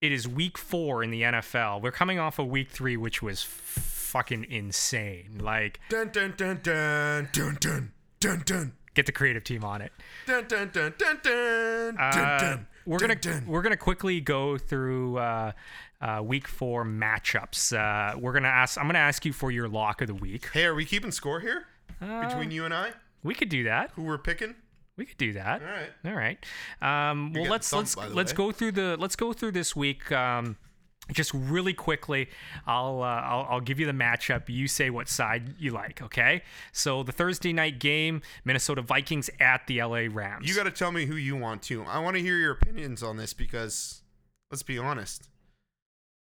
It 0.02 0.12
is 0.12 0.28
week 0.28 0.58
four 0.58 1.04
in 1.04 1.10
the 1.10 1.22
NFL. 1.24 1.82
We're 1.82 1.92
coming 1.92 2.20
off 2.20 2.38
of 2.38 2.48
week 2.48 2.70
three, 2.70 2.96
which 2.98 3.22
was 3.24 3.42
fucking 3.42 4.46
insane. 4.50 5.40
Like, 5.40 5.80
Dun 5.90 6.10
dun 6.10 6.34
dun 6.38 6.60
dun 6.62 7.30
dun 7.32 7.58
dun 7.60 7.92
dun 8.20 8.44
dun 8.46 8.74
get 8.94 9.06
the 9.06 9.12
creative 9.12 9.44
team 9.44 9.64
on 9.64 9.82
it. 9.82 9.92
dun 10.28 10.46
dun 10.48 10.70
dun 10.72 10.94
dun 10.98 11.20
dun 11.24 11.98
Uh, 12.00 12.12
dun 12.12 12.40
dun. 12.40 12.68
we're 12.86 12.98
dun, 12.98 13.08
gonna 13.10 13.20
dun. 13.20 13.46
we're 13.48 13.62
gonna 13.62 13.76
quickly 13.78 14.22
go 14.22 14.58
through 14.58 15.18
uh, 15.18 15.52
uh, 16.06 16.22
week 16.22 16.48
four 16.48 16.86
matchups. 16.86 17.74
Uh, 17.76 18.18
we're 18.20 18.34
gonna 18.34 18.48
ask. 18.48 18.78
I'm 18.80 18.86
gonna 18.88 19.00
ask 19.00 19.26
you 19.26 19.34
for 19.34 19.52
your 19.52 19.68
lock 19.68 20.02
of 20.02 20.08
the 20.08 20.14
week. 20.14 20.50
Hey, 20.54 20.66
are 20.66 20.76
we 20.76 20.86
keeping 20.86 21.12
score 21.12 21.40
here 21.40 21.66
Uh, 22.02 22.28
between 22.28 22.52
you 22.52 22.66
and 22.66 22.74
I? 22.74 22.92
we 23.24 23.34
could 23.34 23.50
do 23.50 23.64
that. 23.64 23.92
Who 23.96 24.04
we're 24.04 24.18
picking? 24.18 24.56
We 24.98 25.06
could 25.06 25.18
do 25.18 25.34
that. 25.34 25.62
All 25.62 25.68
right. 25.68 25.92
All 26.06 26.14
right. 26.14 26.46
Um, 27.12 27.34
well, 27.34 27.46
let's 27.50 27.70
thumped, 27.70 27.98
let's 27.98 28.14
let's 28.14 28.32
way. 28.34 28.38
go 28.38 28.52
through 28.52 28.72
the 28.74 28.98
let's 28.98 29.16
go 29.16 29.34
through 29.34 29.52
this 29.54 29.76
week. 29.76 30.12
Um, 30.12 30.58
just 31.12 31.34
really 31.36 31.74
quickly, 31.74 32.30
I'll, 32.66 33.04
uh, 33.04 33.06
I'll 33.06 33.48
I'll 33.50 33.60
give 33.62 33.80
you 33.80 33.86
the 33.86 33.92
matchup. 33.92 34.44
You 34.50 34.68
say 34.68 34.90
what 34.90 35.08
side 35.08 35.54
you 35.60 35.72
like. 35.72 36.02
Okay. 36.02 36.42
So 36.72 37.04
the 37.04 37.12
Thursday 37.12 37.54
night 37.54 37.80
game, 37.80 38.22
Minnesota 38.44 38.82
Vikings 38.82 39.30
at 39.40 39.68
the 39.68 39.82
LA 39.84 40.08
Rams. 40.10 40.48
You 40.48 40.56
got 40.56 40.64
to 40.64 40.72
tell 40.72 40.92
me 40.92 41.06
who 41.06 41.16
you 41.16 41.36
want 41.36 41.62
to. 41.64 41.84
I 41.84 42.00
want 42.00 42.16
to 42.16 42.22
hear 42.24 42.38
your 42.38 42.54
opinions 42.54 43.04
on 43.04 43.18
this 43.18 43.34
because, 43.34 44.02
let's 44.50 44.64
be 44.64 44.78
honest, 44.80 45.28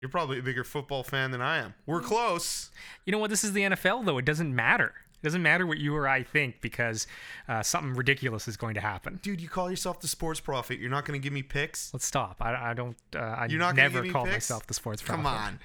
you're 0.03 0.09
probably 0.11 0.39
a 0.39 0.43
bigger 0.43 0.65
football 0.65 1.03
fan 1.03 1.31
than 1.31 1.41
I 1.41 1.59
am. 1.59 1.75
We're 1.87 2.01
close. 2.01 2.71
You 3.05 3.13
know 3.13 3.19
what? 3.19 3.31
This 3.31 3.45
is 3.45 3.53
the 3.53 3.63
NFL, 3.63 4.05
though. 4.05 4.19
It 4.19 4.25
doesn't 4.25 4.55
matter. 4.55 4.93
It 5.23 5.27
doesn't 5.27 5.43
matter 5.43 5.67
what 5.67 5.79
you 5.79 5.97
or 5.97 6.07
I 6.07 6.23
think 6.23 6.61
because 6.61 7.07
uh, 7.49 7.63
something 7.63 7.95
ridiculous 7.95 8.47
is 8.47 8.59
going 8.59 8.75
to 8.75 8.81
happen. 8.83 9.19
Dude, 9.23 9.41
you 9.41 9.49
call 9.49 9.71
yourself 9.71 10.01
the 10.01 10.07
sports 10.07 10.39
prophet. 10.41 10.79
You're 10.79 10.91
not 10.91 11.07
going 11.07 11.19
to 11.19 11.23
give 11.25 11.33
me 11.33 11.43
picks? 11.43 11.93
Let's 11.95 12.05
stop. 12.05 12.37
I, 12.41 12.71
I 12.71 12.75
don't. 12.75 12.97
Uh, 13.15 13.21
I 13.21 13.47
You're 13.47 13.59
not 13.59 13.75
never 13.75 14.07
call 14.11 14.25
picks? 14.25 14.35
myself 14.35 14.67
the 14.67 14.75
sports. 14.75 15.01
Prophet. 15.01 15.17
Come 15.17 15.27
on. 15.27 15.59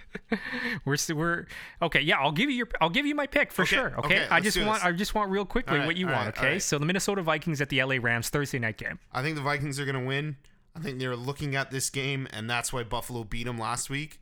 we're 0.85 0.97
we're 1.13 1.45
okay. 1.81 1.99
Yeah, 1.99 2.19
I'll 2.19 2.31
give 2.31 2.49
you 2.49 2.55
your. 2.55 2.69
I'll 2.79 2.89
give 2.89 3.05
you 3.05 3.13
my 3.13 3.27
pick 3.27 3.51
for 3.51 3.63
Okay, 3.63 3.75
sure. 3.75 3.93
Okay. 3.99 4.21
okay, 4.23 4.27
I 4.31 4.39
just 4.39 4.59
want. 4.59 4.85
I 4.85 4.93
just 4.93 5.13
want 5.13 5.29
real 5.29 5.45
quickly 5.45 5.79
right, 5.79 5.85
what 5.85 5.97
you 5.97 6.05
want. 6.07 6.17
right, 6.17 6.37
okay. 6.37 6.51
right. 6.53 6.61
So 6.61 6.79
the 6.79 6.85
Minnesota 6.85 7.21
Vikings 7.21 7.59
at 7.59 7.67
the 7.67 7.83
LA 7.83 7.97
Rams 8.01 8.29
Thursday 8.29 8.57
night 8.57 8.77
game. 8.77 8.99
I 9.11 9.21
think 9.21 9.35
the 9.35 9.41
Vikings 9.41 9.79
are 9.81 9.85
going 9.85 9.99
to 9.99 10.07
win. 10.07 10.37
I 10.75 10.79
think 10.79 10.99
they're 10.99 11.15
looking 11.15 11.55
at 11.55 11.71
this 11.71 11.89
game, 11.89 12.27
and 12.31 12.49
that's 12.49 12.71
why 12.71 12.83
Buffalo 12.83 13.23
beat 13.23 13.45
them 13.45 13.57
last 13.57 13.89
week. 13.89 14.19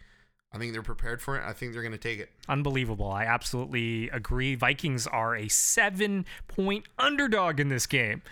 I 0.52 0.58
think 0.58 0.74
they're 0.74 0.82
prepared 0.82 1.22
for 1.22 1.38
it. 1.38 1.44
I 1.46 1.54
think 1.54 1.74
they're 1.74 1.84
going 1.84 1.92
to 1.92 1.98
take 1.98 2.20
it. 2.20 2.30
Unbelievable. 2.48 3.12
I 3.12 3.24
absolutely 3.26 4.10
agree. 4.10 4.56
Vikings 4.56 5.06
are 5.06 5.36
a 5.36 5.48
seven 5.48 6.26
point 6.48 6.88
underdog 6.98 7.60
in 7.60 7.70
this 7.70 7.86
game. 7.86 8.24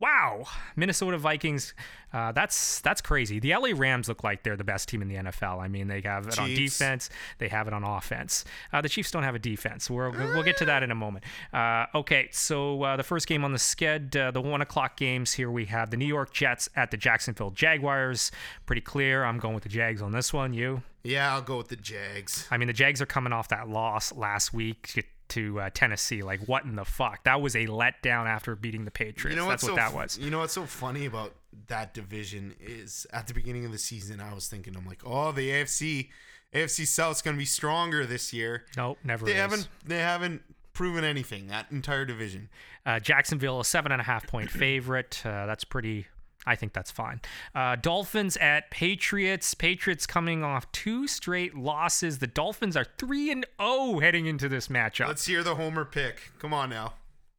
Wow, 0.00 0.46
Minnesota 0.76 1.18
Vikings. 1.18 1.74
Uh, 2.10 2.32
that's 2.32 2.80
that's 2.80 3.02
crazy. 3.02 3.38
The 3.38 3.54
LA 3.54 3.68
Rams 3.74 4.08
look 4.08 4.24
like 4.24 4.42
they're 4.42 4.56
the 4.56 4.64
best 4.64 4.88
team 4.88 5.02
in 5.02 5.08
the 5.08 5.16
NFL. 5.16 5.60
I 5.60 5.68
mean, 5.68 5.88
they 5.88 6.00
have 6.00 6.26
it 6.26 6.38
on 6.38 6.48
defense. 6.48 7.10
They 7.36 7.48
have 7.48 7.68
it 7.68 7.74
on 7.74 7.84
offense. 7.84 8.46
Uh, 8.72 8.80
the 8.80 8.88
Chiefs 8.88 9.10
don't 9.10 9.24
have 9.24 9.34
a 9.34 9.38
defense. 9.38 9.90
We're, 9.90 10.10
we'll 10.10 10.42
get 10.42 10.56
to 10.56 10.64
that 10.64 10.82
in 10.82 10.90
a 10.90 10.94
moment. 10.94 11.24
Uh, 11.52 11.84
okay, 11.94 12.28
so 12.32 12.82
uh, 12.82 12.96
the 12.96 13.02
first 13.02 13.26
game 13.26 13.44
on 13.44 13.52
the 13.52 13.58
sked, 13.58 14.16
uh, 14.16 14.30
the 14.30 14.40
one 14.40 14.62
o'clock 14.62 14.96
games. 14.96 15.34
Here 15.34 15.50
we 15.50 15.66
have 15.66 15.90
the 15.90 15.98
New 15.98 16.06
York 16.06 16.32
Jets 16.32 16.70
at 16.74 16.90
the 16.90 16.96
Jacksonville 16.96 17.50
Jaguars. 17.50 18.32
Pretty 18.64 18.82
clear. 18.82 19.24
I'm 19.24 19.38
going 19.38 19.54
with 19.54 19.64
the 19.64 19.68
Jags 19.68 20.00
on 20.00 20.12
this 20.12 20.32
one. 20.32 20.54
You? 20.54 20.82
Yeah, 21.04 21.34
I'll 21.34 21.42
go 21.42 21.58
with 21.58 21.68
the 21.68 21.76
Jags. 21.76 22.46
I 22.50 22.56
mean, 22.56 22.68
the 22.68 22.72
Jags 22.72 23.02
are 23.02 23.06
coming 23.06 23.34
off 23.34 23.48
that 23.48 23.68
loss 23.68 24.12
last 24.14 24.54
week 24.54 24.94
to, 25.30 25.60
uh, 25.60 25.70
Tennessee. 25.72 26.22
Like, 26.22 26.40
what 26.48 26.64
in 26.64 26.76
the 26.76 26.84
fuck? 26.84 27.24
That 27.24 27.40
was 27.40 27.56
a 27.56 27.66
letdown 27.66 28.26
after 28.26 28.54
beating 28.54 28.84
the 28.84 28.90
Patriots. 28.90 29.34
You 29.34 29.42
know 29.42 29.48
That's 29.48 29.62
what 29.62 29.70
so 29.70 29.76
that 29.76 29.92
was. 29.94 30.18
You 30.18 30.30
know 30.30 30.38
what's 30.40 30.52
so 30.54 30.66
funny 30.66 31.06
about 31.06 31.34
that 31.68 31.94
division 31.94 32.54
is 32.60 33.06
at 33.12 33.26
the 33.26 33.34
beginning 33.34 33.64
of 33.64 33.72
the 33.72 33.78
season, 33.78 34.20
I 34.20 34.34
was 34.34 34.48
thinking, 34.48 34.76
I'm 34.76 34.86
like, 34.86 35.00
oh, 35.04 35.32
the 35.32 35.50
AFC, 35.50 36.08
AFC 36.54 36.86
South's 36.86 37.22
going 37.22 37.36
to 37.36 37.38
be 37.38 37.44
stronger 37.44 38.06
this 38.06 38.32
year. 38.32 38.64
Nope, 38.76 38.98
never 39.04 39.24
They 39.26 39.32
is. 39.32 39.38
haven't, 39.38 39.68
they 39.84 39.98
haven't 39.98 40.42
proven 40.72 41.04
anything 41.04 41.48
that 41.48 41.66
entire 41.70 42.04
division. 42.04 42.48
Uh, 42.86 42.98
Jacksonville, 43.00 43.60
a 43.60 43.64
seven 43.64 43.92
and 43.92 44.00
a 44.00 44.04
half 44.04 44.26
point 44.26 44.50
favorite. 44.50 45.20
Uh, 45.24 45.46
that's 45.46 45.64
pretty. 45.64 46.06
I 46.46 46.56
think 46.56 46.72
that's 46.72 46.90
fine. 46.90 47.20
Uh, 47.54 47.76
Dolphins 47.76 48.36
at 48.38 48.70
Patriots. 48.70 49.54
Patriots 49.54 50.06
coming 50.06 50.42
off 50.42 50.70
two 50.72 51.06
straight 51.06 51.54
losses. 51.54 52.18
The 52.18 52.26
Dolphins 52.26 52.76
are 52.76 52.86
three 52.98 53.30
and 53.30 53.44
zero 53.60 54.00
heading 54.00 54.26
into 54.26 54.48
this 54.48 54.68
matchup. 54.68 55.08
Let's 55.08 55.26
hear 55.26 55.42
the 55.42 55.54
homer 55.54 55.84
pick. 55.84 56.32
Come 56.38 56.54
on 56.54 56.70
now, 56.70 56.94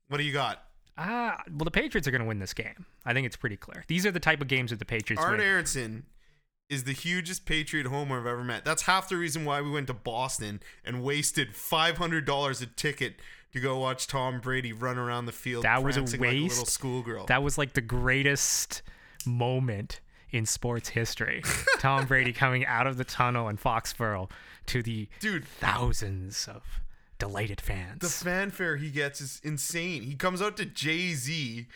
what 0.07 0.17
do 0.17 0.23
you 0.23 0.33
got? 0.33 0.63
Ah, 0.97 1.41
well, 1.49 1.65
the 1.65 1.71
Patriots 1.71 2.07
are 2.07 2.11
going 2.11 2.21
to 2.21 2.27
win 2.27 2.39
this 2.39 2.53
game. 2.53 2.85
I 3.05 3.13
think 3.13 3.25
it's 3.25 3.37
pretty 3.37 3.57
clear. 3.57 3.83
These 3.87 4.05
are 4.05 4.11
the 4.11 4.19
type 4.19 4.41
of 4.41 4.47
games 4.47 4.69
that 4.69 4.77
the 4.77 4.85
Patriots 4.85 5.23
Art 5.23 5.31
win. 5.37 5.41
Aronson 5.41 6.05
is 6.69 6.83
the 6.83 6.93
hugest 6.93 7.45
Patriot 7.45 7.87
homer 7.87 8.19
I've 8.19 8.27
ever 8.27 8.43
met. 8.43 8.63
That's 8.63 8.83
half 8.83 9.09
the 9.09 9.17
reason 9.17 9.43
why 9.43 9.61
we 9.61 9.71
went 9.71 9.87
to 9.87 9.93
Boston 9.93 10.61
and 10.85 11.03
wasted 11.03 11.55
five 11.55 11.97
hundred 11.97 12.25
dollars 12.25 12.61
a 12.61 12.65
ticket 12.65 13.15
to 13.53 13.59
go 13.59 13.77
watch 13.79 14.07
Tom 14.07 14.39
Brady 14.39 14.73
run 14.73 14.97
around 14.97 15.25
the 15.25 15.31
field. 15.31 15.63
That 15.65 15.83
was 15.83 15.97
a 15.97 16.01
prancing 16.01 16.21
like 16.21 16.31
a 16.31 16.41
little 16.41 16.65
schoolgirl. 16.65 17.25
That 17.25 17.43
was 17.43 17.57
like 17.57 17.73
the 17.73 17.81
greatest 17.81 18.81
moment 19.25 19.99
in 20.31 20.45
sports 20.45 20.89
history. 20.89 21.43
Tom 21.79 22.05
Brady 22.05 22.33
coming 22.33 22.65
out 22.65 22.87
of 22.87 22.97
the 22.97 23.03
tunnel 23.03 23.49
in 23.49 23.57
Foxborough 23.57 24.29
to 24.67 24.81
the 24.81 25.07
Dude, 25.19 25.45
thousands 25.45 26.47
of 26.47 26.63
delighted 27.19 27.61
fans. 27.61 27.99
the 28.01 28.09
fanfare 28.09 28.77
he 28.77 28.89
gets 28.89 29.21
is 29.21 29.41
insane. 29.43 30.03
He 30.03 30.15
comes 30.15 30.41
out 30.41 30.57
to 30.57 30.65
Jay 30.65 31.13
Z. 31.13 31.67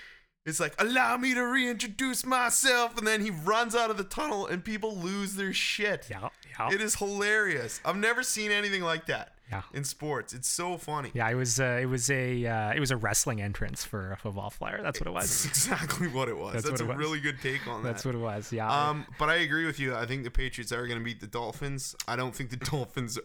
It's 0.45 0.59
like, 0.59 0.79
allow 0.79 1.17
me 1.17 1.33
to 1.33 1.41
reintroduce 1.41 2.25
myself. 2.25 2.97
And 2.97 3.07
then 3.07 3.21
he 3.21 3.31
runs 3.31 3.75
out 3.75 3.89
of 3.89 3.97
the 3.97 4.03
tunnel 4.03 4.45
and 4.45 4.63
people 4.63 4.95
lose 4.95 5.35
their 5.35 5.53
shit. 5.53 6.07
yeah, 6.09 6.29
yeah, 6.59 6.71
It 6.71 6.81
is 6.81 6.95
hilarious. 6.95 7.79
I've 7.83 7.97
never 7.97 8.21
seen 8.21 8.51
anything 8.51 8.83
like 8.83 9.07
that 9.07 9.33
yeah. 9.49 9.61
in 9.73 9.83
sports. 9.83 10.33
It's 10.33 10.47
so 10.47 10.77
funny. 10.77 11.11
Yeah, 11.13 11.29
it 11.29 11.35
was 11.35 11.59
uh, 11.59 11.79
it 11.81 11.85
was 11.87 12.09
a 12.09 12.45
uh, 12.45 12.73
it 12.73 12.79
was 12.79 12.91
a 12.91 12.97
wrestling 12.97 13.41
entrance 13.41 13.83
for 13.83 14.11
a 14.11 14.17
football 14.17 14.51
player. 14.51 14.79
That's 14.81 14.99
what 14.99 15.07
it 15.07 15.13
was. 15.13 15.43
That's 15.43 15.45
exactly 15.45 16.07
what 16.07 16.29
it 16.29 16.37
was. 16.37 16.53
That's 16.53 16.69
That's, 16.69 16.81
what 16.81 16.89
a 16.89 16.93
was. 16.93 16.97
really 16.97 17.19
good 17.19 17.41
take 17.41 17.65
on 17.67 17.83
that. 17.83 17.89
That's 17.89 18.05
what 18.05 18.15
it 18.15 18.19
was. 18.19 18.51
Yeah. 18.51 18.69
Um, 18.69 19.05
but 19.19 19.29
I 19.29 19.35
agree 19.35 19.65
with 19.65 19.79
you. 19.79 19.95
I 19.95 20.05
think 20.05 20.23
the 20.23 20.31
Patriots 20.31 20.71
are 20.71 20.85
going 20.87 20.99
to 20.99 21.05
beat 21.05 21.21
the 21.21 21.27
Dolphins. 21.27 21.95
I 22.07 22.15
don't 22.15 22.35
think 22.35 22.49
the 22.49 22.57
Dolphins 22.71 23.19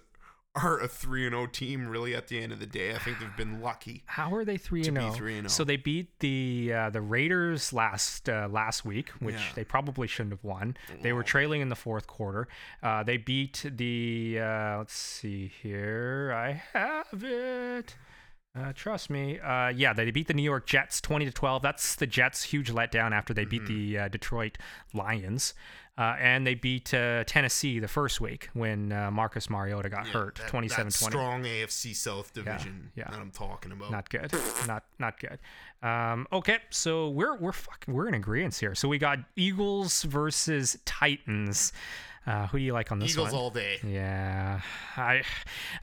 are 0.57 0.81
a 0.81 0.89
three 0.89 1.27
and 1.27 1.33
zero 1.35 1.47
team. 1.47 1.87
Really, 1.89 2.15
at 2.15 2.29
the 2.29 2.43
end 2.43 2.53
of 2.53 2.59
the 2.59 2.67
day, 2.67 2.93
I 2.95 2.99
think 2.99 3.21
they've 3.21 3.37
been 3.37 3.61
lucky. 3.61 4.03
How 4.07 4.35
are 4.35 4.45
they 4.45 4.57
three 4.57 4.83
to 4.83 4.89
and 4.89 4.97
be 4.97 5.03
zero? 5.03 5.13
3 5.15 5.39
and 5.39 5.47
oh. 5.47 5.49
So 5.49 5.63
they 5.65 5.77
beat 5.77 6.19
the 6.21 6.73
uh, 6.75 6.91
the 6.91 7.01
Raiders 7.01 7.73
last 7.73 8.29
uh, 8.29 8.49
last 8.51 8.85
week, 8.85 9.11
which 9.21 9.37
Yeah. 9.37 9.53
they 9.55 9.65
probably 9.65 10.09
shouldn't 10.09 10.33
have 10.33 10.45
won. 10.45 10.77
They 11.03 11.13
were 11.13 11.23
trailing 11.23 11.61
in 11.61 11.69
the 11.69 11.77
fourth 11.77 12.07
quarter. 12.07 12.49
Uh, 12.83 13.03
they 13.05 13.17
beat 13.17 13.65
the 13.65 14.39
uh, 14.41 14.79
let's 14.79 14.95
see 14.95 15.53
here, 15.63 16.33
I 16.35 16.63
have 16.73 17.23
it. 17.25 17.95
Uh, 18.59 18.73
trust 18.73 19.11
me. 19.11 19.39
Uh, 19.39 19.69
yeah, 19.69 19.93
they 19.93 20.11
beat 20.11 20.27
the 20.27 20.35
New 20.35 20.43
York 20.43 20.67
Jets 20.67 21.01
twenty 21.01 21.25
to 21.27 21.31
twelve. 21.31 21.63
That's 21.63 21.95
the 21.95 22.07
Jets' 22.09 22.43
huge 22.43 22.73
letdown 22.73 23.13
after 23.13 23.33
they 23.33 23.45
beat 23.45 23.67
the 23.67 23.97
uh, 23.97 24.09
Detroit 24.09 24.59
Lions. 24.93 25.55
Uh, 26.01 26.17
and 26.19 26.47
they 26.47 26.55
beat 26.55 26.95
uh, 26.95 27.25
Tennessee 27.25 27.79
the 27.79 27.87
first 27.87 28.23
week 28.23 28.49
when 28.55 28.91
uh, 28.91 29.11
Marcus 29.11 29.51
Mariota 29.51 29.91
got 29.91 30.09
hurt, 30.09 30.37
That- 30.37 30.49
27 30.49 30.87
that 30.87 30.93
strong 30.95 31.43
AFC 31.43 31.95
South 31.95 32.33
division 32.33 32.91
yeah. 32.95 33.11
that 33.11 33.21
I'm 33.21 33.31
talking 33.31 33.71
about. 33.71 33.91
Not 33.91 34.09
good. 34.09 34.33
not 34.67 34.85
not 34.99 35.21
good. 35.21 35.39
Um, 35.87 36.27
okay, 36.33 36.57
so 36.71 37.11
we're 37.11 37.37
we're 37.37 37.53
fucking 37.53 37.93
we're 37.93 38.09
in 38.09 38.15
agreement 38.15 38.57
here. 38.57 38.75
So 38.75 38.89
we 38.89 38.97
got 38.97 39.19
Eagles 39.37 40.05
versus 40.05 40.79
Titans. 40.87 41.75
Uh, 42.27 42.47
who 42.49 42.59
do 42.59 42.65
you 42.65 42.73
like 42.75 42.93
on 42.93 42.99
this 42.99 43.13
Eagles 43.13 43.33
one? 43.33 43.41
all 43.41 43.51
day. 43.51 43.79
Yeah, 43.83 44.61
I. 44.97 45.23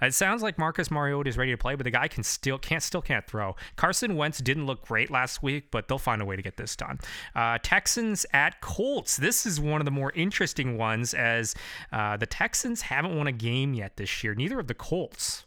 It 0.02 0.14
sounds 0.14 0.44
like 0.44 0.58
Marcus 0.60 0.92
Mariota 0.92 1.28
is 1.30 1.38
ready 1.38 1.52
to 1.52 1.58
play, 1.58 1.74
but 1.76 1.84
the 1.84 1.92
guy 1.92 2.08
can 2.08 2.24
still 2.24 2.58
can't 2.60 2.84
still 2.84 3.02
can't 3.02 3.26
throw. 3.26 3.56
Carson 3.76 4.16
Wentz 4.16 4.38
didn't 4.40 4.66
look 4.68 4.86
great 4.86 5.10
last 5.10 5.42
week, 5.42 5.72
but 5.72 5.88
they'll 5.88 5.98
find 5.98 6.22
a 6.22 6.26
way 6.26 6.36
to 6.36 6.42
get 6.44 6.56
this 6.58 6.76
done. 6.76 7.00
Uh, 7.36 7.58
Texans 7.64 8.26
at 8.34 8.62
Colts. 8.62 9.18
This 9.18 9.46
is 9.48 9.60
one 9.60 9.82
of 9.82 9.86
the 9.86 9.92
more 9.92 10.12
interesting 10.14 10.78
ones, 10.78 11.14
as 11.16 11.56
uh, 11.92 12.18
the 12.18 12.28
Texans 12.28 12.82
haven't 12.84 13.18
won 13.18 13.26
a 13.28 13.32
game 13.32 13.74
yet 13.74 13.98
this 13.98 14.24
year. 14.24 14.36
Neither 14.36 14.60
of 14.60 14.68
the 14.68 14.76
Colts. 14.76 15.46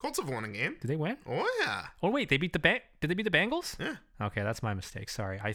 Colts 0.00 0.20
have 0.20 0.28
won 0.28 0.44
a 0.44 0.48
game. 0.48 0.76
Did 0.80 0.86
they 0.88 0.96
win? 0.96 1.16
Oh 1.28 1.50
yeah, 1.64 1.86
Oh 2.00 2.10
wait, 2.10 2.28
they 2.28 2.36
beat 2.36 2.52
the 2.52 2.60
ba- 2.60 2.80
Did 3.00 3.10
they 3.10 3.14
beat 3.14 3.24
the 3.24 3.36
Bengals? 3.36 3.76
yeah. 3.80 3.96
Okay, 4.20 4.42
that's 4.42 4.62
my 4.62 4.74
mistake. 4.74 5.08
Sorry. 5.08 5.40
I, 5.40 5.54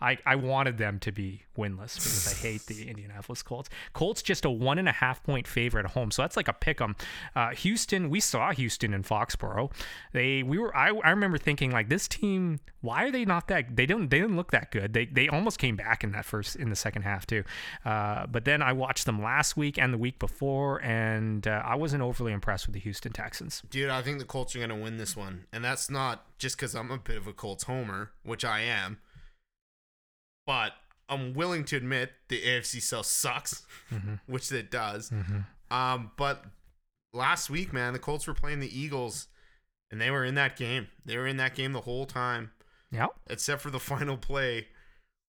I 0.00 0.18
I 0.24 0.36
wanted 0.36 0.78
them 0.78 0.98
to 1.00 1.12
be 1.12 1.42
winless 1.58 1.94
because 1.94 2.32
I 2.32 2.36
hate 2.36 2.66
the 2.66 2.88
Indianapolis 2.88 3.42
Colts. 3.42 3.68
Colts 3.92 4.22
just 4.22 4.44
a 4.44 4.50
one 4.50 4.78
and 4.78 4.88
a 4.88 4.92
half 4.92 5.22
point 5.22 5.46
favorite 5.46 5.84
at 5.84 5.92
home, 5.92 6.10
so 6.10 6.22
that's 6.22 6.36
like 6.36 6.48
a 6.48 6.52
pick 6.52 6.80
'em. 6.80 6.96
Uh, 7.34 7.50
Houston, 7.50 8.10
we 8.10 8.20
saw 8.20 8.52
Houston 8.52 8.94
in 8.94 9.02
Foxborough. 9.02 9.72
They 10.12 10.42
we 10.42 10.58
were 10.58 10.74
I, 10.76 10.90
I 10.90 11.10
remember 11.10 11.38
thinking 11.38 11.70
like 11.70 11.88
this 11.88 12.06
team. 12.06 12.60
Why 12.80 13.04
are 13.04 13.10
they 13.10 13.24
not 13.24 13.48
that? 13.48 13.76
They 13.76 13.86
don't 13.86 14.08
they 14.10 14.20
didn't 14.20 14.36
look 14.36 14.50
that 14.52 14.70
good. 14.70 14.92
They 14.92 15.06
they 15.06 15.28
almost 15.28 15.58
came 15.58 15.76
back 15.76 16.04
in 16.04 16.12
that 16.12 16.24
first 16.24 16.56
in 16.56 16.70
the 16.70 16.76
second 16.76 17.02
half 17.02 17.26
too. 17.26 17.44
Uh, 17.84 18.26
but 18.26 18.44
then 18.44 18.62
I 18.62 18.72
watched 18.72 19.06
them 19.06 19.22
last 19.22 19.56
week 19.56 19.78
and 19.78 19.92
the 19.92 19.98
week 19.98 20.18
before, 20.18 20.82
and 20.82 21.46
uh, 21.46 21.62
I 21.64 21.74
wasn't 21.76 22.02
overly 22.02 22.32
impressed 22.32 22.66
with 22.66 22.74
the 22.74 22.80
Houston 22.80 23.12
Texans. 23.12 23.62
Dude, 23.70 23.90
I 23.90 24.02
think 24.02 24.18
the 24.18 24.24
Colts 24.24 24.54
are 24.54 24.58
going 24.58 24.70
to 24.70 24.76
win 24.76 24.98
this 24.98 25.16
one. 25.16 25.46
And 25.52 25.64
that's 25.64 25.90
not 25.90 26.24
just 26.38 26.56
because 26.56 26.74
I'm 26.74 26.90
a 26.90 26.98
bit 26.98 27.16
of 27.16 27.26
a 27.26 27.32
Colts 27.32 27.64
homer, 27.64 28.03
which 28.22 28.44
I 28.44 28.60
am. 28.60 28.98
But 30.46 30.72
I'm 31.08 31.34
willing 31.34 31.64
to 31.66 31.76
admit 31.76 32.12
the 32.28 32.42
AFC 32.42 32.80
South 32.80 33.06
sucks, 33.06 33.64
Mhm. 33.90 34.20
which 34.26 34.50
it 34.52 34.70
does. 34.70 35.10
Mhm. 35.10 35.46
Um, 35.70 36.12
but 36.16 36.44
last 37.12 37.50
week, 37.50 37.72
man, 37.72 37.92
the 37.92 37.98
Colts 37.98 38.26
were 38.26 38.34
playing 38.34 38.60
the 38.60 38.78
Eagles, 38.78 39.28
and 39.90 40.00
they 40.00 40.10
were 40.10 40.24
in 40.24 40.34
that 40.34 40.56
game. 40.56 40.88
They 41.04 41.16
were 41.16 41.26
in 41.26 41.36
that 41.38 41.54
game 41.54 41.72
the 41.72 41.82
whole 41.82 42.06
time, 42.06 42.52
Yeah. 42.90 43.08
except 43.26 43.62
for 43.62 43.70
the 43.70 43.80
final 44.08 44.16
play 44.18 44.68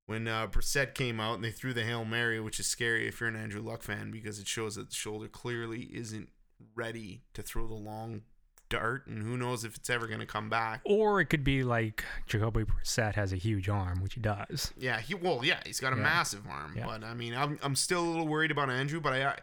when 0.06 0.28
uh, 0.28 0.48
Brissett 0.48 0.94
came 0.94 1.20
out 1.20 1.36
and 1.36 1.44
they 1.44 1.52
threw 1.52 1.74
the 1.74 1.84
Hail 1.84 2.06
Mary, 2.06 2.40
which 2.40 2.60
is 2.60 2.68
scary 2.68 3.08
if 3.08 3.20
you're 3.20 3.30
an 3.30 3.36
Andrew 3.36 3.62
Luck 3.62 3.82
fan 3.82 4.12
because 4.12 4.38
it 4.40 4.48
shows 4.48 4.76
that 4.76 4.90
the 4.90 4.96
shoulder 4.96 5.28
clearly 5.28 5.84
isn't 5.96 6.30
ready 6.76 7.24
to 7.34 7.42
throw 7.42 7.68
the 7.68 7.74
long 7.74 8.22
dart, 8.70 9.08
and 9.08 9.22
who 9.24 9.38
knows 9.38 9.64
if 9.64 9.76
it's 9.76 9.90
ever 9.90 10.08
going 10.08 10.20
to 10.20 10.26
come 10.26 10.50
back. 10.50 10.82
Or 10.86 11.20
it 11.22 11.26
could 11.26 11.44
be 11.44 11.64
like 11.64 12.04
Jacoby 12.28 12.64
Brissett 12.64 13.16
has 13.16 13.32
a 13.34 13.38
huge 13.38 13.70
arm, 13.70 14.02
which 14.02 14.16
he 14.16 14.20
does. 14.22 14.74
Yeah, 14.78 15.00
he 15.00 15.16
well, 15.16 15.42
yeah, 15.44 15.60
he's 15.66 15.80
got 15.80 15.94
a 15.94 15.96
Yeah. 15.98 16.04
massive 16.04 16.46
arm, 16.48 16.74
Yeah. 16.78 16.86
but 16.86 17.04
I 17.04 17.14
mean, 17.14 17.34
I'm 17.36 17.60
I'm 17.64 17.76
still 17.76 18.04
a 18.04 18.10
little 18.10 18.28
worried 18.28 18.52
about 18.52 18.70
Andrew, 18.70 19.00
but 19.00 19.14
I 19.14 19.38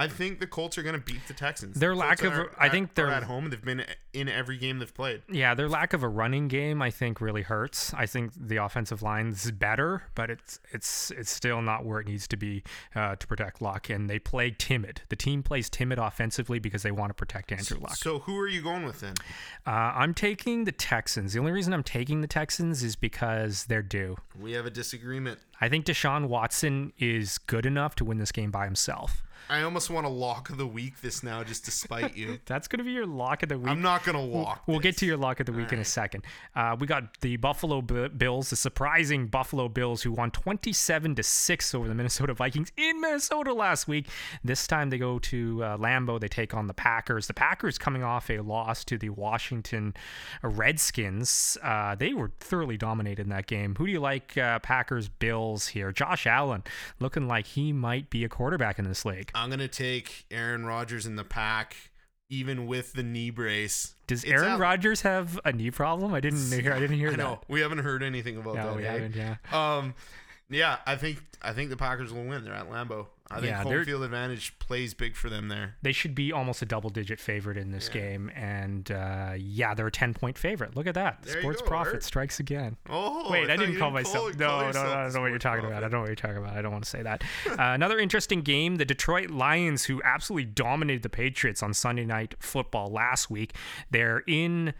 I 0.00 0.06
think 0.06 0.38
the 0.38 0.46
Colts 0.46 0.78
are 0.78 0.82
going 0.84 0.94
to 0.94 1.00
beat 1.00 1.26
the 1.26 1.34
Texans. 1.34 1.78
Their 1.78 1.90
The 1.90 1.96
lack 1.96 2.22
of- 2.22 2.32
are- 2.32 2.52
I 2.56 2.68
think 2.68 2.94
they're 2.94 3.08
at 3.10 3.24
home. 3.24 3.44
and 3.44 3.52
They've 3.52 3.64
been 3.64 3.84
in 4.12 4.28
every 4.28 4.56
game 4.56 4.78
they've 4.78 4.94
played. 4.94 5.22
Yeah, 5.28 5.54
their 5.54 5.68
lack 5.68 5.92
of 5.92 6.02
a 6.04 6.08
running 6.08 6.46
game, 6.46 6.80
I 6.80 6.90
think, 6.90 7.20
really 7.20 7.42
hurts. 7.42 7.92
I 7.94 8.06
think 8.06 8.32
the 8.36 8.56
offensive 8.56 9.02
line 9.02 9.26
is 9.28 9.50
better, 9.50 10.04
but 10.14 10.30
it's 10.30 10.60
it's 10.70 11.10
it's 11.10 11.30
still 11.30 11.60
not 11.60 11.84
where 11.84 11.98
it 12.00 12.06
needs 12.06 12.28
to 12.28 12.36
be 12.36 12.62
uh, 12.94 13.16
to 13.16 13.26
protect 13.26 13.60
Luck. 13.60 13.90
And 13.90 14.08
they 14.08 14.18
play 14.20 14.54
timid. 14.56 15.02
The 15.08 15.16
team 15.16 15.42
plays 15.42 15.68
timid 15.68 15.98
offensively 15.98 16.60
because 16.60 16.82
they 16.84 16.92
want 16.92 17.10
to 17.10 17.14
protect 17.14 17.50
Andrew 17.50 17.78
Luck. 17.80 17.96
So 17.96 18.20
who 18.20 18.38
are 18.38 18.48
you 18.48 18.62
going 18.62 18.84
with 18.84 19.00
then? 19.00 19.14
Uh, 19.66 19.70
I'm 19.70 20.14
taking 20.14 20.62
the 20.64 20.72
Texans. 20.72 21.32
The 21.32 21.40
only 21.40 21.50
reason 21.52 21.74
I'm 21.74 21.82
taking 21.82 22.20
the 22.20 22.28
Texans 22.28 22.82
is 22.84 22.94
because 22.94 23.64
they're 23.64 23.82
due. 23.82 24.16
We 24.38 24.52
have 24.52 24.64
a 24.66 24.70
disagreement. 24.70 25.40
I 25.60 25.68
think 25.68 25.86
Deshaun 25.86 26.26
Watson 26.28 26.92
is 26.98 27.38
good 27.38 27.66
enough 27.66 27.96
to 27.96 28.04
win 28.04 28.18
this 28.18 28.30
game 28.30 28.52
by 28.52 28.64
himself. 28.64 29.24
I 29.50 29.62
almost 29.62 29.90
want 29.90 30.04
to 30.06 30.10
lock 30.10 30.50
of 30.50 30.58
the 30.58 30.66
week 30.66 31.00
this 31.00 31.22
now 31.22 31.42
just 31.42 31.64
to 31.64 31.70
spite 31.70 32.16
you. 32.16 32.38
That's 32.46 32.68
going 32.68 32.78
to 32.78 32.84
be 32.84 32.92
your 32.92 33.06
lock 33.06 33.42
of 33.42 33.48
the 33.48 33.58
week. 33.58 33.68
I'm 33.68 33.82
not 33.82 34.04
going 34.04 34.16
to 34.16 34.22
lock. 34.22 34.62
We'll 34.66 34.78
get 34.78 34.96
to 34.98 35.06
your 35.06 35.16
lock 35.16 35.40
of 35.40 35.46
the 35.46 35.52
week 35.52 35.72
in 35.72 35.78
a 35.78 35.84
second. 35.84 36.24
Uh, 36.54 36.76
we 36.78 36.86
got 36.86 37.20
the 37.20 37.36
Buffalo 37.36 37.80
Bills, 37.80 38.50
the 38.50 38.56
surprising 38.56 39.26
Buffalo 39.26 39.68
Bills, 39.68 40.02
who 40.02 40.12
won 40.12 40.30
27 40.30 41.14
to 41.14 41.22
six 41.22 41.74
over 41.74 41.88
the 41.88 41.94
Minnesota 41.94 42.34
Vikings 42.34 42.72
in 42.76 43.00
Minnesota 43.00 43.52
last 43.54 43.88
week. 43.88 44.08
This 44.44 44.66
time 44.66 44.90
they 44.90 44.98
go 44.98 45.18
to 45.20 45.64
uh, 45.64 45.76
Lambeau. 45.78 46.20
They 46.20 46.28
take 46.28 46.54
on 46.54 46.66
the 46.66 46.74
Packers. 46.74 47.26
The 47.26 47.34
Packers 47.34 47.78
coming 47.78 48.02
off 48.02 48.30
a 48.30 48.40
loss 48.40 48.84
to 48.84 48.98
the 48.98 49.10
Washington 49.10 49.94
Redskins. 50.42 51.56
Uh, 51.62 51.94
they 51.94 52.12
were 52.12 52.32
thoroughly 52.40 52.76
dominated 52.76 53.22
in 53.22 53.28
that 53.30 53.46
game. 53.46 53.74
Who 53.76 53.86
do 53.86 53.92
you 53.92 54.00
like? 54.00 54.36
Uh, 54.36 54.58
Packers 54.58 55.08
Bills 55.08 55.68
here. 55.68 55.92
Josh 55.92 56.26
Allen 56.26 56.62
looking 57.00 57.26
like 57.26 57.46
he 57.46 57.72
might 57.72 58.10
be 58.10 58.24
a 58.24 58.28
quarterback 58.28 58.78
in 58.78 58.84
this 58.84 59.04
league. 59.04 59.27
I'm 59.34 59.48
going 59.48 59.58
to 59.60 59.68
take 59.68 60.26
Aaron 60.30 60.64
Rodgers 60.66 61.06
in 61.06 61.16
the 61.16 61.24
pack, 61.24 61.76
even 62.30 62.66
with 62.66 62.92
the 62.92 63.02
knee 63.02 63.30
brace. 63.30 63.94
Does 64.06 64.24
It's 64.24 64.32
Aaron 64.32 64.48
out- 64.52 64.60
Rodgers 64.60 65.02
have 65.02 65.38
a 65.44 65.52
knee 65.52 65.70
problem? 65.70 66.14
I 66.14 66.20
didn't 66.20 66.50
hear. 66.50 66.72
I 66.72 66.80
didn't 66.80 66.96
hear 66.98 67.08
I 67.08 67.12
that. 67.12 67.18
know 67.18 67.40
we 67.48 67.60
haven't 67.60 67.78
heard 67.78 68.02
anything 68.02 68.36
about 68.36 68.56
No, 68.56 68.66
that. 68.68 68.76
we 68.76 68.84
eh? 68.84 68.92
haven't. 68.92 69.16
Yeah. 69.16 69.36
Um, 69.52 69.94
yeah, 70.50 70.78
I 70.86 70.96
think 70.96 71.22
I 71.42 71.52
think 71.52 71.68
the 71.70 71.76
Packers 71.76 72.12
will 72.12 72.24
win. 72.24 72.42
They're 72.44 72.54
at 72.54 72.70
Lambeau. 72.70 73.06
I 73.30 73.36
think 73.36 73.46
Yeah, 73.48 73.62
home 73.62 73.84
field 73.84 74.02
advantage 74.04 74.58
plays 74.58 74.94
big 74.94 75.14
for 75.14 75.28
them 75.28 75.48
there. 75.48 75.76
They 75.82 75.92
should 75.92 76.14
be 76.14 76.32
almost 76.32 76.62
a 76.62 76.66
double 76.66 76.88
digit 76.90 77.20
favorite 77.20 77.56
in 77.58 77.70
this 77.72 77.88
Yeah. 77.88 78.00
game. 78.00 78.30
And 78.34 78.90
uh, 78.90 79.34
yeah, 79.36 79.74
they're 79.74 79.88
a 79.88 79.92
10 79.92 80.14
point 80.14 80.38
favorite. 80.38 80.74
Look 80.76 80.86
at 80.86 80.94
that. 80.94 81.22
There 81.22 81.40
Sports 81.40 81.60
go, 81.60 81.68
profit 81.68 81.94
Art. 81.94 82.02
strikes 82.04 82.40
again. 82.40 82.76
Oh, 82.88 83.30
Wait, 83.30 83.44
I, 83.50 83.56
thought 83.56 83.66
didn't 83.66 83.78
call 83.78 83.90
myself. 83.90 84.14
call 84.14 84.38
no, 84.38 84.46
no, 84.46 84.60
no, 84.60 84.66
yourself 84.68 84.86
I 84.88 85.02
don't 85.04 85.12
know 85.14 85.20
what 85.20 85.28
you're 85.30 85.38
talking 85.38 85.64
about. 85.66 85.76
I 85.78 85.80
don't 85.88 85.92
know 85.92 86.00
what 86.00 86.08
you're 86.08 86.16
talking 86.16 86.38
about. 86.38 86.56
I 86.56 86.62
don't 86.62 86.72
want 86.72 86.84
to 86.84 86.90
say 86.90 87.02
that. 87.02 87.22
uh, 87.48 87.54
another 87.58 87.98
interesting 87.98 88.40
game 88.40 88.76
the 88.76 88.84
Detroit 88.86 89.30
Lions, 89.30 89.84
who 89.84 90.00
absolutely 90.04 90.46
dominated 90.46 91.02
the 91.02 91.08
Patriots 91.10 91.62
on 91.62 91.74
Sunday 91.74 92.04
Night 92.06 92.34
Football 92.40 92.90
last 92.90 93.30
week, 93.30 93.54
they're 93.90 94.22
in 94.26 94.72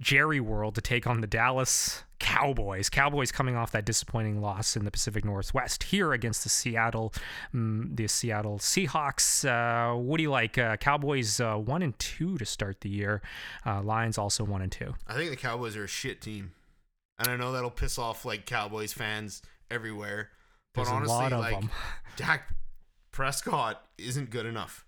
Jerry 0.00 0.40
World 0.40 0.74
to 0.76 0.80
take 0.80 1.06
on 1.06 1.20
the 1.20 1.26
Dallas 1.26 2.04
Cowboys. 2.18 2.88
Cowboys 2.88 3.30
coming 3.30 3.56
off 3.56 3.72
that 3.72 3.84
disappointing 3.84 4.40
loss 4.40 4.76
in 4.76 4.84
the 4.84 4.90
Pacific 4.90 5.24
Northwest 5.24 5.84
here 5.84 6.12
against 6.12 6.42
the 6.42 6.48
Seattle, 6.48 7.12
um, 7.52 7.90
the 7.94 8.06
Seattle 8.08 8.58
Seahawks. 8.58 9.44
Uh, 9.44 9.96
what 9.96 10.16
do 10.16 10.22
you 10.22 10.30
like? 10.30 10.56
Uh, 10.56 10.76
Cowboys 10.76 11.40
uh, 11.40 11.56
one 11.56 11.82
and 11.82 11.98
two 11.98 12.38
to 12.38 12.44
start 12.44 12.80
the 12.80 12.88
year. 12.88 13.22
Uh, 13.66 13.82
Lions 13.82 14.18
also 14.18 14.44
one 14.44 14.62
and 14.62 14.72
two. 14.72 14.94
I 15.06 15.14
think 15.14 15.30
the 15.30 15.36
Cowboys 15.36 15.76
are 15.76 15.84
a 15.84 15.88
shit 15.88 16.20
team, 16.20 16.52
and 17.18 17.28
I 17.28 17.36
know 17.36 17.52
that'll 17.52 17.70
piss 17.70 17.98
off 17.98 18.24
like 18.24 18.46
Cowboys 18.46 18.92
fans 18.92 19.42
everywhere. 19.70 20.30
But 20.74 20.84
There's 20.84 20.94
honestly, 20.94 21.14
a 21.14 21.18
lot 21.18 21.32
of 21.32 21.40
like 21.40 21.60
them. 21.60 21.70
Dak 22.16 22.54
Prescott 23.12 23.82
isn't 23.98 24.30
good 24.30 24.46
enough 24.46 24.86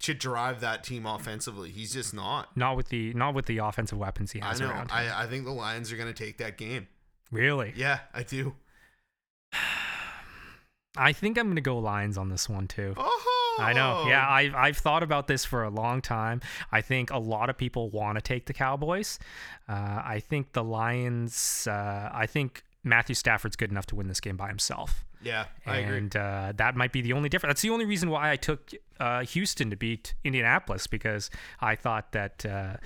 to 0.00 0.14
drive 0.14 0.60
that 0.60 0.84
team 0.84 1.06
offensively. 1.06 1.70
He's 1.70 1.92
just 1.92 2.12
not. 2.14 2.56
Not 2.56 2.76
with 2.76 2.88
the 2.90 3.12
not 3.14 3.34
with 3.34 3.46
the 3.46 3.58
offensive 3.58 3.98
weapons 3.98 4.32
he 4.32 4.40
I 4.42 4.48
has 4.48 4.60
know. 4.60 4.68
around. 4.68 4.90
him. 4.90 4.96
I, 4.96 5.22
I 5.22 5.26
think 5.26 5.44
the 5.44 5.52
Lions 5.52 5.90
are 5.92 5.96
going 5.96 6.12
to 6.12 6.24
take 6.24 6.38
that 6.38 6.56
game. 6.58 6.88
really? 7.30 7.72
Yeah, 7.76 8.00
I 8.14 8.22
do. 8.22 8.54
I 10.98 11.12
think 11.12 11.36
I'm 11.38 11.48
gonna 11.48 11.60
go 11.60 11.78
Lions 11.78 12.16
on 12.16 12.30
this 12.30 12.48
one 12.48 12.66
too. 12.68 12.94
Oh, 12.96 13.56
I 13.58 13.72
know. 13.74 14.04
Yeah, 14.08 14.26
I've 14.28 14.54
I've 14.54 14.76
thought 14.78 15.02
about 15.02 15.26
this 15.26 15.44
for 15.44 15.62
a 15.62 15.68
long 15.70 16.00
time. 16.00 16.40
I 16.72 16.80
think 16.80 17.10
a 17.10 17.18
lot 17.18 17.50
of 17.50 17.58
people 17.58 17.90
want 17.90 18.16
to 18.16 18.22
take 18.22 18.46
the 18.46 18.54
Cowboys. 18.54 19.18
Uh, 19.68 19.72
I 20.04 20.22
think 20.26 20.52
the 20.52 20.64
Lions. 20.64 21.66
Uh, 21.70 22.10
I 22.12 22.26
think 22.26 22.62
Matthew 22.82 23.14
Stafford's 23.14 23.56
good 23.56 23.70
enough 23.70 23.86
to 23.86 23.94
win 23.94 24.08
this 24.08 24.20
game 24.20 24.36
by 24.38 24.48
himself. 24.48 25.04
Yeah, 25.22 25.46
I 25.66 25.78
agree. 25.78 25.98
and 25.98 26.16
uh, 26.16 26.52
that 26.56 26.76
might 26.76 26.92
be 26.92 27.02
the 27.02 27.12
only 27.12 27.28
difference. 27.28 27.50
That's 27.50 27.62
the 27.62 27.70
only 27.70 27.84
reason 27.84 28.08
why 28.10 28.30
I 28.30 28.36
took 28.36 28.70
uh, 29.00 29.22
Houston 29.24 29.70
to 29.70 29.76
beat 29.76 30.14
Indianapolis 30.24 30.86
because 30.86 31.30
I 31.60 31.74
thought 31.76 32.12
that 32.12 32.44
uh, 32.46 32.76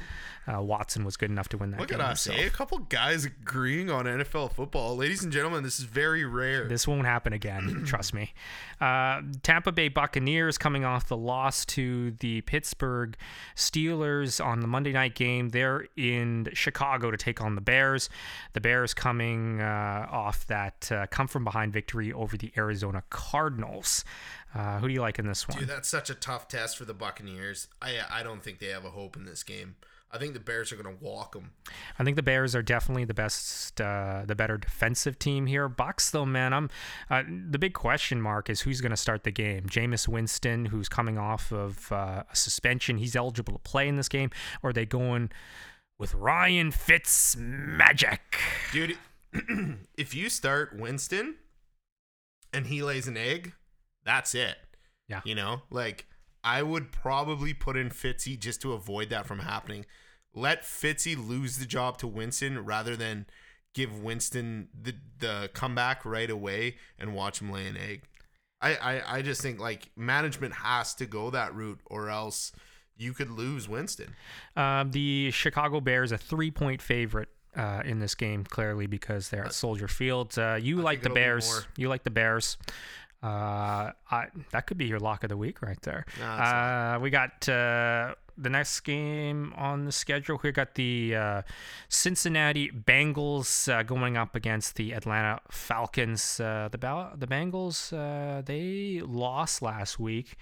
uh, 0.53 0.63
Watson 0.63 1.05
was 1.05 1.17
good 1.17 1.31
enough 1.31 1.49
to 1.51 1.59
win 1.59 1.71
that 1.73 1.81
Look 1.81 1.91
game 1.91 2.01
at 2.01 2.07
us, 2.07 2.25
himself. 2.25 2.45
eh? 2.45 2.49
A 2.49 2.51
couple 2.51 2.79
guys 2.79 3.25
agreeing 3.25 3.91
on 3.91 4.05
NFL 4.07 4.53
football. 4.53 4.97
Ladies 4.97 5.23
and 5.23 5.33
gentlemen, 5.33 5.63
this 5.63 5.79
is 5.79 5.85
very 5.85 6.25
rare. 6.25 6.67
This 6.67 6.89
won't 6.89 7.07
happen 7.07 7.33
again, 7.33 7.83
trust 7.87 8.15
me. 8.15 8.33
Uh, 8.81 9.23
Tampa 9.43 9.73
Bay 9.73 9.89
Buccaneers 9.89 10.59
coming 10.59 10.85
off 10.85 11.09
the 11.09 11.17
loss 11.17 11.65
to 11.67 12.13
the 12.13 12.41
Pittsburgh 12.43 13.17
Steelers 13.55 14.45
on 14.45 14.61
the 14.61 14.67
Monday 14.67 14.93
night 14.93 15.15
game. 15.15 15.51
They're 15.51 15.87
in 15.97 16.49
Chicago 16.55 17.11
to 17.11 17.17
take 17.17 17.41
on 17.41 17.55
the 17.55 17.61
Bears. 17.61 18.09
The 18.53 18.61
Bears 18.61 18.95
coming 18.95 19.61
uh, 19.61 20.07
off 20.11 20.47
that 20.47 20.91
uh, 20.91 21.07
come 21.11 21.29
from 21.29 21.45
behind 21.45 21.73
victory 21.73 22.13
over 22.13 22.37
the 22.37 22.53
Arizona 22.57 23.03
Cardinals. 23.11 24.05
Uh, 24.55 24.79
who 24.79 24.89
do 24.89 24.95
you 24.95 25.01
like 25.01 25.19
in 25.19 25.27
this 25.27 25.47
one? 25.47 25.59
Dude, 25.59 25.69
that's 25.69 25.89
such 25.89 26.11
a 26.11 26.15
tough 26.15 26.49
test 26.49 26.77
for 26.77 26.85
the 26.85 26.95
Buccaneers. 26.95 27.69
I 27.81 27.99
I 28.11 28.23
don't 28.23 28.43
think 28.43 28.59
they 28.59 28.69
have 28.69 28.85
a 28.85 28.91
hope 28.91 29.17
in 29.17 29.25
this 29.25 29.43
game. 29.43 29.77
I 30.13 30.19
think 30.19 30.35
the 30.35 30.41
Bears 30.41 30.73
are 30.73 30.77
going 30.77 30.97
to 30.97 31.05
walk 31.05 31.35
them. 31.35 31.53
I 31.99 32.03
think 32.03 32.17
the 32.17 32.23
Bears 32.23 32.57
are 32.57 32.63
definitely 32.63 33.05
the 33.05 33.15
best, 33.15 33.81
uh, 33.81 34.25
the 34.27 34.35
better 34.35 34.59
defensive 34.59 35.19
team 35.21 35.47
here. 35.47 35.69
Bucks, 35.69 36.11
though, 36.11 36.27
man, 36.27 36.53
I'm 36.53 36.69
uh, 37.09 37.23
the 37.29 37.61
big 37.61 37.75
question 37.75 38.21
mark 38.21 38.51
is 38.51 38.63
who's 38.63 38.81
going 38.81 38.91
to 38.91 38.97
start 38.97 39.23
the 39.23 39.31
game. 39.31 39.67
Jameis 39.67 40.09
Winston, 40.09 40.67
who's 40.67 40.89
coming 40.89 41.17
off 41.17 41.53
of 41.53 41.93
uh, 41.93 42.25
a 42.31 42.37
suspension, 42.37 42.99
he's 42.99 43.15
eligible 43.15 43.53
to 43.53 43.61
play 43.61 43.87
in 43.87 43.97
this 43.97 44.09
game, 44.09 44.31
or 44.63 44.71
are 44.71 44.73
they 44.73 44.85
going 44.85 45.31
with 45.97 46.13
Ryan 46.15 46.73
Fitz 46.73 47.37
magic? 47.39 48.39
Dude, 48.73 48.99
if 49.97 50.13
you 50.13 50.29
start 50.29 50.77
Winston 50.77 51.37
and 52.53 52.67
he 52.67 52.83
lays 52.83 53.07
an 53.07 53.17
egg, 53.17 53.53
that's 54.05 54.35
it. 54.35 54.57
Yeah. 55.09 55.21
You 55.25 55.35
know, 55.35 55.63
like 55.71 56.07
I 56.43 56.63
would 56.63 56.93
probably 56.93 57.53
put 57.53 57.77
in 57.77 57.91
Fitzy 57.91 58.39
just 58.39 58.63
to 58.63 58.73
avoid 58.73 59.11
that 59.11 59.27
from 59.27 59.41
happening. 59.41 59.85
Let 60.35 60.63
Fitzy 60.63 61.17
lose 61.17 61.59
the 61.59 61.67
job 61.67 61.99
to 61.99 62.07
Winston 62.07 62.65
rather 62.65 62.97
than 62.97 63.27
give 63.75 64.01
Winston 64.01 64.69
the 64.81 64.95
the 65.19 65.51
comeback 65.53 66.05
right 66.05 66.31
away 66.31 66.77
and 66.99 67.15
watch 67.15 67.41
him 67.41 67.51
lay 67.51 67.67
an 67.67 67.77
egg. 67.77 68.03
I, 68.63 68.75
I, 68.75 69.17
I 69.17 69.23
just 69.23 69.41
think 69.41 69.59
like 69.59 69.91
management 69.97 70.55
has 70.55 70.95
to 70.95 71.07
go 71.07 71.31
that 71.31 71.55
route 71.55 71.81
or 71.87 72.11
else 72.11 72.53
you 72.97 73.13
could 73.15 73.31
lose 73.31 73.69
Winston. 73.69 74.15
Um, 74.55 74.91
the 74.91 75.31
Chicago 75.31 75.81
Bears 75.81 76.13
a 76.13 76.19
three 76.19 76.51
point 76.51 76.81
favorite. 76.81 77.29
Uh, 77.57 77.83
in 77.85 77.99
this 77.99 78.15
game, 78.15 78.45
clearly 78.45 78.87
because 78.87 79.29
they're 79.29 79.47
at 79.47 79.53
Soldier 79.53 79.89
Field. 79.89 80.39
Uh, 80.39 80.55
you 80.55 80.79
I 80.79 80.83
like 80.85 81.03
the 81.03 81.11
Bears. 81.11 81.67
You 81.77 81.89
like 81.89 82.05
the 82.05 82.11
Bears. 82.11 82.57
Uh, 83.23 83.93
I, 84.11 84.27
that 84.53 84.67
could 84.67 84.79
be 84.79 84.87
your 84.87 84.99
lock 84.99 85.25
of 85.25 85.29
the 85.29 85.37
week 85.37 85.61
right 85.61 85.81
there. 85.83 86.07
No. 86.19 86.27
Uh, 86.27 86.99
we 87.03 87.11
got 87.11 87.47
uh, 87.49 88.15
the 88.39 88.49
next 88.49 88.81
game 88.81 89.53
on 89.57 89.85
the 89.85 89.93
schedule. 89.93 90.41
We 90.43 90.53
got 90.53 90.75
the 90.75 91.15
uh, 91.15 91.43
Cincinnati 91.91 92.71
Bengals 92.71 93.71
uh, 93.71 93.83
going 93.83 94.17
up 94.17 94.35
against 94.35 94.77
the 94.77 94.93
Atlanta 94.93 95.41
Falcons. 95.51 96.41
Uh, 96.41 96.69
the 96.73 96.79
Bal- 96.79 97.13
the 97.17 97.27
Bengals 97.27 97.93
uh, 97.93 98.41
they 98.41 99.03
lost 99.05 99.61
last 99.61 99.99
week 100.01 100.37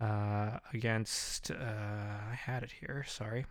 uh, 0.00 0.58
against. 0.72 1.50
Uh, 1.50 1.54
I 2.30 2.34
had 2.34 2.62
it 2.62 2.72
here. 2.80 3.04
Sorry. 3.08 3.46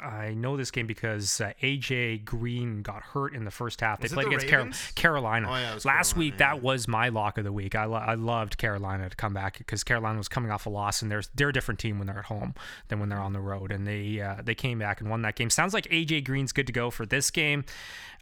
I 0.00 0.32
know 0.34 0.56
this 0.56 0.70
game 0.70 0.86
because 0.86 1.40
uh, 1.40 1.52
AJ 1.60 2.24
Green 2.24 2.82
got 2.82 3.02
hurt 3.02 3.34
in 3.34 3.44
the 3.44 3.50
first 3.50 3.80
half. 3.80 3.98
They 3.98 4.04
Was 4.04 4.12
it 4.12 4.14
played 4.14 4.26
the 4.26 4.36
against 4.36 4.46
Carol- 4.48 4.70
Carolina. 4.94 5.48
Oh, 5.50 5.56
yeah, 5.56 5.72
Last 5.72 5.84
Carolina, 6.12 6.18
week, 6.18 6.38
that 6.38 6.62
was 6.62 6.86
my 6.86 7.08
lock 7.08 7.36
of 7.36 7.42
the 7.42 7.52
week. 7.52 7.74
I, 7.74 7.84
lo- 7.84 7.96
I 7.96 8.14
loved 8.14 8.58
Carolina 8.58 9.10
to 9.10 9.16
come 9.16 9.34
back 9.34 9.58
because 9.58 9.82
Carolina 9.82 10.16
was 10.18 10.28
coming 10.28 10.52
off 10.52 10.66
a 10.66 10.70
loss, 10.70 11.02
and 11.02 11.10
they're 11.10 11.22
they're 11.34 11.48
a 11.48 11.52
different 11.52 11.80
team 11.80 11.98
when 11.98 12.06
they're 12.06 12.18
at 12.20 12.26
home 12.26 12.54
than 12.88 13.00
when 13.00 13.08
they're 13.08 13.18
on 13.18 13.32
the 13.32 13.40
road, 13.40 13.72
and 13.72 13.86
they 13.88 14.20
uh, 14.20 14.36
they 14.42 14.54
came 14.54 14.78
back 14.78 15.00
and 15.00 15.10
won 15.10 15.22
that 15.22 15.34
game. 15.34 15.50
Sounds 15.50 15.74
like 15.74 15.86
AJ 15.88 16.24
Green's 16.24 16.52
good 16.52 16.68
to 16.68 16.72
go 16.72 16.90
for 16.90 17.04
this 17.04 17.30
game. 17.32 17.64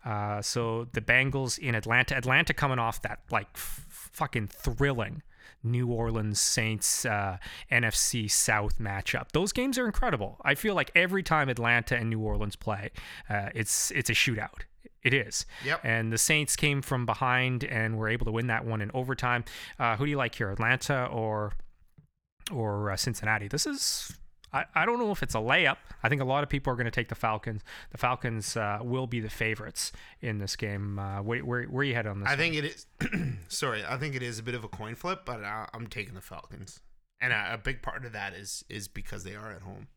Uh, 0.02 0.40
so 0.40 0.86
the 0.92 1.00
Bengals 1.02 1.58
in 1.58 1.74
Atlanta, 1.74 2.16
Atlanta 2.16 2.54
coming 2.54 2.78
off 2.78 3.02
that 3.02 3.18
like 3.30 3.48
f- 3.54 3.84
fucking 4.12 4.46
thrilling. 4.46 5.22
New 5.62 5.88
Orleans 5.88 6.40
Saints 6.40 7.04
uh, 7.04 7.38
NFC 7.70 8.30
South 8.30 8.78
matchup. 8.78 9.32
Those 9.32 9.52
games 9.52 9.78
are 9.78 9.86
incredible. 9.86 10.38
I 10.44 10.54
feel 10.54 10.74
like 10.74 10.90
every 10.94 11.22
time 11.22 11.48
Atlanta 11.48 11.96
and 11.96 12.10
New 12.10 12.20
Orleans 12.20 12.56
play, 12.56 12.90
uh, 13.28 13.50
it's 13.54 13.90
it's 13.90 14.10
a 14.10 14.14
shootout. 14.14 14.62
It 15.02 15.14
is. 15.14 15.46
Yep. 15.64 15.80
And 15.84 16.12
the 16.12 16.18
Saints 16.18 16.56
came 16.56 16.82
from 16.82 17.06
behind 17.06 17.62
and 17.62 17.96
were 17.96 18.08
able 18.08 18.26
to 18.26 18.32
win 18.32 18.48
that 18.48 18.64
one 18.64 18.80
in 18.82 18.90
overtime. 18.92 19.44
Uh, 19.78 19.96
who 19.96 20.04
do 20.04 20.10
you 20.10 20.16
like 20.16 20.34
here, 20.34 20.50
Atlanta 20.50 21.06
or 21.06 21.52
or 22.52 22.90
uh, 22.90 22.96
Cincinnati? 22.96 23.48
This 23.48 23.66
is. 23.66 24.16
I, 24.56 24.64
I 24.74 24.86
don't 24.86 24.98
know 24.98 25.10
if 25.10 25.22
it's 25.22 25.34
a 25.34 25.38
layup. 25.38 25.76
I 26.02 26.08
think 26.08 26.22
a 26.22 26.24
lot 26.24 26.42
of 26.42 26.48
people 26.48 26.72
are 26.72 26.76
going 26.76 26.86
to 26.86 26.90
take 26.90 27.08
the 27.08 27.14
Falcons. 27.14 27.62
The 27.90 27.98
Falcons 27.98 28.56
uh, 28.56 28.78
will 28.80 29.06
be 29.06 29.20
the 29.20 29.28
favorites 29.28 29.92
in 30.22 30.38
this 30.38 30.56
game. 30.56 30.98
Uh, 30.98 31.20
where, 31.20 31.40
where, 31.40 31.64
where 31.64 31.80
are 31.82 31.84
you 31.84 31.94
headed 31.94 32.10
on 32.10 32.20
this? 32.20 32.28
I 32.28 32.32
one? 32.32 32.38
think 32.38 32.54
it 32.54 32.64
is. 32.64 32.86
sorry, 33.48 33.84
I 33.86 33.98
think 33.98 34.14
it 34.14 34.22
is 34.22 34.38
a 34.38 34.42
bit 34.42 34.54
of 34.54 34.64
a 34.64 34.68
coin 34.68 34.94
flip, 34.94 35.22
but 35.26 35.44
I, 35.44 35.68
I'm 35.74 35.88
taking 35.88 36.14
the 36.14 36.20
Falcons, 36.22 36.80
and 37.20 37.32
a, 37.32 37.54
a 37.54 37.58
big 37.58 37.82
part 37.82 38.04
of 38.04 38.12
that 38.12 38.32
is 38.32 38.64
is 38.68 38.88
because 38.88 39.24
they 39.24 39.34
are 39.34 39.50
at 39.52 39.62
home. 39.62 39.88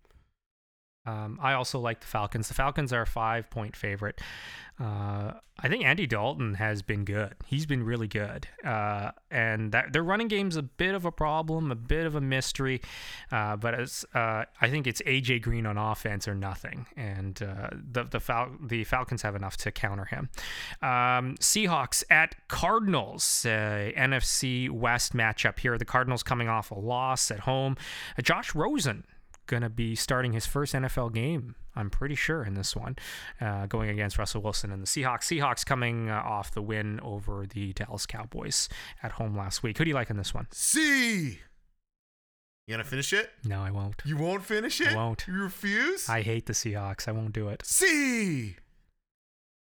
Um, 1.05 1.39
I 1.41 1.53
also 1.53 1.79
like 1.79 2.01
the 2.01 2.07
Falcons. 2.07 2.47
The 2.47 2.53
Falcons 2.53 2.93
are 2.93 3.01
a 3.01 3.07
five 3.07 3.49
point 3.49 3.75
favorite. 3.75 4.21
Uh, 4.79 5.33
I 5.61 5.67
think 5.67 5.83
Andy 5.83 6.07
Dalton 6.07 6.53
has 6.53 6.81
been 6.81 7.03
good. 7.03 7.35
He's 7.45 7.65
been 7.65 7.83
really 7.83 8.07
good. 8.07 8.47
Uh, 8.63 9.11
and 9.29 9.73
that, 9.73 9.91
their 9.91 10.03
running 10.03 10.29
game's 10.29 10.55
a 10.55 10.61
bit 10.61 10.95
of 10.95 11.03
a 11.03 11.11
problem, 11.11 11.69
a 11.69 11.75
bit 11.75 12.05
of 12.05 12.15
a 12.15 12.21
mystery. 12.21 12.81
Uh, 13.29 13.57
but 13.57 13.73
it's, 13.73 14.05
uh, 14.13 14.45
I 14.61 14.69
think 14.69 14.87
it's 14.87 15.01
AJ 15.01 15.41
Green 15.41 15.65
on 15.65 15.77
offense 15.77 16.29
or 16.29 16.35
nothing. 16.35 16.85
And 16.95 17.41
uh, 17.43 17.69
the 17.73 18.05
the, 18.05 18.19
Fal- 18.21 18.55
the 18.61 18.85
Falcons 18.85 19.21
have 19.23 19.35
enough 19.35 19.57
to 19.57 19.71
counter 19.71 20.05
him. 20.05 20.29
Um, 20.81 21.35
Seahawks 21.39 22.03
at 22.09 22.35
Cardinals, 22.47 23.45
uh, 23.45 23.91
NFC 23.97 24.69
West 24.69 25.13
matchup 25.13 25.59
here. 25.59 25.77
The 25.77 25.85
Cardinals 25.85 26.23
coming 26.23 26.47
off 26.47 26.71
a 26.71 26.79
loss 26.79 27.31
at 27.31 27.41
home. 27.41 27.75
Josh 28.21 28.55
Rosen 28.55 29.03
going 29.49 29.63
to 29.63 29.69
be 29.69 29.95
starting 29.95 30.31
his 30.31 30.45
first 30.45 30.73
NFL 30.73 31.13
game, 31.13 31.55
I'm 31.75 31.89
pretty 31.89 32.15
sure, 32.15 32.43
in 32.43 32.53
this 32.53 32.75
one, 32.75 32.95
uh, 33.41 33.65
going 33.65 33.89
against 33.89 34.17
Russell 34.17 34.41
Wilson 34.41 34.71
and 34.71 34.81
the 34.81 34.87
Seahawks. 34.87 35.23
Seahawks 35.23 35.65
coming 35.65 36.09
uh, 36.09 36.21
off 36.23 36.51
the 36.51 36.61
win 36.61 36.99
over 37.01 37.45
the 37.45 37.73
Dallas 37.73 38.05
Cowboys 38.05 38.69
at 39.03 39.13
home 39.13 39.35
last 39.35 39.63
week. 39.63 39.77
Who 39.77 39.83
do 39.83 39.89
you 39.89 39.95
like 39.95 40.09
in 40.09 40.17
this 40.17 40.33
one? 40.33 40.47
C. 40.51 41.39
You 42.67 42.73
gonna 42.73 42.83
finish 42.83 43.11
it? 43.13 43.31
No, 43.43 43.61
I 43.61 43.71
won't. 43.71 43.95
You 44.05 44.15
won't 44.15 44.45
finish 44.45 44.79
it. 44.79 44.89
I 44.89 44.95
won't. 44.95 45.25
You 45.27 45.33
refuse. 45.33 46.07
I 46.07 46.21
hate 46.21 46.45
the 46.45 46.53
Seahawks. 46.53 47.07
I 47.07 47.11
won't 47.11 47.33
do 47.33 47.49
it. 47.49 47.65
C. 47.65 48.57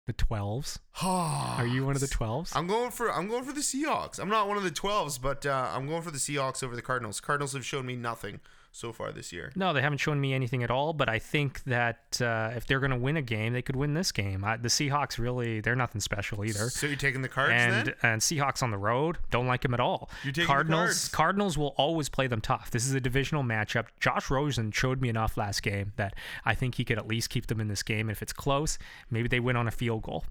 The 0.07 0.13
12s? 0.13 0.79
Are 1.03 1.67
you 1.67 1.87
one 1.87 1.95
of 1.95 2.01
the 2.01 2.09
12s? 2.09 2.53
I'm 2.55 2.67
going 2.67 2.91
for 2.91 3.11
I'm 3.11 3.29
going 3.29 3.45
for 3.45 3.53
the 3.53 3.61
Seahawks. 3.61 4.19
I'm 4.19 4.29
not 4.29 4.47
one 4.47 4.59
of 4.59 4.65
the 4.65 4.71
12s, 4.71 5.23
but 5.23 5.47
uh, 5.47 5.71
I'm 5.73 5.87
going 5.87 6.03
for 6.03 6.11
the 6.11 6.19
Seahawks 6.19 6.63
over 6.63 6.77
the 6.77 6.83
Cardinals. 6.83 7.21
Cardinals 7.21 7.55
have 7.55 7.65
shown 7.65 7.87
me 7.87 7.97
nothing 7.97 8.41
so 8.73 8.93
far 8.93 9.13
this 9.13 9.33
year. 9.33 9.53
No, 9.55 9.73
they 9.73 9.83
haven't 9.83 9.99
shown 9.99 10.21
me 10.21 10.33
anything 10.35 10.63
at 10.63 10.71
all. 10.71 10.93
But 10.93 11.09
I 11.09 11.19
think 11.19 11.63
that 11.65 12.21
uh, 12.21 12.51
if 12.57 12.67
they're 12.67 12.81
going 12.81 12.91
to 12.91 12.97
win 12.97 13.17
a 13.17 13.23
game, 13.23 13.53
they 13.53 13.63
could 13.63 13.77
win 13.77 13.95
this 13.95 14.11
game. 14.11 14.45
I, 14.45 14.57
the 14.57 14.69
Seahawks 14.69 15.19
really, 15.19 15.61
they're 15.61 15.77
nothing 15.77 16.01
special 16.01 16.45
either. 16.45 16.71
So 16.71 16.87
you're 16.87 16.97
taking 16.97 17.23
the 17.23 17.29
Cards 17.29 17.53
and 17.55 17.87
then? 17.87 17.95
and 18.03 18.21
Seahawks 18.21 18.63
on 18.63 18.71
the 18.71 18.79
road 18.79 19.19
don't 19.31 19.47
like 19.47 19.61
them 19.63 19.75
at 19.75 19.81
all. 19.81 20.11
You're 20.25 20.33
taking 20.33 20.45
the 20.45 20.47
Cardinals 20.47 20.81
Cards. 20.83 21.09
Cardinals 21.09 21.59
will 21.59 21.75
always 21.77 22.09
play 22.09 22.27
them 22.27 22.41
tough. 22.41 22.71
This 22.71 22.87
is 22.87 22.95
a 22.95 23.01
divisional 23.01 23.45
matchup. 23.45 23.87
Josh 24.01 24.31
Rosen 24.31 24.73
showed 24.73 25.01
me 25.01 25.09
enough 25.09 25.37
last 25.37 25.63
game 25.63 25.93
that 25.97 26.15
I 26.45 26.55
think 26.55 26.77
he 26.77 26.85
could 26.85 26.99
at 26.99 27.07
least 27.07 27.31
keep 27.31 27.47
them 27.47 27.61
in 27.61 27.69
this 27.69 27.83
game. 27.83 28.09
If 28.09 28.23
it's 28.23 28.33
close, 28.33 28.79
maybe 29.11 29.29
they 29.29 29.41
win 29.41 29.57
on 29.57 29.69
a 29.69 29.71
field 29.71 30.03
goal. 30.03 30.25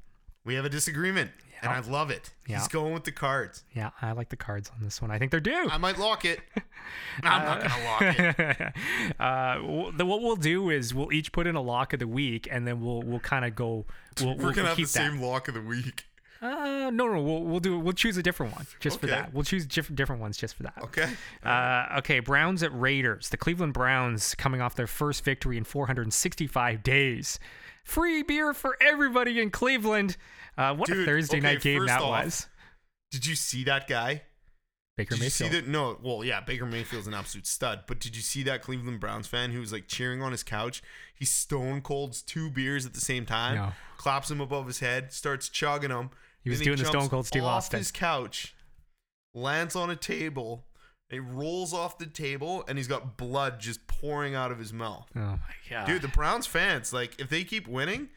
We 0.43 0.55
have 0.55 0.65
a 0.65 0.69
disagreement, 0.69 1.31
and 1.61 1.71
I 1.71 1.79
love 1.81 2.09
it. 2.09 2.31
Yeah. 2.47 2.57
He's 2.57 2.67
going 2.67 2.93
with 2.93 3.03
the 3.03 3.11
Cards. 3.11 3.63
Yeah, 3.75 3.91
I 4.01 4.13
like 4.13 4.29
the 4.29 4.35
Cards 4.35 4.71
on 4.75 4.83
this 4.83 5.01
one. 5.01 5.11
I 5.11 5.19
think 5.19 5.29
they're 5.31 5.39
due. 5.39 5.67
I 5.71 5.77
might 5.77 5.99
lock 5.99 6.25
it. 6.25 6.39
I'm 7.23 7.43
not 7.45 7.61
gonna 7.61 7.83
lock 7.85 8.19
it. 8.19 8.73
uh, 9.19 9.55
w- 9.55 9.91
the, 9.95 10.05
what 10.05 10.21
we'll 10.21 10.35
do 10.35 10.69
is 10.71 10.93
we'll 10.95 11.11
each 11.13 11.31
put 11.31 11.45
in 11.45 11.55
a 11.55 11.61
lock 11.61 11.93
of 11.93 11.99
the 11.99 12.07
week, 12.07 12.47
and 12.49 12.67
then 12.67 12.81
we'll 12.81 13.01
we'll 13.03 13.19
kind 13.19 13.45
of 13.45 13.55
go. 13.55 13.85
We'll, 14.19 14.35
We're 14.35 14.45
we'll, 14.45 14.53
gonna 14.53 14.67
have 14.69 14.77
the 14.77 14.83
that. 14.83 14.89
same 14.89 15.21
lock 15.21 15.47
of 15.47 15.53
the 15.53 15.61
week. 15.61 16.05
Uh, 16.41 16.89
no, 16.91 17.07
no, 17.07 17.21
we'll 17.21 17.43
we'll 17.43 17.59
do 17.59 17.77
we'll 17.77 17.93
choose 17.93 18.17
a 18.17 18.23
different 18.23 18.55
one 18.55 18.65
just 18.79 18.99
for 18.99 19.05
that. 19.05 19.31
We'll 19.31 19.43
choose 19.43 19.67
diff- 19.67 19.93
different 19.93 20.23
ones 20.23 20.37
just 20.37 20.55
for 20.55 20.63
that. 20.63 20.73
Okay. 20.85 21.07
Uh, 21.43 21.97
okay, 21.99 22.19
Browns 22.19 22.63
at 22.63 22.71
Raiders. 22.73 23.29
The 23.29 23.37
Cleveland 23.37 23.73
Browns 23.73 24.33
coming 24.33 24.59
off 24.59 24.73
their 24.75 24.87
first 24.87 25.23
victory 25.23 25.55
in 25.57 25.63
465 25.65 26.81
days. 26.81 27.37
Free 27.91 28.23
beer 28.23 28.53
for 28.53 28.77
everybody 28.79 29.41
in 29.41 29.49
Cleveland. 29.51 30.15
Uh, 30.57 30.73
what 30.73 30.89
a 30.89 31.03
Thursday 31.03 31.39
okay, 31.39 31.53
night 31.55 31.61
game 31.61 31.85
that 31.87 32.01
off, 32.01 32.23
was. 32.23 32.47
Did 33.11 33.25
you 33.25 33.35
see 33.35 33.65
that 33.65 33.85
guy? 33.85 34.21
Baker 34.95 35.15
Did 35.15 35.25
you 35.25 35.29
see 35.29 35.43
Mayfield. 35.43 35.65
that? 35.65 35.69
No, 35.69 35.97
well, 36.01 36.23
yeah, 36.23 36.39
Baker 36.39 36.65
Mayfield's 36.65 37.07
an 37.07 37.13
absolute 37.13 37.45
stud. 37.45 37.81
But 37.87 37.99
did 37.99 38.15
you 38.15 38.21
see 38.21 38.43
that 38.43 38.61
Cleveland 38.61 39.01
Browns 39.01 39.27
fan 39.27 39.51
who 39.51 39.59
was 39.59 39.73
like 39.73 39.89
cheering 39.89 40.21
on 40.21 40.31
his 40.31 40.41
couch? 40.41 40.81
He 41.13 41.25
stone 41.25 41.81
colds 41.81 42.21
two 42.21 42.49
beers 42.49 42.85
at 42.85 42.93
the 42.93 43.01
same 43.01 43.25
time, 43.25 43.55
No. 43.55 43.71
claps 43.97 44.31
him 44.31 44.39
above 44.39 44.67
his 44.67 44.79
head, 44.79 45.11
starts 45.11 45.49
chugging 45.49 45.89
them. 45.89 46.11
He 46.45 46.49
was 46.49 46.61
doing 46.61 46.77
the 46.77 46.85
Stone 46.85 47.09
Cold 47.09 47.27
Steve 47.27 47.43
off 47.43 47.57
Austin. 47.57 47.79
his 47.79 47.91
couch, 47.91 48.55
lands 49.33 49.75
on 49.75 49.89
a 49.89 49.97
table, 49.97 50.63
he 51.11 51.19
rolls 51.19 51.73
off 51.73 51.97
the 51.97 52.05
table, 52.05 52.63
and 52.67 52.77
he's 52.77 52.87
got 52.87 53.17
blood 53.17 53.59
just 53.59 53.85
pouring 53.87 54.33
out 54.33 54.51
of 54.51 54.59
his 54.59 54.73
mouth. 54.73 55.07
Oh 55.15 55.19
my 55.19 55.37
god, 55.69 55.85
Dude, 55.85 56.01
the 56.01 56.07
Browns 56.07 56.47
fans, 56.47 56.91
like, 56.93 57.19
if 57.19 57.29
they 57.29 57.43
keep 57.43 57.67
winning, 57.67 58.09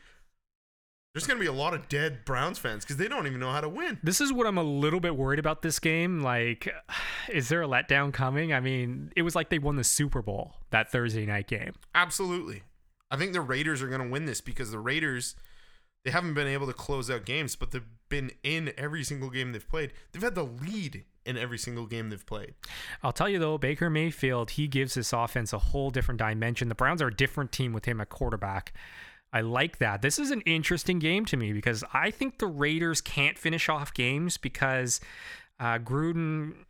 there's 1.12 1.26
gonna 1.26 1.40
be 1.40 1.46
a 1.46 1.52
lot 1.52 1.74
of 1.74 1.88
dead 1.88 2.24
Browns 2.24 2.58
fans 2.58 2.84
because 2.84 2.96
they 2.96 3.08
don't 3.08 3.26
even 3.26 3.38
know 3.40 3.52
how 3.52 3.60
to 3.60 3.68
win. 3.68 3.98
This 4.02 4.20
is 4.20 4.32
what 4.32 4.46
I'm 4.46 4.58
a 4.58 4.62
little 4.62 5.00
bit 5.00 5.16
worried 5.16 5.38
about 5.38 5.62
this 5.62 5.78
game. 5.78 6.20
Like, 6.20 6.68
is 7.28 7.48
there 7.48 7.62
a 7.62 7.68
letdown 7.68 8.12
coming? 8.12 8.52
I 8.52 8.60
mean, 8.60 9.12
it 9.16 9.22
was 9.22 9.34
like 9.34 9.50
they 9.50 9.58
won 9.58 9.76
the 9.76 9.84
Super 9.84 10.22
Bowl 10.22 10.54
that 10.70 10.90
Thursday 10.90 11.26
night 11.26 11.46
game. 11.46 11.72
Absolutely. 11.94 12.62
I 13.10 13.16
think 13.16 13.32
the 13.32 13.40
Raiders 13.40 13.82
are 13.82 13.88
going 13.88 14.02
to 14.02 14.08
win 14.08 14.24
this 14.24 14.40
because 14.40 14.70
the 14.72 14.78
Raiders 14.78 15.36
they 16.04 16.10
haven't 16.10 16.34
been 16.34 16.46
able 16.46 16.66
to 16.66 16.72
close 16.72 17.10
out 17.10 17.24
games, 17.24 17.56
but 17.56 17.70
they've 17.70 17.82
been 18.08 18.30
in 18.42 18.72
every 18.76 19.02
single 19.02 19.30
game 19.30 19.52
they've 19.52 19.68
played. 19.68 19.92
They've 20.12 20.22
had 20.22 20.34
the 20.34 20.44
lead 20.44 21.04
in 21.26 21.36
every 21.38 21.58
single 21.58 21.86
game 21.86 22.10
they've 22.10 22.24
played. 22.26 22.54
I'll 23.02 23.12
tell 23.12 23.28
you 23.28 23.38
though, 23.38 23.58
Baker 23.58 23.88
Mayfield, 23.90 24.52
he 24.52 24.68
gives 24.68 24.94
this 24.94 25.12
offense 25.12 25.52
a 25.52 25.58
whole 25.58 25.90
different 25.90 26.18
dimension. 26.18 26.68
The 26.68 26.74
Browns 26.74 27.00
are 27.02 27.08
a 27.08 27.14
different 27.14 27.52
team 27.52 27.72
with 27.72 27.84
him 27.86 28.00
at 28.00 28.08
quarterback. 28.08 28.72
I 29.32 29.40
like 29.40 29.78
that. 29.78 30.00
This 30.00 30.18
is 30.18 30.30
an 30.30 30.42
interesting 30.42 30.98
game 31.00 31.24
to 31.26 31.36
me 31.36 31.52
because 31.52 31.82
I 31.92 32.10
think 32.12 32.38
the 32.38 32.46
Raiders 32.46 33.00
can't 33.00 33.36
finish 33.36 33.68
off 33.68 33.92
games 33.92 34.36
because 34.36 35.00
uh, 35.58 35.78
Gruden. 35.78 36.54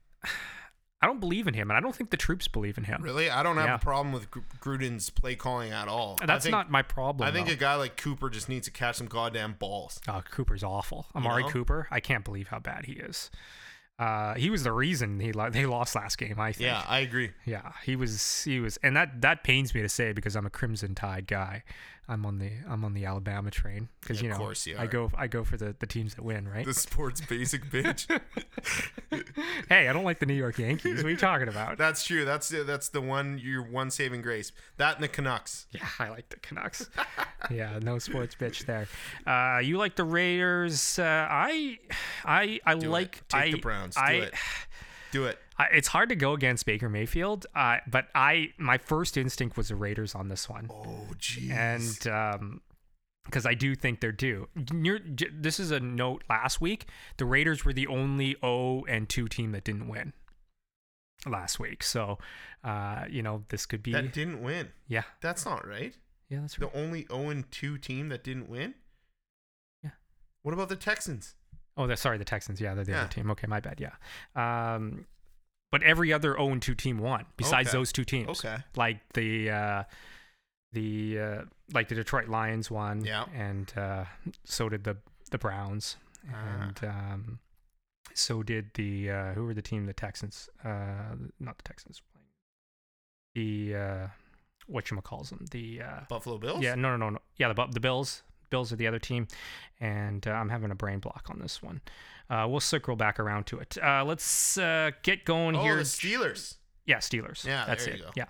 I 1.02 1.06
don't 1.06 1.20
believe 1.20 1.46
in 1.46 1.52
him, 1.52 1.70
and 1.70 1.76
I 1.76 1.80
don't 1.80 1.94
think 1.94 2.08
the 2.08 2.16
troops 2.16 2.48
believe 2.48 2.78
in 2.78 2.84
him. 2.84 3.02
Really, 3.02 3.28
I 3.28 3.42
don't 3.42 3.58
have 3.58 3.66
Yeah. 3.66 3.74
a 3.74 3.78
problem 3.78 4.14
with 4.14 4.30
Gruden's 4.30 5.10
play 5.10 5.34
calling 5.34 5.70
at 5.70 5.86
all. 5.86 6.18
That's 6.24 6.44
think- 6.46 6.52
not 6.52 6.70
my 6.70 6.80
problem. 6.80 7.28
I 7.28 7.30
think 7.30 7.48
though. 7.48 7.52
a 7.52 7.56
guy 7.56 7.74
like 7.74 7.98
Cooper 7.98 8.30
just 8.30 8.48
needs 8.48 8.64
to 8.68 8.70
catch 8.70 8.96
some 8.96 9.06
goddamn 9.08 9.56
balls. 9.58 10.00
Oh, 10.08 10.22
Cooper's 10.30 10.64
awful. 10.64 11.04
Amari 11.14 11.42
know? 11.42 11.50
Cooper, 11.50 11.88
I 11.90 12.00
can't 12.00 12.24
believe 12.24 12.48
how 12.48 12.58
bad 12.58 12.86
he 12.86 12.92
is. 12.94 13.30
Uh, 13.98 14.34
he 14.34 14.50
was 14.50 14.64
the 14.64 14.72
reason 14.72 15.20
he 15.20 15.32
lo- 15.32 15.50
they 15.50 15.66
lost 15.66 15.94
last 15.94 16.18
game. 16.18 16.40
I 16.40 16.52
think. 16.52 16.66
Yeah, 16.66 16.82
I 16.88 16.98
agree. 17.00 17.30
Yeah, 17.44 17.72
he 17.84 17.94
was. 17.94 18.42
He 18.42 18.58
was, 18.58 18.76
and 18.82 18.96
that 18.96 19.20
that 19.20 19.44
pains 19.44 19.72
me 19.74 19.82
to 19.82 19.88
say 19.88 20.12
because 20.12 20.34
I'm 20.34 20.46
a 20.46 20.50
Crimson 20.50 20.94
Tide 20.94 21.26
guy. 21.28 21.62
I'm 22.08 22.26
on 22.26 22.38
the 22.38 22.50
I'm 22.68 22.84
on 22.84 22.92
the 22.92 23.06
Alabama 23.06 23.50
train 23.50 23.88
because 24.00 24.20
Yeah, 24.20 24.24
you 24.24 24.30
know 24.32 24.36
course 24.38 24.66
you 24.66 24.76
I 24.78 24.86
go 24.86 25.10
I 25.16 25.26
go 25.26 25.44
for 25.44 25.56
the 25.56 25.74
the 25.78 25.86
teams 25.86 26.14
that 26.14 26.24
win, 26.24 26.46
right? 26.46 26.64
The 26.64 26.74
sports 26.74 27.20
basic 27.20 27.64
bitch. 27.70 28.06
hey, 29.68 29.88
I 29.88 29.92
don't 29.92 30.04
like 30.04 30.18
the 30.18 30.26
New 30.26 30.34
York 30.34 30.58
Yankees. 30.58 30.96
What 30.96 31.06
are 31.06 31.10
you 31.10 31.16
talking 31.16 31.48
about? 31.48 31.78
That's 31.78 32.04
true. 32.04 32.24
That's 32.24 32.48
that's 32.48 32.88
the 32.90 33.00
one 33.00 33.38
your 33.38 33.62
one 33.62 33.90
saving 33.90 34.22
grace. 34.22 34.52
That 34.76 34.96
and 34.96 35.04
the 35.04 35.08
Canucks. 35.08 35.66
Yeah, 35.72 35.86
I 35.98 36.08
like 36.08 36.28
the 36.28 36.36
Canucks. 36.36 36.90
yeah, 37.50 37.78
no 37.80 37.98
sports 37.98 38.34
bitch 38.34 38.66
there. 38.66 38.86
Uh, 39.26 39.60
you 39.60 39.78
like 39.78 39.96
the 39.96 40.04
Raiders? 40.04 40.98
Uh, 40.98 41.26
I, 41.30 41.78
I, 42.24 42.60
I 42.64 42.74
Do 42.74 42.90
like. 42.90 43.26
Take 43.28 43.40
I, 43.40 43.50
the 43.50 43.58
Browns. 43.58 43.94
Do 43.94 44.00
I, 44.02 44.12
it. 44.12 44.34
Do 45.12 45.24
it. 45.26 45.38
It's 45.72 45.88
hard 45.88 46.08
to 46.08 46.16
go 46.16 46.32
against 46.32 46.66
Baker 46.66 46.88
Mayfield, 46.88 47.46
uh, 47.54 47.78
but 47.86 48.08
I 48.14 48.50
my 48.58 48.78
first 48.78 49.16
instinct 49.16 49.56
was 49.56 49.68
the 49.68 49.76
Raiders 49.76 50.14
on 50.14 50.28
this 50.28 50.48
one, 50.48 50.68
Oh, 50.70 51.06
jeez. 51.18 51.50
and 51.50 52.06
um, 52.08 52.60
because 53.24 53.46
I 53.46 53.54
do 53.54 53.74
think 53.74 54.00
they're 54.00 54.10
due. 54.12 54.48
You're, 54.72 54.98
this 55.32 55.58
is 55.60 55.70
a 55.70 55.80
note. 55.80 56.24
Last 56.28 56.60
week, 56.60 56.86
the 57.18 57.24
Raiders 57.24 57.64
were 57.64 57.72
the 57.72 57.86
only 57.86 58.36
0 58.40 58.82
and 58.88 59.08
2 59.08 59.28
team 59.28 59.52
that 59.52 59.64
didn't 59.64 59.88
win 59.88 60.12
last 61.26 61.58
week. 61.58 61.82
So, 61.82 62.18
uh, 62.64 63.04
you 63.08 63.22
know, 63.22 63.44
this 63.48 63.64
could 63.64 63.82
be. 63.82 63.92
that 63.92 64.12
didn't 64.12 64.42
win. 64.42 64.68
yeah, 64.88 65.04
That's 65.22 65.46
not 65.46 65.66
right. 65.66 65.94
yeah, 66.28 66.40
that's 66.40 66.58
right. 66.58 66.70
The 66.72 66.78
only 66.78 67.06
0 67.10 67.30
and 67.30 67.50
2 67.50 67.78
team 67.78 68.08
that 68.10 68.24
didn't 68.24 68.48
win? 68.48 68.74
Yeah. 69.82 69.90
What 70.42 70.52
about 70.52 70.68
the 70.68 70.76
Texans? 70.76 71.34
Oh, 71.76 71.86
they're, 71.86 71.96
sorry, 71.96 72.18
the 72.18 72.24
Texans. 72.24 72.60
Yeah, 72.60 72.74
they're 72.74 72.84
the 72.84 72.92
Yeah. 72.92 73.00
other 73.02 73.08
team. 73.08 73.30
Okay, 73.30 73.46
my 73.46 73.60
bad. 73.60 73.80
Yeah. 73.80 73.94
Um, 74.74 75.06
but 75.74 75.82
every 75.82 76.12
other 76.12 76.34
0 76.34 76.50
and 76.50 76.62
2 76.62 76.74
team 76.76 76.98
won 76.98 77.24
besides 77.36 77.68
Okay. 77.70 77.78
those 77.78 77.90
two 77.92 78.04
teams. 78.04 78.28
Okay. 78.38 78.58
Like 78.76 78.98
the 79.14 79.50
uh, 79.50 79.82
the 80.72 81.18
uh, 81.18 81.42
like 81.72 81.88
the 81.88 81.96
Detroit 81.96 82.28
Lions 82.28 82.70
won. 82.70 83.04
Yeah. 83.04 83.24
And 83.34 83.72
uh, 83.76 84.04
so 84.44 84.68
did 84.68 84.84
the 84.84 84.96
the 85.32 85.38
Browns. 85.38 85.96
Ah. 86.32 86.36
And 86.60 86.84
um, 86.84 87.38
so 88.14 88.44
did 88.44 88.70
the 88.74 89.10
uh, 89.10 89.32
who 89.34 89.46
were 89.46 89.54
the 89.54 89.62
team? 89.62 89.86
The 89.86 89.92
Texans. 89.92 90.48
Uh, 90.64 91.16
not 91.40 91.58
the 91.58 91.64
Texans. 91.64 92.00
playing 92.12 92.28
The 93.34 93.76
uh, 93.76 94.06
what 94.68 94.88
you 94.90 94.96
calls 95.02 95.30
them? 95.30 95.44
The 95.50 95.82
uh, 95.82 96.00
Buffalo 96.08 96.38
Bills? 96.38 96.62
yeah, 96.62 96.76
no, 96.76 96.90
no, 96.92 96.96
no, 96.96 97.10
no. 97.10 97.18
Yeah, 97.36 97.48
the 97.52 97.66
the 97.72 97.80
Bills. 97.80 98.22
Bills 98.54 98.72
are 98.72 98.76
the 98.76 98.86
other 98.86 99.00
team, 99.00 99.26
and 99.80 100.24
uh, 100.28 100.30
I'm 100.30 100.48
having 100.48 100.70
a 100.70 100.76
brain 100.76 101.00
block 101.00 101.26
on 101.28 101.40
this 101.40 101.60
one. 101.60 101.80
Uh, 102.30 102.46
we'll 102.48 102.60
circle 102.60 102.94
back 102.94 103.18
around 103.18 103.46
to 103.46 103.58
it. 103.58 103.76
Uh, 103.82 104.04
let's 104.04 104.56
uh, 104.56 104.92
get 105.02 105.24
going 105.24 105.56
Oh, 105.56 105.62
here. 105.64 105.74
the 105.76 105.82
Steelers. 105.82 106.54
yeah, 106.86 106.98
Steelers. 106.98 107.44
Yeah, 107.44 107.64
that's 107.66 107.84
there 107.84 107.94
it. 107.94 108.02
go. 108.02 108.10
Yeah, 108.14 108.26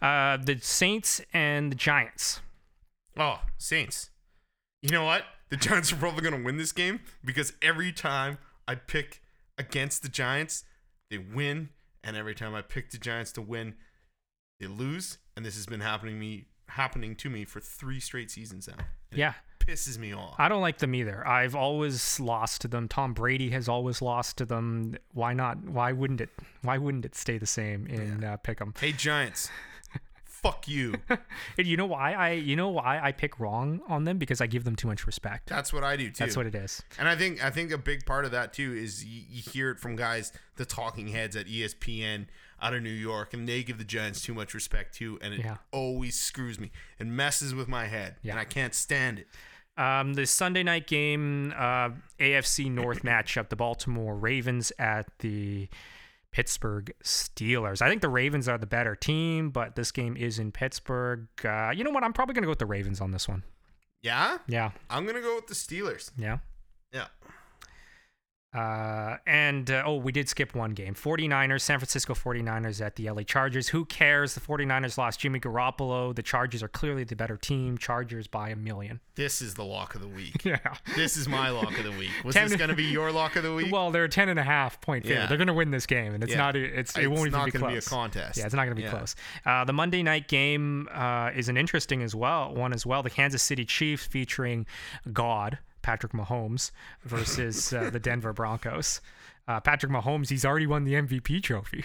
uh, 0.00 0.38
the 0.38 0.58
Saints 0.62 1.20
and 1.34 1.70
the 1.70 1.76
Giants. 1.76 2.40
Oh, 3.18 3.40
Saints. 3.58 4.08
You 4.80 4.88
know 4.88 5.04
what? 5.04 5.24
The 5.50 5.58
Giants 5.58 5.92
are 5.92 5.96
probably 5.96 6.22
going 6.22 6.38
to 6.40 6.42
win 6.44 6.56
this 6.56 6.72
game 6.72 7.00
because 7.22 7.52
every 7.60 7.92
time 7.92 8.38
I 8.66 8.76
pick 8.76 9.20
against 9.58 10.02
the 10.02 10.08
Giants, 10.08 10.64
they 11.10 11.18
win, 11.18 11.68
and 12.02 12.16
every 12.16 12.34
time 12.34 12.54
I 12.54 12.62
pick 12.62 12.90
the 12.92 12.98
Giants 12.98 13.30
to 13.32 13.42
win, 13.42 13.74
they 14.58 14.66
lose. 14.68 15.18
And 15.36 15.44
this 15.44 15.54
has 15.56 15.66
been 15.66 15.80
happening 15.80 16.18
me 16.18 16.46
happening 16.68 17.14
to 17.16 17.28
me 17.30 17.44
for 17.44 17.60
three 17.60 18.00
straight 18.00 18.30
seasons 18.30 18.66
now. 18.68 18.82
And 19.10 19.18
Yeah, 19.18 19.34
pisses 19.66 19.98
me 19.98 20.14
off. 20.14 20.34
I 20.38 20.48
don't 20.48 20.60
like 20.62 20.78
them 20.78 20.94
either. 20.94 21.26
I've 21.26 21.54
always 21.54 22.20
lost 22.20 22.60
to 22.62 22.68
them. 22.68 22.88
Tom 22.88 23.12
Brady 23.14 23.50
has 23.50 23.68
always 23.68 24.00
lost 24.00 24.36
to 24.38 24.44
them. 24.46 24.96
Why 25.12 25.32
not? 25.34 25.64
Why 25.64 25.92
wouldn't 25.92 26.20
it? 26.20 26.30
Why 26.62 26.78
wouldn't 26.78 27.04
it 27.04 27.14
stay 27.14 27.38
the 27.38 27.46
same 27.46 27.86
in 27.86 28.24
uh, 28.24 28.36
Pick'em? 28.44 28.76
hey 28.78 28.92
Giants, 28.92 29.50
fuck 30.24 30.68
you. 30.68 30.94
And 31.58 31.66
you 31.66 31.76
know 31.78 31.86
why 31.86 32.12
I? 32.12 32.32
You 32.32 32.54
know 32.54 32.68
why 32.68 33.00
I 33.02 33.12
pick 33.12 33.40
wrong 33.40 33.80
on 33.88 34.04
them 34.04 34.18
because 34.18 34.40
I 34.42 34.46
give 34.46 34.64
them 34.64 34.76
too 34.76 34.88
much 34.88 35.06
respect. 35.06 35.48
That's 35.48 35.72
what 35.72 35.82
I 35.84 35.96
do 35.96 36.08
too. 36.08 36.14
That's 36.18 36.36
what 36.36 36.46
it 36.46 36.54
is. 36.54 36.82
And 36.98 37.08
I 37.08 37.16
think 37.16 37.42
I 37.42 37.48
think 37.50 37.72
a 37.72 37.78
big 37.78 38.04
part 38.04 38.24
of 38.26 38.30
that 38.32 38.52
too 38.52 38.74
is 38.74 39.04
you, 39.04 39.22
you 39.30 39.42
hear 39.42 39.70
it 39.70 39.78
from 39.80 39.96
guys, 39.96 40.32
the 40.56 40.66
talking 40.66 41.08
heads 41.08 41.34
at 41.36 41.46
ESPN 41.46 42.26
out 42.60 42.74
of 42.74 42.82
New 42.82 42.90
York, 42.90 43.32
and 43.34 43.46
they 43.48 43.62
give 43.62 43.78
the 43.78 43.84
Giants 43.84 44.20
too 44.22 44.32
much 44.34 44.52
respect 44.54 44.94
too, 44.94 45.18
and 45.22 45.32
it 45.34 45.40
Yeah. 45.40 45.56
always 45.72 46.18
screws 46.18 46.58
me 46.58 46.70
and 46.98 47.14
messes 47.16 47.54
with 47.54 47.68
my 47.68 47.86
head, 47.86 48.16
Yeah. 48.22 48.32
and 48.32 48.40
I 48.40 48.44
can't 48.44 48.74
stand 48.74 49.18
it. 49.18 49.28
Um, 49.76 50.14
the 50.14 50.26
Sunday 50.26 50.62
night 50.62 50.86
game, 50.86 51.52
uh, 51.56 51.90
AFC 52.18 52.70
North 52.70 53.02
matchup, 53.04 53.48
the 53.50 53.56
Baltimore 53.56 54.16
Ravens 54.16 54.72
at 54.78 55.06
the 55.18 55.68
Pittsburgh 56.32 56.92
Steelers. 57.02 57.80
I 57.82 57.88
think 57.88 58.02
the 58.02 58.08
Ravens 58.08 58.48
are 58.48 58.58
the 58.58 58.66
better 58.66 58.94
team, 58.94 59.50
but 59.50 59.76
this 59.76 59.92
game 59.92 60.16
is 60.16 60.38
in 60.38 60.52
Pittsburgh. 60.52 61.26
Uh, 61.44 61.70
you 61.74 61.84
know 61.84 61.90
what? 61.90 62.04
I'm 62.04 62.12
probably 62.12 62.34
going 62.34 62.42
to 62.42 62.46
go 62.46 62.50
with 62.52 62.58
the 62.58 62.66
Ravens 62.66 63.00
on 63.00 63.10
this 63.10 63.28
one. 63.28 63.42
Yeah, 64.02 64.38
Yeah. 64.46 64.70
I'm 64.88 65.04
gonna 65.04 65.20
go 65.20 65.34
with 65.34 65.48
the 65.48 65.54
Steelers. 65.54 66.12
Yeah. 66.16 66.38
Yeah, 66.92 67.06
Uh, 68.56 69.18
and 69.26 69.70
uh, 69.70 69.82
oh, 69.84 69.96
we 69.96 70.12
did 70.12 70.28
skip 70.28 70.54
one 70.54 70.70
game. 70.70 70.94
49ers, 70.94 71.60
San 71.60 71.78
Francisco 71.78 72.14
49ers 72.14 72.80
at 72.84 72.96
the 72.96 73.10
LA 73.10 73.22
Chargers. 73.22 73.68
Who 73.68 73.84
cares? 73.84 74.34
The 74.34 74.40
49ers 74.40 74.96
lost 74.96 75.20
Jimmy 75.20 75.38
Garoppolo. 75.40 76.14
The 76.14 76.22
Chargers 76.22 76.62
are 76.62 76.68
clearly 76.68 77.04
the 77.04 77.16
better 77.16 77.36
team. 77.36 77.76
Chargers 77.76 78.26
by 78.26 78.48
a 78.50 78.56
million. 78.56 79.00
this 79.16 79.42
is 79.42 79.54
the 79.54 79.64
lock 79.64 79.94
of 79.94 80.00
the 80.00 80.08
week. 80.08 80.42
Yeah. 80.46 80.58
this 80.94 81.16
is 81.16 81.26
my 81.28 81.48
lock 81.50 81.76
of 81.76 81.84
the 81.84 81.90
week. 81.92 82.10
Was 82.24 82.34
Ten- 82.34 82.48
this 82.48 82.56
gonna 82.56 82.74
be 82.74 82.84
your 82.84 83.10
lock 83.10 83.34
of 83.36 83.42
the 83.42 83.52
week? 83.52 83.72
Well, 83.72 83.90
they're 83.90 84.04
a 84.04 84.08
10 84.08 84.28
and 84.28 84.38
a 84.38 84.42
half 84.44 84.80
point 84.80 85.04
favorite. 85.04 85.20
Yeah. 85.22 85.26
They're 85.26 85.38
going 85.38 85.48
to 85.48 85.54
win 85.54 85.70
this 85.72 85.86
game, 85.86 86.14
and 86.14 86.22
it's 86.22 86.32
Yeah. 86.32 86.38
not, 86.38 86.54
it's, 86.56 86.96
it 86.96 87.00
It's 87.00 87.08
won't 87.08 87.20
even 87.26 87.32
not 87.32 87.44
be 87.46 87.50
gonna 87.50 87.64
close. 87.66 87.72
be 87.72 87.78
a 87.78 87.90
contest. 87.90 88.38
Yeah, 88.38 88.44
it's 88.46 88.54
not 88.54 88.62
going 88.64 88.76
to 88.76 88.80
be 88.80 88.82
Yeah. 88.84 88.90
close. 88.90 89.16
Uh, 89.44 89.64
the 89.64 89.72
Monday 89.72 90.02
night 90.02 90.28
game 90.28 90.88
uh, 90.92 91.30
is 91.34 91.48
an 91.48 91.56
interesting 91.56 92.02
as 92.02 92.14
well 92.14 92.54
one 92.54 92.72
as 92.72 92.86
well. 92.86 93.02
The 93.02 93.10
Kansas 93.10 93.42
City 93.42 93.64
Chiefs 93.64 94.06
featuring 94.06 94.66
God 95.12 95.58
Patrick 95.86 96.10
Mahomes 96.12 96.72
versus 97.04 97.72
uh, 97.72 97.90
the 97.90 98.00
Denver 98.00 98.32
Broncos. 98.32 99.00
Uh, 99.46 99.60
Patrick 99.60 99.92
Mahomes, 99.92 100.28
he's 100.30 100.44
already 100.44 100.66
won 100.66 100.82
the 100.82 100.94
MVP 100.94 101.44
trophy. 101.44 101.84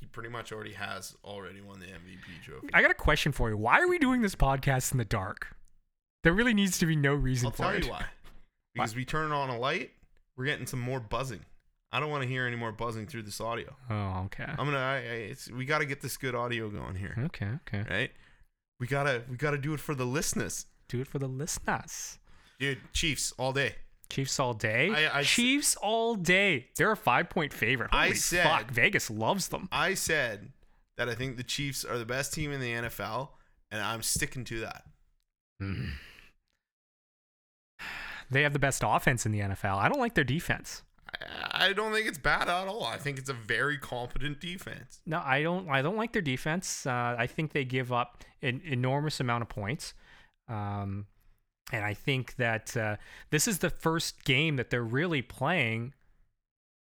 He 0.00 0.06
pretty 0.06 0.30
much 0.30 0.50
already 0.50 0.72
has 0.72 1.14
already 1.22 1.60
won 1.60 1.78
the 1.78 1.84
MVP 1.84 2.42
trophy. 2.42 2.70
I 2.72 2.80
got 2.80 2.90
a 2.90 2.94
question 2.94 3.32
for 3.32 3.50
you. 3.50 3.58
Why 3.58 3.82
are 3.82 3.86
we 3.86 3.98
doing 3.98 4.22
this 4.22 4.34
podcast 4.34 4.92
in 4.92 4.98
the 4.98 5.04
dark? 5.04 5.54
There 6.24 6.32
really 6.32 6.54
needs 6.54 6.78
to 6.78 6.86
be 6.86 6.96
no 6.96 7.12
reason 7.12 7.48
I'll 7.48 7.52
for 7.52 7.64
tell 7.64 7.72
it. 7.74 7.84
you 7.84 7.90
why. 7.90 8.06
because 8.72 8.96
we 8.96 9.04
turn 9.04 9.30
on 9.30 9.50
a 9.50 9.58
light, 9.58 9.90
we're 10.34 10.46
getting 10.46 10.64
some 10.66 10.80
more 10.80 11.00
buzzing. 11.00 11.40
I 11.92 12.00
don't 12.00 12.08
want 12.10 12.22
to 12.22 12.28
hear 12.30 12.46
any 12.46 12.56
more 12.56 12.72
buzzing 12.72 13.06
through 13.06 13.24
this 13.24 13.42
audio. 13.42 13.76
Oh, 13.90 14.22
okay. 14.24 14.44
I'm 14.48 14.56
gonna. 14.64 14.78
I, 14.78 14.94
I, 14.96 14.98
it's, 15.32 15.50
we 15.50 15.66
got 15.66 15.80
to 15.80 15.84
get 15.86 16.00
this 16.00 16.16
good 16.16 16.34
audio 16.34 16.70
going 16.70 16.94
here, 16.96 17.14
Okay, 17.26 17.48
okay. 17.66 17.84
right? 17.90 18.10
We 18.80 18.86
gotta. 18.86 19.24
We 19.30 19.36
gotta 19.36 19.58
do 19.58 19.74
it 19.74 19.80
for 19.80 19.94
the 19.94 20.06
listeners, 20.06 20.64
Do 20.88 21.02
it 21.02 21.06
for 21.08 21.18
the 21.18 21.28
listeners. 21.28 22.18
Dude. 22.58 22.78
Chiefs 22.92 23.32
all 23.38 23.52
day. 23.52 23.74
Chiefs 24.10 24.40
all 24.40 24.54
day. 24.54 24.90
I- 24.90 25.18
I 25.18 25.20
s- 25.20 25.26
Chiefs 25.28 25.76
all 25.76 26.14
day. 26.14 26.68
They're 26.76 26.90
a 26.92 26.96
five 26.96 27.28
point 27.30 27.52
favorite. 27.52 27.90
I 27.92 28.12
said- 28.14 28.44
fuck, 28.44 28.70
Vegas 28.70 29.10
loves 29.10 29.48
them. 29.48 29.68
I 29.70 29.94
said 29.94 30.52
that 30.96 31.08
I 31.08 31.14
think 31.14 31.36
the 31.36 31.42
Chiefs 31.44 31.84
are 31.84 31.98
the 31.98 32.06
best 32.06 32.32
team 32.32 32.50
in 32.52 32.60
the 32.60 32.72
NFL, 32.72 33.30
and 33.70 33.80
I'm 33.82 34.02
sticking 34.02 34.44
to 34.46 34.60
that. 34.60 34.84
Mm. 35.62 35.92
They 38.30 38.42
have 38.42 38.52
the 38.52 38.58
best 38.58 38.82
offense 38.84 39.24
in 39.24 39.32
the 39.32 39.40
NFL. 39.40 39.78
I 39.78 39.88
don't 39.88 39.98
like 40.00 40.14
their 40.14 40.22
defense. 40.24 40.82
I, 41.22 41.68
I 41.68 41.72
don't 41.72 41.92
think 41.94 42.06
it's 42.06 42.18
bad 42.18 42.42
at 42.48 42.68
all. 42.68 42.84
I 42.84 42.98
think 42.98 43.18
it's 43.18 43.30
a 43.30 43.34
very 43.34 43.78
competent 43.78 44.38
defense. 44.40 45.00
No, 45.06 45.22
I 45.24 45.42
don't. 45.42 45.66
I 45.70 45.80
don't 45.80 45.96
like 45.96 46.12
their 46.12 46.20
defense. 46.20 46.84
Uh, 46.86 47.14
I 47.18 47.26
think 47.26 47.52
they 47.52 47.64
give 47.64 47.90
up 47.90 48.24
an 48.42 48.60
enormous 48.66 49.18
amount 49.20 49.42
of 49.42 49.48
points, 49.48 49.94
um, 50.48 51.06
and 51.72 51.84
I 51.84 51.94
think 51.94 52.36
that 52.36 52.76
uh, 52.76 52.96
this 53.30 53.46
is 53.48 53.58
the 53.58 53.70
first 53.70 54.24
game 54.24 54.56
that 54.56 54.70
they're 54.70 54.82
really 54.82 55.22
playing 55.22 55.94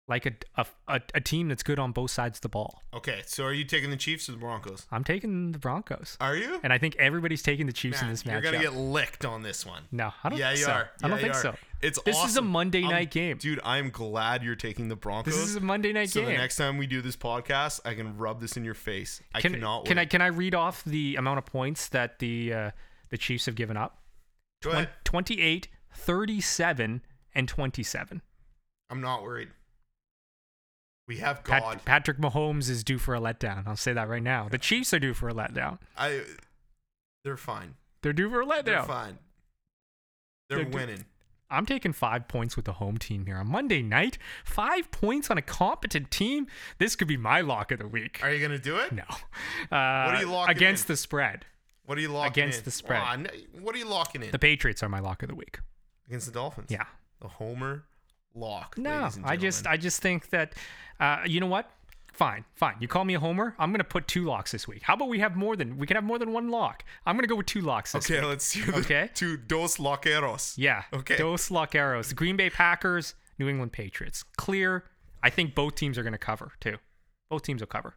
like 0.09 0.25
a, 0.25 0.31
a, 0.55 0.65
a, 0.87 1.01
a 1.15 1.19
team 1.19 1.49
that's 1.49 1.63
good 1.63 1.77
on 1.79 1.91
both 1.91 2.09
sides 2.11 2.37
of 2.37 2.41
the 2.41 2.47
ball. 2.47 2.81
Okay, 2.93 3.23
so 3.25 3.43
are 3.43 3.51
you 3.51 3.65
taking 3.65 3.89
the 3.89 3.97
Chiefs 3.97 4.29
or 4.29 4.31
the 4.31 4.37
Broncos? 4.37 4.85
I'm 4.89 5.03
taking 5.03 5.51
the 5.51 5.59
Broncos, 5.59 6.15
Are 6.21 6.33
you? 6.37 6.61
and 6.63 6.71
I 6.71 6.77
think 6.77 6.95
everybody's 6.95 7.41
taking 7.43 7.65
the 7.65 7.73
Chiefs 7.73 8.01
in 8.01 8.07
this 8.07 8.23
you're 8.23 8.35
matchup. 8.39 8.43
gonna 8.43 8.59
get 8.59 8.73
licked 8.73 9.25
on 9.25 9.41
this 9.43 9.65
one. 9.65 9.83
no, 9.91 10.13
I 10.23 10.29
don't 10.29 10.39
yeah, 10.39 10.47
think 10.47 10.59
you 10.59 10.65
so. 10.65 10.71
are. 10.71 10.89
I 11.03 11.07
don't 11.09 11.17
Yeah, 11.17 11.21
think 11.23 11.33
you 11.33 11.39
so. 11.41 11.55
It's 11.81 12.01
This 12.03 12.15
is 12.15 12.21
a 12.21 12.23
awesome. 12.39 12.47
Monday 12.47 12.83
I'm- 12.83 12.91
night 12.91 13.11
game. 13.11 13.37
dude. 13.37 13.59
I'm 13.65 13.89
glad 13.89 14.43
you're 14.43 14.55
taking 14.55 14.87
the 14.87 14.95
Broncos. 14.95 15.33
This 15.35 15.43
is 15.43 15.57
a 15.57 15.59
Monday 15.59 15.91
night 15.91 16.09
so 16.09 16.21
game. 16.21 16.29
the 16.29 16.37
next 16.37 16.55
time 16.55 16.77
we 16.77 16.87
do 16.87 17.01
this 17.01 17.17
podcast, 17.17 17.81
I 17.83 17.93
can 17.93 18.17
rub 18.17 18.39
this 18.39 18.55
in 18.55 18.63
your 18.63 18.73
face. 18.75 19.21
I 19.35 19.41
can, 19.41 19.55
cannot 19.55 19.83
can. 19.85 19.97
I 19.97 20.05
can 20.05 20.21
I 20.21 20.27
read 20.27 20.55
off 20.55 20.85
the 20.85 21.17
amount 21.17 21.39
of 21.39 21.45
points 21.45 21.89
that 21.89 22.19
the 22.19 22.53
uh, 22.53 22.71
the 23.09 23.17
Chiefs 23.17 23.45
have 23.47 23.55
given 23.55 23.75
up? 23.75 23.99
Go 24.61 24.71
ahead. 24.71 24.89
28, 25.03 25.67
37, 25.93 27.01
and 27.35 27.47
27. 27.47 28.21
I'm 28.89 29.01
not 29.01 29.23
worried. 29.23 29.49
We 31.07 31.17
have 31.17 31.43
Pat- 31.43 31.63
God. 31.63 31.85
Patrick 31.85 32.17
Mahomes 32.17 32.69
is 32.69 32.83
due 32.83 32.97
for 32.97 33.15
a 33.15 33.19
letdown. 33.19 33.65
I'll 33.65 33.77
say 33.77 33.93
that 33.93 34.09
right 34.09 34.23
now. 34.23 34.49
The 34.49 34.57
Chiefs 34.57 34.93
are 34.93 34.99
due 34.99 35.13
for 35.13 35.29
a 35.29 35.33
letdown. 35.33 35.79
I. 35.97 36.21
They're 37.23 37.37
fine. 37.37 37.75
They're 38.01 38.13
due 38.13 38.29
for 38.29 38.41
a 38.41 38.45
letdown. 38.45 38.65
They're 38.65 38.83
fine. 38.83 39.17
They're, 40.49 40.59
They're 40.59 40.69
winning. 40.69 41.05
I'm 41.49 41.65
taking 41.65 41.93
five 41.93 42.27
points 42.27 42.57
with 42.57 42.65
the 42.65 42.73
home 42.73 42.97
team 42.97 43.25
here 43.25 43.37
on 43.37 43.47
Monday 43.47 43.81
night. 43.81 44.17
Five 44.43 44.91
points 44.91 45.31
on 45.31 45.37
a 45.37 45.41
competent 45.41 46.11
team. 46.11 46.47
This 46.77 46.95
could 46.97 47.07
be 47.07 47.15
my 47.15 47.39
lock 47.39 47.71
of 47.71 47.79
the 47.79 47.87
week. 47.87 48.19
Are 48.21 48.31
you 48.31 48.41
gonna 48.45 48.59
do 48.59 48.77
it? 48.77 48.91
No. 48.91 49.03
Uh, 49.71 49.75
are 49.75 50.21
you 50.21 50.29
locking 50.29 50.55
against 50.55 50.89
in? 50.89 50.93
the 50.93 50.97
spread? 50.97 51.45
What 51.87 51.97
are 51.97 52.01
you 52.01 52.09
locking 52.09 52.43
Against 52.43 52.59
in? 52.59 52.63
the 52.65 52.71
spread. 52.71 53.01
Aw, 53.01 53.17
what 53.61 53.73
are 53.73 53.77
you 53.79 53.87
locking 53.87 54.21
in? 54.21 54.31
The 54.31 54.37
Patriots 54.39 54.83
are 54.83 54.89
my 54.89 54.99
lock 54.99 55.23
of 55.23 55.29
the 55.29 55.35
week. 55.35 55.59
Against 56.07 56.27
the 56.27 56.33
Dolphins. 56.33 56.67
Yeah. 56.69 56.83
The 57.21 57.27
Homer 57.29 57.85
lock. 58.35 58.77
No, 58.77 58.99
ladies 59.01 59.15
and 59.17 59.25
I 59.25 59.35
just 59.37 59.63
gentlemen. 59.63 59.79
I 59.79 59.81
just 59.81 60.01
think 60.01 60.29
that 60.29 60.53
uh, 60.99 61.17
you 61.25 61.39
know 61.39 61.47
what? 61.47 61.71
Fine, 62.13 62.45
fine. 62.55 62.75
You 62.79 62.87
call 62.87 63.05
me 63.05 63.13
a 63.13 63.19
homer. 63.19 63.55
I'm 63.59 63.71
gonna 63.71 63.83
put 63.83 64.07
two 64.07 64.25
locks 64.25 64.51
this 64.51 64.67
week. 64.67 64.81
How 64.83 64.95
about 64.95 65.07
we 65.07 65.19
have 65.19 65.35
more 65.35 65.55
than 65.55 65.77
we 65.77 65.85
can 65.87 65.95
have 65.95 66.03
more 66.03 66.19
than 66.19 66.33
one 66.33 66.49
lock? 66.49 66.83
I'm 67.05 67.15
gonna 67.15 67.27
go 67.27 67.35
with 67.35 67.45
two 67.45 67.61
locks 67.61 67.91
this 67.93 68.05
Okay, 68.05 68.19
week. 68.19 68.29
let's 68.29 68.51
do 68.53 68.63
the 68.65 68.77
Okay. 68.79 69.09
two 69.13 69.37
dos 69.37 69.77
loqueros. 69.77 70.55
Yeah. 70.57 70.83
Okay. 70.93 71.15
Dos 71.17 71.49
Lockeros. 71.49 72.09
The 72.09 72.15
Green 72.15 72.35
Bay 72.35 72.49
Packers, 72.49 73.13
New 73.39 73.47
England 73.47 73.71
Patriots. 73.71 74.23
Clear. 74.35 74.83
I 75.23 75.29
think 75.29 75.55
both 75.55 75.75
teams 75.75 75.97
are 75.97 76.03
gonna 76.03 76.17
cover 76.17 76.51
too. 76.59 76.77
Both 77.29 77.43
teams 77.43 77.61
will 77.61 77.67
cover. 77.67 77.95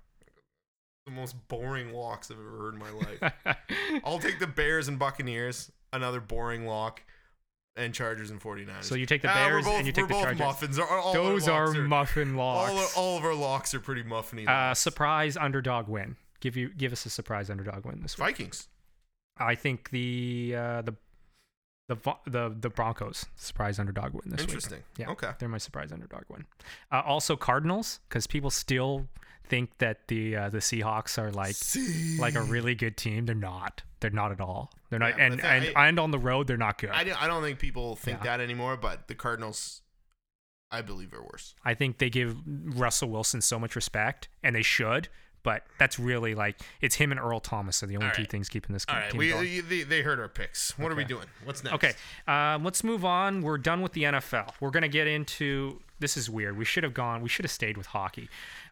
The 1.10 1.16
most 1.20 1.34
boring 1.48 1.92
locks 1.92 2.30
I've 2.30 2.38
ever 2.38 2.56
heard 2.58 2.74
in 2.74 2.78
my 2.80 2.90
life. 2.90 3.32
I'll 4.04 4.20
take 4.20 4.38
the 4.38 4.46
Bears 4.46 4.86
and 4.86 4.96
Buccaneers. 4.98 5.70
Another 5.92 6.20
boring 6.20 6.66
lock. 6.66 7.02
And 7.76 7.92
Chargers 7.94 8.30
and 8.30 8.40
49ers. 8.40 8.84
So 8.84 8.94
you 8.94 9.06
take 9.06 9.22
the 9.22 9.30
Ah, 9.30 9.34
Bears 9.34 9.64
both, 9.64 9.74
and 9.74 9.86
you 9.86 9.92
take 9.92 10.06
the 10.08 10.14
Chargers. 10.14 10.38
muffins. 10.38 10.78
All- 10.78 10.86
all 10.88 11.12
Those 11.12 11.48
are 11.48 11.66
locks 11.68 11.78
muffin 11.78 12.36
locks. 12.36 12.96
All, 12.96 13.04
all 13.04 13.18
of 13.18 13.24
our 13.24 13.34
locks 13.34 13.74
are 13.74 13.80
pretty 13.80 14.02
muffiny. 14.04 14.46
uh, 14.48 14.74
surprise 14.74 15.36
underdog 15.36 15.88
win. 15.88 16.16
Give 16.40 16.56
you 16.56 16.68
give 16.70 16.92
us 16.92 17.04
a 17.06 17.10
surprise 17.10 17.48
underdog 17.50 17.84
win 17.84 18.00
this 18.02 18.16
week. 18.18 18.26
Vikings. 18.28 18.68
I 19.38 19.54
think 19.54 19.90
the 19.90 20.54
uh, 20.56 20.82
the 20.82 20.94
the 21.88 21.96
the 22.26 22.56
the 22.60 22.70
Broncos 22.70 23.26
surprise 23.36 23.78
underdog 23.78 24.12
win 24.14 24.22
this 24.26 24.40
week. 24.40 24.48
Interesting. 24.48 24.82
Yeah. 24.96 25.10
Okay. 25.10 25.30
They're 25.38 25.48
my 25.48 25.58
surprise 25.58 25.90
underdog 25.92 26.22
win. 26.28 26.46
Uh, 26.92 27.02
also 27.04 27.36
Cardinals 27.36 28.00
because 28.08 28.26
people 28.26 28.50
still 28.50 29.06
think 29.50 29.76
that 29.78 30.08
the 30.08 30.36
uh, 30.36 30.48
the 30.48 30.58
Seahawks 30.58 31.18
are 31.18 31.30
like 31.30 31.56
like 32.18 32.34
a 32.34 32.42
really 32.42 32.74
good 32.74 32.96
team. 32.96 33.26
They're 33.26 33.34
not. 33.34 33.82
They're 34.00 34.10
not 34.10 34.32
at 34.32 34.40
all. 34.40 34.72
They're 34.88 34.98
not. 34.98 35.18
Yeah, 35.18 35.28
but 35.30 35.44
and 35.44 35.72
I 35.76 35.88
and 35.88 35.98
on 35.98 36.10
the 36.10 36.18
road, 36.18 36.46
they're 36.46 36.56
not 36.56 36.78
good. 36.78 36.90
I, 36.90 37.04
don't- 37.04 37.22
I 37.22 37.26
don't 37.26 37.42
think 37.42 37.58
people 37.58 37.96
think 37.96 38.18
Yeah. 38.20 38.36
that 38.38 38.40
anymore, 38.42 38.78
but 38.78 39.08
the 39.08 39.14
Cardinals, 39.14 39.82
I 40.70 40.80
believe, 40.80 41.12
are 41.12 41.22
worse. 41.22 41.54
I 41.64 41.74
think 41.74 41.98
they 41.98 42.08
give 42.08 42.36
Russell 42.46 43.10
Wilson 43.10 43.42
so 43.42 43.58
much 43.58 43.76
respect, 43.76 44.28
and 44.42 44.56
they 44.56 44.62
should. 44.62 45.08
But 45.42 45.62
that's 45.78 45.98
really 45.98 46.34
like 46.34 46.60
it's 46.82 46.96
him 46.96 47.12
and 47.12 47.18
Earl 47.20 47.40
Thomas 47.40 47.82
are 47.82 47.86
the 47.86 47.96
only 47.96 48.08
All 48.08 48.12
two 48.14 48.26
things 48.26 48.50
keeping 48.50 48.74
this 48.74 48.84
All 48.88 48.94
right, 48.96 49.10
team 49.10 49.18
we 49.18 49.30
going. 49.30 49.62
they, 49.70 49.82
they 49.84 50.02
heard 50.02 50.20
our 50.20 50.28
picks. 50.28 50.78
What 50.78 50.92
are 50.92 50.94
we 50.94 51.04
doing? 51.04 51.24
What's 51.44 51.64
next? 51.64 51.76
Okay, 51.76 51.92
um, 52.28 52.62
let's 52.62 52.84
move 52.84 53.06
on. 53.06 53.40
We're 53.40 53.56
done 53.56 53.80
with 53.80 53.92
the 53.94 54.02
NFL. 54.02 54.52
We're 54.60 54.68
gonna 54.70 54.88
get 54.88 55.06
into 55.06 55.80
this 55.98 56.18
is 56.18 56.28
weird. 56.28 56.58
We 56.58 56.66
should 56.66 56.84
have 56.84 56.92
gone. 56.92 57.22
We 57.22 57.30
should 57.30 57.46
have 57.46 57.52
stayed 57.52 57.78
with 57.78 57.86
hockey, 57.86 58.28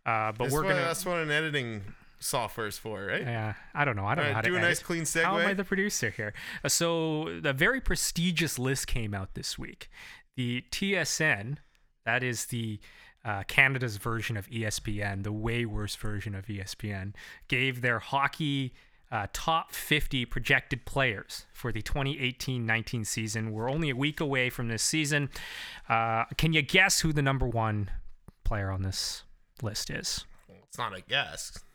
uh, 0.09 0.33
but 0.33 0.45
That's 0.45 0.55
we're 0.55 0.63
what, 0.63 0.71
gonna. 0.71 0.83
that's 0.83 1.05
what 1.05 1.19
an 1.19 1.31
editing 1.31 1.83
software 2.19 2.67
is 2.67 2.79
for, 2.79 3.05
right? 3.05 3.21
Yeah, 3.21 3.55
I 3.75 3.85
don't 3.85 3.95
know. 3.95 4.07
I 4.07 4.15
don't 4.15 4.25
All 4.25 4.31
know 4.31 4.37
right, 4.37 4.37
how 4.37 4.41
do 4.41 4.53
to 4.53 4.57
a 4.57 4.61
nice 4.61 4.83
clean 4.83 5.05
clean 5.05 5.25
How 5.25 5.39
am 5.39 5.47
I 5.47 5.55
the 5.55 5.65
producer 5.65 6.11
here? 6.11 6.33
Uh, 6.65 6.69
so 6.69 7.39
the 7.43 7.53
very 7.53 7.81
prestigious 7.81 8.59
list 8.59 8.87
came 8.87 9.13
out 9.13 9.35
this 9.35 9.59
week. 9.59 9.91
The 10.37 10.65
TSN, 10.71 11.59
that 12.07 12.23
is 12.23 12.47
the 12.47 12.81
uh, 13.25 13.43
Canada's 13.49 13.99
version 13.99 14.37
of 14.39 14.49
ESPN, 14.49 15.25
the 15.25 15.33
way 15.33 15.67
worse 15.67 15.97
version 15.97 16.35
of 16.35 16.47
ESPN, 16.47 17.13
gave 17.49 17.83
their 17.83 17.99
hockey 17.99 18.73
uh, 19.11 19.27
top 19.33 19.73
50 19.73 20.25
projected 20.25 20.87
players 20.87 21.45
for 21.53 21.71
the 21.71 21.83
2018-19 21.83 23.07
season. 23.07 23.53
We're 23.53 23.71
only 23.71 23.91
a 23.91 23.97
week 23.97 24.21
away 24.21 24.49
from 24.49 24.69
this 24.69 24.83
season. 24.83 25.29
Uh, 25.89 26.25
can 26.37 26.53
you 26.55 26.63
guess 26.63 27.01
who 27.01 27.13
the 27.13 27.23
number 27.23 27.47
one 27.47 27.91
player 28.45 28.71
on 28.71 28.83
this 28.83 29.25
list 29.63 29.91
is? 29.91 30.25
It's 30.67 30.79
not 30.79 30.97
a 30.97 31.01
guess. 31.01 31.59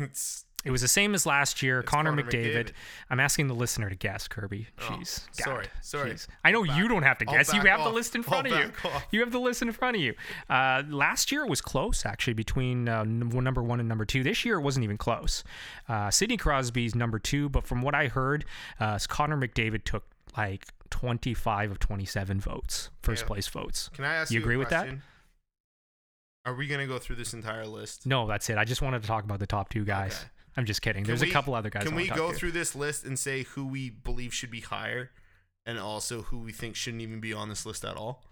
It's 0.00 0.46
It 0.64 0.70
was 0.70 0.80
the 0.80 0.88
same 0.88 1.14
as 1.14 1.26
last 1.26 1.62
year. 1.62 1.82
Connor, 1.82 2.10
Connor 2.10 2.22
McDavid. 2.22 2.54
McDavid. 2.68 2.72
I'm 3.10 3.20
asking 3.20 3.48
the 3.48 3.54
listener 3.54 3.90
to 3.90 3.94
guess, 3.94 4.26
Kirby. 4.26 4.66
Oh, 4.80 4.82
Jeez. 4.84 5.20
sorry, 5.32 5.66
sorry. 5.82 6.12
jeez. 6.12 6.26
I 6.42 6.50
know 6.52 6.62
you 6.62 6.88
don't 6.88 7.02
have 7.02 7.18
to 7.18 7.26
guess. 7.26 7.52
You 7.52 7.60
have 7.60 7.84
the 7.84 7.90
list 7.90 8.14
in 8.14 8.22
front 8.22 8.46
of 8.50 8.58
you. 8.58 8.72
You 9.10 9.20
have 9.20 9.30
the 9.30 9.38
list 9.38 9.60
in 9.60 9.70
front 9.72 9.96
of 9.96 10.02
you. 10.02 10.14
Uh, 10.48 10.82
last 10.88 11.30
year 11.30 11.42
it 11.42 11.50
was 11.50 11.60
close, 11.60 12.06
actually, 12.06 12.32
between 12.32 12.88
uh, 12.88 13.04
number 13.04 13.62
one 13.62 13.78
and 13.78 13.88
number 13.88 14.06
two. 14.06 14.22
This 14.22 14.44
year 14.46 14.58
it 14.58 14.62
wasn't 14.62 14.84
even 14.84 14.96
close. 14.96 15.44
Uh, 15.86 16.10
Sidney 16.10 16.38
Crosby's 16.38 16.94
number 16.94 17.18
two, 17.18 17.50
but 17.50 17.66
from 17.66 17.82
what 17.82 17.94
I 17.94 18.08
heard, 18.08 18.46
uh, 18.80 18.98
Connor 19.06 19.36
McDavid 19.36 19.84
took 19.84 20.04
like 20.36 20.64
25 20.90 21.72
of 21.72 21.78
27 21.78 22.40
votes, 22.40 22.88
first 23.02 23.22
Yeah. 23.24 23.26
place 23.28 23.48
votes. 23.48 23.90
Can 23.92 24.06
I 24.06 24.14
ask 24.14 24.30
You 24.32 24.38
you, 24.40 24.44
agree 24.44 24.56
a 24.56 24.58
with 24.60 24.70
that? 24.70 24.88
Are 26.46 26.54
we 26.54 26.66
gonna 26.66 26.86
go 26.86 26.98
through 26.98 27.16
this 27.16 27.32
entire 27.32 27.66
list? 27.66 28.06
No, 28.06 28.26
that's 28.26 28.50
it. 28.50 28.58
I 28.58 28.64
just 28.64 28.82
wanted 28.82 29.02
to 29.02 29.08
talk 29.08 29.24
about 29.24 29.38
the 29.38 29.46
top 29.46 29.70
two 29.70 29.84
guys. 29.84 30.14
Okay. 30.14 30.28
I'm 30.56 30.66
just 30.66 30.82
kidding. 30.82 31.02
Can 31.02 31.08
There's 31.08 31.22
we- 31.22 31.30
a 31.30 31.32
couple 31.32 31.54
other 31.54 31.70
guys. 31.70 31.84
Can 31.84 31.94
we 31.94 32.06
talk 32.06 32.16
go 32.16 32.32
through 32.32 32.52
this 32.52 32.74
list 32.74 33.04
and 33.04 33.18
say 33.18 33.42
who 33.44 33.66
we 33.66 33.90
believe 33.90 34.32
should 34.34 34.50
be 34.50 34.60
higher, 34.60 35.10
and 35.66 35.78
also 35.78 36.22
who 36.22 36.38
we 36.38 36.52
think 36.52 36.76
shouldn't 36.76 37.02
even 37.02 37.20
be 37.20 37.32
on 37.32 37.48
this 37.48 37.64
list 37.66 37.84
at 37.84 37.96
all? 37.96 38.22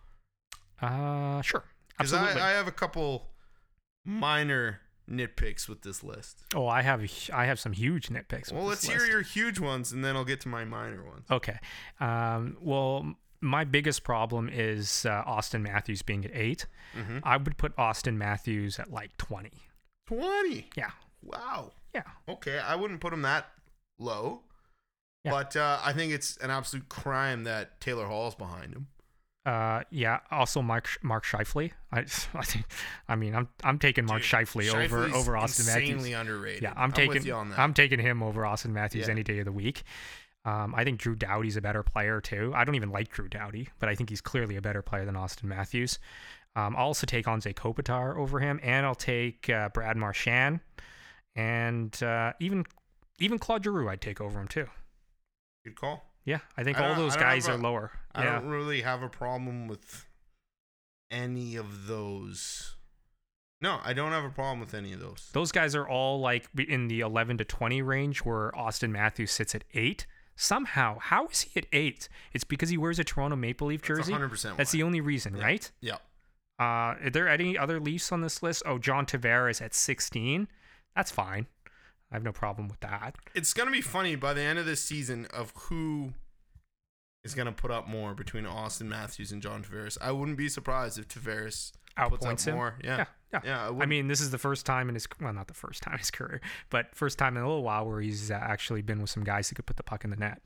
Uh, 0.81 1.41
sure. 1.43 1.65
Because 1.89 2.13
I, 2.13 2.33
I 2.33 2.51
have 2.53 2.67
a 2.67 2.73
couple 2.73 3.29
minor 4.05 4.81
nitpicks 5.11 5.69
with 5.69 5.83
this 5.83 6.03
list. 6.03 6.45
Oh, 6.55 6.67
I 6.67 6.83
have 6.83 7.03
I 7.33 7.47
have 7.47 7.59
some 7.59 7.73
huge 7.73 8.09
nitpicks. 8.09 8.53
Well, 8.53 8.65
let's 8.65 8.87
hear 8.87 8.99
list. 8.99 9.11
your 9.11 9.23
huge 9.23 9.59
ones, 9.59 9.93
and 9.93 10.05
then 10.05 10.17
I'll 10.17 10.25
get 10.25 10.41
to 10.43 10.49
my 10.49 10.65
minor 10.65 11.03
ones. 11.05 11.27
Okay. 11.31 11.59
Um, 12.01 12.57
well, 12.61 13.15
my 13.43 13.65
biggest 13.65 14.05
problem 14.05 14.49
is 14.51 15.05
uh, 15.05 15.23
Auston 15.25 15.61
Matthews 15.63 16.01
being 16.03 16.25
at 16.25 16.31
8 16.35 16.67
Mhm. 16.97 17.21
I 17.25 17.37
would 17.37 17.57
put 17.59 17.75
Auston 17.77 18.17
Matthews 18.17 18.79
at 18.79 18.91
like 18.91 19.17
twenty. 19.17 19.53
Twenty. 20.07 20.69
Yeah. 20.77 20.91
Wow. 21.23 21.73
Yeah. 21.95 22.03
Okay, 22.29 22.59
I 22.59 22.75
wouldn't 22.75 23.01
put 23.01 23.13
him 23.13 23.23
that 23.23 23.47
low. 23.99 24.43
Yeah. 25.25 25.31
But 25.31 25.57
uh, 25.57 25.79
I 25.83 25.93
think 25.93 26.13
it's 26.13 26.37
an 26.39 26.51
absolute 26.51 26.89
crime 26.89 27.45
that 27.45 27.81
Taylor 27.81 28.07
Hall's 28.07 28.35
behind 28.35 28.73
him. 28.75 28.89
Uh, 29.47 29.83
yeah. 29.91 30.21
Also, 30.31 30.61
Mark 30.63 30.89
Mark 31.03 31.25
Scheifele. 31.25 31.73
I, 31.91 31.99
I 32.35 32.45
think. 32.45 32.65
I 33.09 33.17
mean, 33.17 33.35
I'm 33.35 33.49
I'm 33.65 33.79
taking 33.79 34.05
Mark 34.05 34.23
Dude, 34.23 34.31
Scheifele 34.31 34.73
over 34.75 35.09
Scheifele's 35.09 35.15
over 35.15 35.33
Auston 35.33 35.61
insanely 35.61 35.95
Matthews. 36.11 36.15
underrated. 36.15 36.63
Yeah, 36.63 36.75
I'm 36.77 36.93
taking 36.93 37.33
on 37.33 37.51
that. 37.51 37.59
I'm 37.59 37.73
taking 37.75 37.99
him 38.01 38.23
over 38.23 38.43
Auston 38.43 38.71
Matthews 38.71 39.07
Yeah. 39.07 39.13
any 39.13 39.23
day 39.23 39.39
of 39.39 39.47
the 39.47 39.53
week. 39.53 39.83
Um, 40.45 40.75
I 40.75 40.83
think 40.85 40.99
Drew 40.99 41.15
Doughty's 41.15 41.57
a 41.57 41.61
better 41.61 41.83
player 41.83 42.21
too. 42.21 42.53
I 42.55 42.65
don't 42.65 42.75
even 42.75 42.91
like 42.91 43.11
Drew 43.11 43.29
Doughty, 43.29 43.69
but 43.79 43.89
I 43.89 43.95
think 43.95 44.11
he's 44.11 44.21
clearly 44.21 44.57
a 44.57 44.63
better 44.63 44.83
player 44.83 45.05
than 45.05 45.15
Auston 45.15 45.45
Matthews. 45.45 45.99
Um, 46.57 46.75
I'll 46.77 46.87
also 46.87 47.07
take 47.07 47.27
Anze 47.27 47.55
Kopitar 47.55 48.17
over 48.17 48.41
him, 48.41 48.59
and 48.63 48.85
I'll 48.85 48.95
take 48.95 49.49
uh, 49.49 49.69
Brad 49.71 49.97
Marchand, 49.97 50.61
and 51.37 52.03
uh, 52.03 52.33
even 52.41 52.65
even 53.19 53.39
Claude 53.39 53.65
Giroux 53.65 53.89
I'd 53.89 54.01
take 54.01 54.21
over 54.21 54.41
him 54.41 54.49
too. 54.49 54.67
Good 55.65 55.77
call. 55.77 56.05
Yeah, 56.25 56.41
I 56.57 56.65
think 56.65 56.79
I 56.79 56.89
all 56.89 56.95
those 56.95 57.17
guys 57.17 57.49
are 57.49 57.55
a- 57.55 57.59
lower. 57.59 57.93
I 58.15 58.25
yeah, 58.25 58.41
don't 58.41 58.49
really 58.49 58.83
have 58.83 59.03
a 59.03 59.09
problem 59.09 59.69
with 59.69 60.07
any 61.11 61.57
of 61.57 61.87
those. 61.87 62.77
No, 63.61 63.79
I 63.85 63.93
don't 63.93 64.11
have 64.11 64.25
a 64.25 64.31
problem 64.31 64.59
with 64.59 64.75
any 64.75 64.93
of 64.93 64.99
those. 64.99 65.31
those 65.33 65.53
guys 65.53 65.77
are 65.77 65.89
all 65.89 66.19
like 66.21 66.49
in 66.59 66.89
the 66.89 67.01
11 67.01 67.39
to 67.39 67.45
20 67.45 67.81
range, 67.81 68.19
where 68.25 68.51
Auston 68.57 68.91
Matthews 68.91 69.31
sits 69.31 69.55
at 69.55 69.63
eight. 69.73 70.07
Somehow, 70.37 70.99
how 70.99 71.27
is 71.29 71.43
he 71.43 71.61
at 71.61 71.67
eight? 71.73 72.09
It's 72.33 72.45
because 72.45 72.71
he 72.71 72.77
wears 72.79 72.99
a 72.99 73.05
Toronto 73.05 73.37
Maple 73.37 73.69
Leaf 73.69 73.83
That's 73.83 74.01
jersey. 74.01 74.13
100% 74.13 74.57
That's 74.57 74.73
why. 74.73 74.79
the 74.79 74.83
only 74.83 75.01
reason, 75.01 75.37
Yeah. 75.37 75.45
right? 75.45 75.71
Yeah. 75.81 75.95
Uh, 76.59 76.97
are 77.05 77.11
there 77.11 77.29
any 77.29 77.57
other 77.59 77.79
Leafs 77.81 78.13
on 78.13 78.21
this 78.21 78.43
list? 78.43 78.63
Oh, 78.67 78.79
John 78.79 79.05
Tavares 79.07 79.61
at 79.61 79.75
16. 79.75 80.49
That's 80.97 81.11
fine. 81.11 81.47
I 82.11 82.15
have 82.17 82.23
no 82.23 82.33
problem 82.33 82.69
with 82.69 82.81
that. 82.81 83.17
It's 83.35 83.53
going 83.55 83.67
to 83.67 83.73
be 83.73 83.81
funny 83.81 84.17
by 84.17 84.35
the 84.35 84.43
end 84.43 84.59
of 84.59 84.67
this 84.67 84.83
season 84.83 85.27
of 85.33 85.53
who 85.57 86.13
is 87.25 87.35
going 87.35 87.47
to 87.47 87.53
put 87.53 87.71
up 87.71 87.89
more 87.89 88.15
between 88.15 88.45
Auston 88.45 88.87
Matthews 88.87 89.33
and 89.33 89.41
John 89.43 89.63
Tavares. 89.65 89.97
I 90.01 90.13
wouldn't 90.13 90.37
be 90.37 90.49
surprised 90.49 90.99
if 90.99 91.09
Tavares 91.09 91.73
puts 92.09 92.27
up 92.27 92.41
him. 92.41 92.55
more. 92.55 92.75
Yeah. 92.85 92.97
Yeah, 92.99 93.05
yeah. 93.33 93.41
Yeah, 93.45 93.69
I 93.71 93.83
I 93.83 93.87
mean, 93.87 94.09
this 94.09 94.21
is 94.21 94.31
the 94.31 94.39
first 94.39 94.67
time 94.67 94.89
in 94.89 94.95
his 94.95 95.07
well, 95.21 95.33
not 95.33 95.49
the 95.49 95.55
first 95.55 95.83
time 95.83 95.95
in 95.95 95.99
his 96.01 96.11
career, 96.19 96.41
but 96.71 96.95
first 96.95 97.19
time 97.19 97.37
in 97.37 97.43
a 97.43 97.47
little 97.47 97.63
while 97.63 97.87
where 97.87 98.01
he's 98.01 98.31
uh, 98.31 98.35
actually 98.35 98.83
been 98.83 99.01
with 99.01 99.11
some 99.11 99.25
guys 99.25 99.49
who 99.49 99.55
could 99.55 99.67
put 99.67 99.77
the 99.77 99.83
puck 99.83 100.05
in 100.05 100.11
the 100.11 100.17
net 100.17 100.41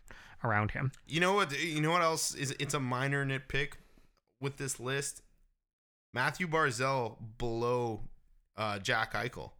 around 0.45 0.73
him. 0.73 0.93
You 1.07 1.21
know 1.21 1.33
what? 1.35 1.59
You 1.61 1.81
know 1.81 1.91
what 1.91 2.03
else 2.03 2.35
is? 2.35 2.55
It's 2.59 2.75
a 2.75 2.81
minor 2.81 3.25
nitpick 3.27 3.73
with 4.41 4.57
this 4.57 4.79
list. 4.79 5.23
Mathew 6.15 6.47
Barzal 6.47 7.17
below 7.39 8.03
uh, 8.57 8.79
Jack 8.79 9.13
Eichel. 9.15 9.51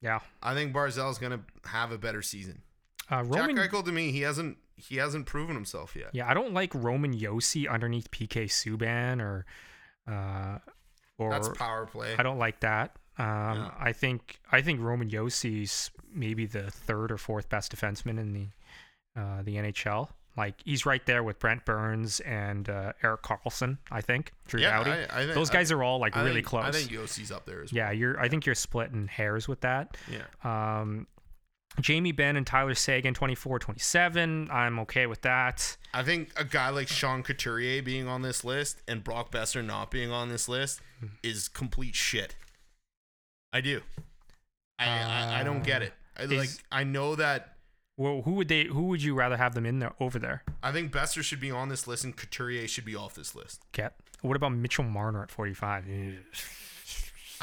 Yeah, 0.00 0.20
I 0.42 0.54
think 0.54 0.72
Barzal's 0.74 1.18
going 1.18 1.32
to 1.32 1.40
have 1.68 1.90
a 1.90 1.98
better 1.98 2.20
season. 2.22 2.62
uh, 3.10 3.24
Roman. 3.24 3.56
Jack 3.56 3.70
Eichel 3.70 3.84
to 3.84 3.92
me, 3.92 4.10
he 4.12 4.20
hasn't 4.20 4.58
he 4.76 4.96
hasn't 4.96 5.24
proven 5.26 5.54
himself 5.54 5.96
yet. 5.96 6.10
Yeah, 6.12 6.28
I 6.28 6.34
don't 6.34 6.52
like 6.52 6.74
Roman 6.74 7.16
Josi 7.16 7.68
underneath 7.68 8.10
PK 8.10 8.44
Subban 8.46 9.20
or, 9.22 9.46
uh, 10.10 10.58
or 11.18 11.30
That's 11.30 11.48
power 11.50 11.86
play. 11.86 12.14
I 12.18 12.22
don't 12.22 12.38
like 12.38 12.60
that. 12.60 12.96
Um, 13.18 13.26
Yeah. 13.26 13.70
I 13.78 13.92
think 13.92 14.40
I 14.50 14.60
think 14.62 14.80
Roman 14.80 15.08
Josi's 15.08 15.90
maybe 16.12 16.46
the 16.46 16.70
third 16.70 17.10
or 17.12 17.18
fourth 17.18 17.48
best 17.48 17.74
defenseman 17.74 18.18
in 18.18 18.32
the 18.32 18.46
uh, 19.20 19.42
the 19.42 19.56
NHL. 19.56 20.08
Like 20.36 20.56
he's 20.64 20.84
right 20.84 21.04
there 21.06 21.22
with 21.22 21.38
Brent 21.38 21.64
Burns 21.64 22.18
and 22.20 22.68
uh, 22.68 22.92
Erik 23.04 23.22
Karlsson. 23.22 23.78
I 23.92 24.00
think 24.00 24.32
Drew 24.48 24.60
Yeah, 24.60 24.78
Doughty. 24.78 24.90
I- 24.90 25.04
I 25.04 25.22
think- 25.22 25.34
Those 25.34 25.48
guys 25.50 25.70
are 25.70 25.80
all 25.84 26.00
like 26.00 26.16
I 26.16 26.22
really 26.22 26.34
think, 26.36 26.46
close. 26.46 26.64
I 26.64 26.72
think 26.72 26.90
Josi's 26.90 27.30
up 27.30 27.46
there 27.46 27.62
as 27.62 27.72
well. 27.72 27.76
yeah, 27.78 27.90
you're. 27.92 28.18
I 28.20 28.28
think 28.28 28.44
you're 28.44 28.56
splitting 28.56 29.06
hairs 29.06 29.46
with 29.46 29.60
that. 29.60 29.96
Yeah. 30.10 30.24
Um, 30.42 31.06
Jamie 31.80 32.12
Benn 32.12 32.36
and 32.36 32.46
Tyler 32.46 32.74
Seguin, 32.74 33.14
24, 33.14 33.58
27. 33.58 34.48
I'm 34.50 34.78
okay 34.80 35.06
with 35.06 35.22
that. 35.22 35.76
I 35.92 36.02
think 36.02 36.30
a 36.36 36.44
guy 36.44 36.68
like 36.70 36.88
Sean 36.88 37.22
Couturier 37.22 37.82
being 37.82 38.06
on 38.08 38.22
this 38.22 38.44
list 38.44 38.80
and 38.88 39.02
Brock 39.04 39.30
Boeser 39.32 39.64
not 39.64 39.90
being 39.90 40.10
on 40.10 40.28
this 40.28 40.48
list 40.48 40.80
Hmm. 41.00 41.06
is 41.22 41.48
complete 41.48 41.94
shit. 41.94 42.36
I 43.52 43.60
do. 43.60 43.82
I 44.78 44.86
I, 44.86 45.40
I 45.40 45.42
don't 45.44 45.62
get 45.62 45.82
it. 45.82 45.92
I, 46.16 46.24
Uh, 46.24 46.28
like 46.28 46.48
I 46.72 46.84
know 46.84 47.14
that 47.16 47.56
Well, 47.96 48.22
who 48.22 48.32
would 48.32 48.48
they? 48.48 48.64
Who 48.64 48.84
would 48.88 49.02
you 49.02 49.14
rather 49.14 49.36
have 49.36 49.54
them 49.54 49.66
in 49.66 49.78
there 49.78 49.92
over 50.00 50.18
there? 50.18 50.42
I 50.62 50.72
think 50.72 50.92
Boeser 50.92 51.22
should 51.22 51.40
be 51.40 51.50
on 51.50 51.68
this 51.68 51.86
list 51.86 52.02
and 52.04 52.16
Couturier 52.16 52.66
should 52.68 52.84
be 52.84 52.96
off 52.96 53.14
this 53.14 53.34
list. 53.34 53.62
Get. 53.72 53.94
What 54.20 54.36
about 54.36 54.52
Mitchell 54.52 54.84
Marner 54.84 55.22
at 55.22 55.30
45? 55.30 55.84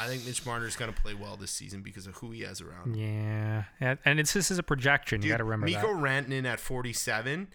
I 0.02 0.08
think 0.08 0.26
Mitch 0.26 0.44
Marner's 0.44 0.76
gonna 0.76 0.92
play 0.92 1.14
well 1.14 1.36
this 1.36 1.50
season 1.50 1.82
because 1.82 2.06
of 2.06 2.16
who 2.16 2.30
he 2.32 2.42
has 2.42 2.60
around. 2.60 2.96
Yeah, 2.96 3.64
yeah, 3.80 3.94
and 4.04 4.18
it's 4.18 4.32
this 4.32 4.50
is 4.50 4.58
a 4.58 4.62
projection. 4.62 5.22
you 5.22 5.28
got 5.28 5.38
to 5.38 5.44
remember 5.44 5.66
Mikko 5.66 5.94
that. 5.94 6.28
Rantanen 6.28 6.44
at 6.44 6.60
47 6.60 7.48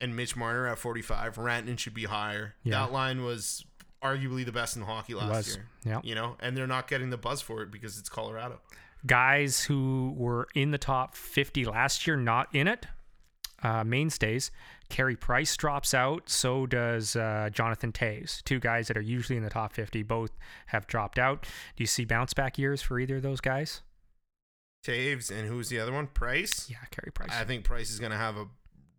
and 0.00 0.16
Mitch 0.16 0.36
Marner 0.36 0.66
at 0.66 0.78
45. 0.78 1.36
Rantanen 1.36 1.78
should 1.78 1.94
be 1.94 2.04
higher. 2.04 2.54
Yeah. 2.62 2.80
That 2.80 2.92
line 2.92 3.24
was 3.24 3.64
arguably 4.02 4.44
the 4.44 4.52
best 4.52 4.76
in 4.76 4.82
hockey 4.82 5.14
last 5.14 5.56
year. 5.56 5.66
Yeah. 5.84 6.00
You 6.04 6.14
know, 6.14 6.36
and 6.40 6.56
they're 6.56 6.66
not 6.66 6.88
getting 6.88 7.10
the 7.10 7.16
buzz 7.16 7.40
for 7.40 7.62
it 7.62 7.70
because 7.70 7.98
it's 7.98 8.08
Colorado. 8.08 8.60
Guys 9.06 9.64
who 9.64 10.14
were 10.16 10.46
in 10.54 10.70
the 10.70 10.78
top 10.78 11.14
50 11.14 11.64
last 11.64 12.06
year, 12.06 12.16
not 12.16 12.54
in 12.54 12.68
it. 12.68 12.86
Uh, 13.62 13.82
mainstays. 13.82 14.50
Carey 14.94 15.16
Price 15.16 15.56
drops 15.56 15.92
out. 15.92 16.30
So 16.30 16.66
does 16.66 17.16
uh, 17.16 17.50
Jonathan 17.52 17.90
Toews. 17.90 18.44
Two 18.44 18.60
guys 18.60 18.86
that 18.86 18.96
are 18.96 19.00
usually 19.02 19.36
in 19.36 19.42
the 19.42 19.50
top 19.50 19.72
50. 19.72 20.04
Both 20.04 20.30
have 20.66 20.86
dropped 20.86 21.18
out. 21.18 21.42
Do 21.42 21.82
you 21.82 21.86
see 21.88 22.04
bounce 22.04 22.32
back 22.32 22.58
years 22.58 22.80
for 22.80 23.00
either 23.00 23.16
of 23.16 23.22
those 23.22 23.40
guys? 23.40 23.82
Toews 24.86 25.30
and 25.30 25.48
who's 25.48 25.68
the 25.68 25.80
other 25.80 25.92
one? 25.92 26.06
Price. 26.06 26.68
Yeah, 26.70 26.76
Carey 26.92 27.10
Price. 27.12 27.30
I 27.32 27.42
think 27.44 27.64
Price 27.64 27.90
is 27.90 27.98
going 27.98 28.12
to 28.12 28.16
have 28.18 28.36
a 28.36 28.46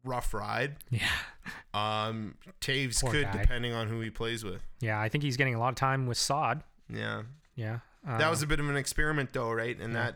rough 0.04 0.34
ride. 0.34 0.76
yeah. 0.90 1.08
Um, 1.74 2.36
Toews 2.60 3.00
Poor 3.02 3.12
could 3.12 3.24
guy. 3.26 3.42
depending 3.44 3.74
on 3.74 3.88
who 3.88 4.02
he 4.02 4.10
plays 4.10 4.44
with. 4.44 4.62
Yeah, 4.82 5.00
I 5.00 5.08
think 5.08 5.24
he's 5.24 5.38
getting 5.38 5.56
a 5.56 5.60
lot 5.60 5.70
of 5.70 5.76
time 5.76 6.08
with 6.08 6.18
Saad. 6.18 6.62
Yeah. 6.90 7.24
Yeah. 7.56 7.80
that 8.06 8.30
was 8.30 8.42
Uh, 8.44 8.46
a 8.46 8.48
bit 8.50 8.60
of 8.60 8.68
an 8.70 8.76
experiment 8.76 9.32
though, 9.32 9.52
right? 9.52 9.80
And 9.80 9.94
yeah. 9.94 10.04
that 10.04 10.16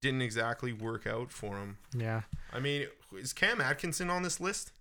didn't 0.00 0.22
exactly 0.22 0.72
work 0.72 1.06
out 1.06 1.30
for 1.30 1.58
him. 1.58 1.78
Yeah. 1.96 2.22
I 2.52 2.58
mean, 2.58 2.86
is 3.16 3.32
Cam 3.32 3.60
Atkinson 3.60 4.10
on 4.10 4.22
this 4.24 4.40
list? 4.40 4.72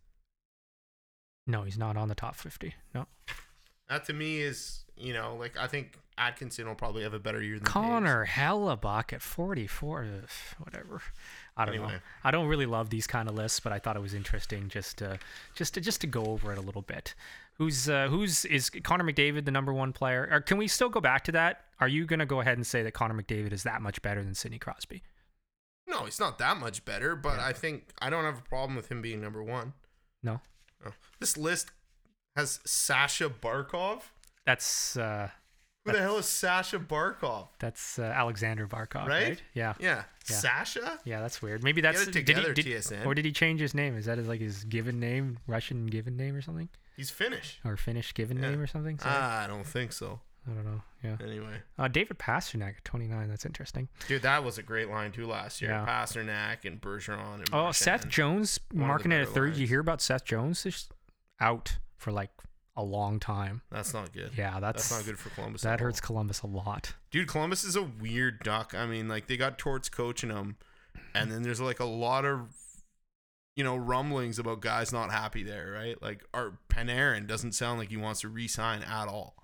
No, 1.51 1.63
he's 1.63 1.77
not 1.77 1.97
on 1.97 2.07
the 2.07 2.15
top 2.15 2.35
50. 2.35 2.73
No. 2.95 3.07
That 3.89 4.05
to 4.05 4.13
me 4.13 4.39
is, 4.39 4.85
you 4.95 5.13
know, 5.13 5.35
like 5.35 5.57
I 5.57 5.67
think 5.67 5.97
Atkinson 6.17 6.65
will 6.65 6.75
probably 6.75 7.03
have 7.03 7.13
a 7.13 7.19
better 7.19 7.43
year 7.43 7.57
than. 7.57 7.65
Connor 7.65 8.25
Hellebuyck 8.25 9.11
at 9.11 9.21
44. 9.21 10.03
ugh, 10.23 10.29
Whatever. 10.59 11.01
I 11.57 11.65
don't 11.65 11.75
know. 11.75 11.91
I 12.23 12.31
don't 12.31 12.47
really 12.47 12.65
love 12.65 12.89
these 12.89 13.05
kind 13.05 13.27
of 13.27 13.35
lists, 13.35 13.59
but 13.59 13.73
I 13.73 13.79
thought 13.79 13.97
it 13.97 14.01
was 14.01 14.13
interesting 14.13 14.69
just 14.69 14.97
to 14.99 15.19
just 15.53 15.73
to 15.73 15.81
just 15.81 15.99
to 16.01 16.07
go 16.07 16.23
over 16.25 16.53
it 16.53 16.57
a 16.57 16.61
little 16.61 16.81
bit. 16.81 17.13
Who's 17.55 17.89
uh, 17.89 18.07
who's 18.07 18.45
is 18.45 18.69
Connor 18.69 19.03
McDavid 19.03 19.43
the 19.43 19.51
number 19.51 19.73
one 19.73 19.91
player? 19.91 20.29
Or 20.31 20.39
can 20.39 20.57
we 20.57 20.69
still 20.69 20.87
go 20.89 21.01
back 21.01 21.25
to 21.25 21.33
that? 21.33 21.65
Are 21.81 21.89
you 21.89 22.05
gonna 22.05 22.25
go 22.25 22.39
ahead 22.39 22.57
and 22.57 22.65
say 22.65 22.81
that 22.83 22.93
Connor 22.93 23.21
McDavid 23.21 23.51
is 23.51 23.63
that 23.63 23.81
much 23.81 24.01
better 24.01 24.23
than 24.23 24.33
Sidney 24.33 24.57
Crosby? 24.57 25.03
No, 25.87 26.05
he's 26.05 26.19
not 26.19 26.37
that 26.39 26.55
much 26.55 26.85
better, 26.85 27.17
but 27.17 27.35
Yeah. 27.35 27.45
I 27.47 27.51
think 27.53 27.89
I 27.99 28.09
don't 28.09 28.23
have 28.23 28.37
a 28.37 28.43
problem 28.43 28.77
with 28.77 28.89
him 28.89 29.01
being 29.01 29.19
number 29.19 29.43
one. 29.43 29.73
No, 30.23 30.39
Oh. 30.85 30.91
This 31.19 31.37
list 31.37 31.71
has 32.35 32.59
Sasha 32.65 33.29
Barkov. 33.29 34.01
that's 34.45 34.95
uh, 34.97 35.29
Who 35.85 35.91
the 35.91 35.99
hell 35.99 36.17
is 36.17 36.25
Sasha 36.25 36.79
Barkov? 36.79 37.47
that's 37.59 37.99
uh, 37.99 38.03
Alexander 38.03 38.67
Barkov, 38.67 39.07
Right? 39.07 39.23
right? 39.29 39.41
Yeah. 39.53 39.73
Yeah, 39.79 40.03
Yeah. 40.29 40.35
Sasha. 40.35 40.99
Yeah, 41.05 41.21
that's 41.21 41.41
weird. 41.41 41.63
Maybe 41.63 41.81
that's 41.81 42.01
it 42.03 42.11
did 42.11 42.27
he, 42.27 42.33
did, 42.53 42.55
TSN. 42.65 43.05
or 43.05 43.13
did 43.13 43.25
he 43.25 43.31
change 43.31 43.59
his 43.59 43.73
name? 43.73 43.97
Is 43.97 44.05
that 44.05 44.17
his 44.17 44.27
like 44.27 44.39
his 44.41 44.63
given 44.63 44.99
name, 44.99 45.37
Russian 45.47 45.87
given 45.87 46.15
name 46.17 46.35
or 46.35 46.41
something, 46.41 46.69
He's 46.97 47.09
Finnish. 47.09 47.59
or 47.65 47.77
Finnish 47.77 48.13
given 48.13 48.37
Yeah. 48.37 48.49
name 48.51 48.59
or 48.61 48.67
something? 48.67 48.97
Sorry. 48.99 49.13
I 49.15 49.47
don't 49.47 49.65
think 49.65 49.91
so. 49.93 50.19
I 50.51 50.55
don't 50.55 50.65
know. 50.65 50.81
Yeah. 51.03 51.17
Anyway, 51.25 51.61
Uh, 51.79 51.87
David 51.87 52.19
Pastrnak 52.19 52.77
at 52.77 52.85
29. 52.85 53.29
That's 53.29 53.45
interesting. 53.45 53.87
dude, 54.07 54.21
that 54.23 54.43
was 54.43 54.57
a 54.57 54.63
great 54.63 54.89
line 54.89 55.11
too 55.11 55.25
last 55.25 55.61
year. 55.61 55.71
Yeah. 55.71 55.85
Pastrnak 55.85 56.65
and 56.65 56.79
Bergeron 56.81 57.35
and 57.35 57.49
Oh, 57.53 57.71
Seth 57.71 58.07
Jones 58.07 58.59
One 58.71 58.87
marking 58.87 59.11
it 59.11 59.15
at 59.15 59.27
better 59.27 59.33
third. 59.33 59.57
You 59.57 59.65
hear 59.67 59.79
about 59.79 60.01
Seth 60.01 60.25
Jones? 60.25 60.63
He's 60.63 60.89
out 61.39 61.77
for 61.97 62.11
like 62.11 62.29
a 62.77 62.83
long 62.83 63.19
time. 63.19 63.61
That's 63.71 63.93
not 63.93 64.13
good. 64.13 64.31
Yeah, 64.37 64.59
that's, 64.59 64.89
That's 64.89 64.91
not 64.91 65.05
good 65.05 65.19
for 65.19 65.29
Columbus. 65.31 65.61
That 65.63 65.79
hurts 65.79 65.99
Columbus 65.99 66.41
a 66.41 66.47
lot. 66.47 66.93
Dude, 67.09 67.27
Columbus 67.27 67.63
is 67.63 67.75
a 67.75 67.81
weird 67.83 68.39
duck. 68.43 68.73
I 68.75 68.85
mean, 68.85 69.07
like 69.07 69.27
they 69.27 69.37
got 69.37 69.57
Torts 69.57 69.89
coaching 69.89 70.29
them, 70.29 70.55
and 71.15 71.31
then 71.31 71.41
there's 71.43 71.59
like 71.59 71.79
a 71.79 71.85
lot 71.85 72.25
of, 72.25 72.47
you 73.55 73.63
know, 73.63 73.75
rumblings 73.75 74.39
about 74.39 74.61
guys 74.61 74.93
not 74.93 75.11
happy 75.11 75.43
there, 75.43 75.71
right? 75.73 76.01
Like 76.01 76.23
our 76.33 76.59
Panarin 76.69 77.27
doesn't 77.27 77.51
sound 77.53 77.79
like 77.79 77.89
he 77.89 77.97
wants 77.97 78.21
to 78.21 78.29
re-sign 78.29 78.83
at 78.83 79.07
all. 79.07 79.35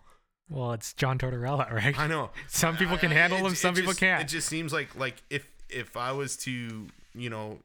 Well, 0.49 0.73
it's 0.73 0.93
John 0.93 1.17
Tortorella, 1.17 1.71
right? 1.73 1.97
I 1.99 2.07
know. 2.07 2.29
Some 2.47 2.77
people 2.77 2.97
can 2.97 3.11
handle 3.11 3.39
him, 3.39 3.55
some 3.55 3.73
people 3.75 3.91
just- 3.91 3.99
can't. 3.99 4.21
It 4.23 4.27
just 4.27 4.47
seems 4.47 4.71
like 4.73 4.95
like 4.95 5.21
if 5.29 5.49
if 5.69 5.97
I 5.97 6.11
was 6.13 6.37
to 6.37 6.87
you 7.13 7.29
know 7.29 7.59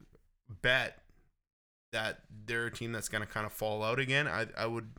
bet 0.61 0.99
that 1.91 2.19
they're 2.45 2.65
a 2.65 2.71
team 2.71 2.91
that's 2.91 3.09
gonna 3.09 3.25
kind 3.25 3.45
of 3.45 3.53
fall 3.53 3.83
out 3.83 3.99
again, 3.99 4.27
I 4.27 4.47
I 4.57 4.65
would 4.65 4.89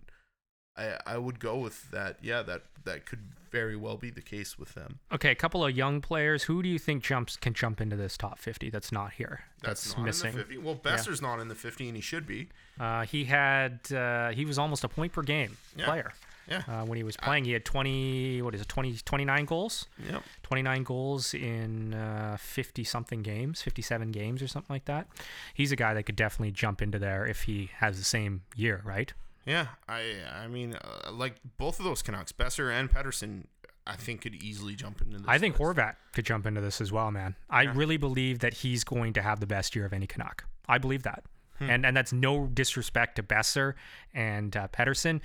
I 0.76 0.97
I 1.07 1.18
would 1.18 1.39
go 1.41 1.59
with 1.59 1.91
that. 1.91 2.18
Yeah, 2.22 2.43
that 2.43 2.62
that 2.85 3.05
could 3.07 3.20
very 3.51 3.76
well 3.76 3.97
be 3.97 4.11
the 4.11 4.20
case 4.22 4.59
with 4.59 4.74
them. 4.74 4.99
Okay, 5.12 5.30
a 5.30 5.35
couple 5.37 5.64
of 5.64 5.76
young 5.76 6.01
players. 6.01 6.45
Who 6.45 6.61
do 6.62 6.68
you 6.68 6.78
think 6.78 7.05
jumps 7.05 7.37
can 7.37 7.55
jump 7.55 7.80
into 7.80 7.95
this 7.95 8.16
top 8.16 8.39
50? 8.41 8.68
That's 8.68 8.91
not 8.91 9.12
here. 9.12 9.45
That's, 9.62 9.85
That's, 9.85 9.97
not 9.97 10.07
missing. 10.07 10.30
in 10.32 10.37
the 10.39 10.43
50. 10.43 10.59
Well, 10.59 10.74
Boeser's 10.74 11.22
not 11.22 11.39
in 11.39 11.47
the 11.47 11.55
50, 11.55 11.87
and 11.87 11.97
he 11.97 12.01
should 12.03 12.26
be. 12.26 12.49
Uh, 12.80 13.05
he 13.05 13.24
had 13.26 13.78
uh, 13.93 14.30
he 14.30 14.45
was 14.45 14.59
almost 14.59 14.82
a 14.85 14.89
point 14.89 15.12
per 15.12 15.22
game 15.22 15.57
Yeah. 15.76 15.85
player. 15.85 16.12
Yeah. 16.49 16.62
Uh, 16.68 16.84
when 16.84 16.97
he 16.97 17.03
was 17.03 17.16
playing, 17.16 17.45
he 17.45 17.53
had 17.53 17.64
20, 17.64 18.42
what 18.42 18.55
is 18.55 18.61
it, 18.61 18.68
20, 18.68 18.99
29 19.05 19.45
goals? 19.45 19.86
Yep. 20.11 20.22
29 20.42 20.82
goals 20.82 21.34
in 21.34 22.36
50 22.38 22.82
uh, 22.82 22.84
something 22.84 23.22
games, 23.22 23.62
57 23.62 24.11
games 24.12 24.42
or 24.42 24.49
something 24.49 24.72
like 24.74 24.84
that. 24.86 25.07
He's 25.55 25.72
a 25.72 25.76
guy 25.76 25.95
that 25.95 26.03
could 26.05 26.16
definitely 26.16 26.53
jump 26.53 26.82
into 26.82 26.99
there 26.99 27.26
if 27.26 27.42
he 27.45 27.70
has 27.78 27.99
the 27.99 28.05
same 28.05 28.42
year, 28.57 28.82
right? 28.84 29.12
Yeah, 29.47 29.66
I 29.88 30.14
I 30.34 30.49
mean, 30.49 30.74
uh, 30.74 31.12
like 31.12 31.34
both 31.59 31.78
of 31.78 31.84
those 31.84 32.01
Canucks, 32.03 32.32
Boeser 32.32 32.72
and 32.72 32.90
Pettersson, 32.90 33.45
I 33.86 33.95
think 33.97 34.22
could 34.22 34.34
easily 34.42 34.74
jump 34.74 35.03
into 35.03 35.18
this. 35.18 35.26
I 35.28 35.36
think 35.38 35.59
list. 35.59 35.76
Horvat 35.76 35.97
could 36.14 36.24
jump 36.24 36.47
into 36.47 36.62
this 36.62 36.80
as 36.80 36.90
well, 36.90 37.11
man. 37.11 37.36
I 37.51 37.62
Yeah. 37.62 37.72
really 37.74 37.99
believe 37.99 38.38
that 38.38 38.55
he's 38.55 38.84
going 38.84 39.12
to 39.12 39.22
have 39.22 39.40
the 39.40 39.47
best 39.47 39.76
year 39.76 39.84
of 39.84 39.92
any 39.92 40.07
Canuck. 40.07 40.45
I 40.66 40.78
believe 40.78 41.03
that. 41.03 41.24
Hmm. 41.59 41.68
And 41.70 41.84
and 41.86 41.95
that's 41.97 42.12
no 42.12 42.47
disrespect 42.47 43.16
to 43.16 43.22
Boeser 43.22 43.74
and 44.14 44.57
uh, 44.57 44.68
Pettersson, 44.68 45.20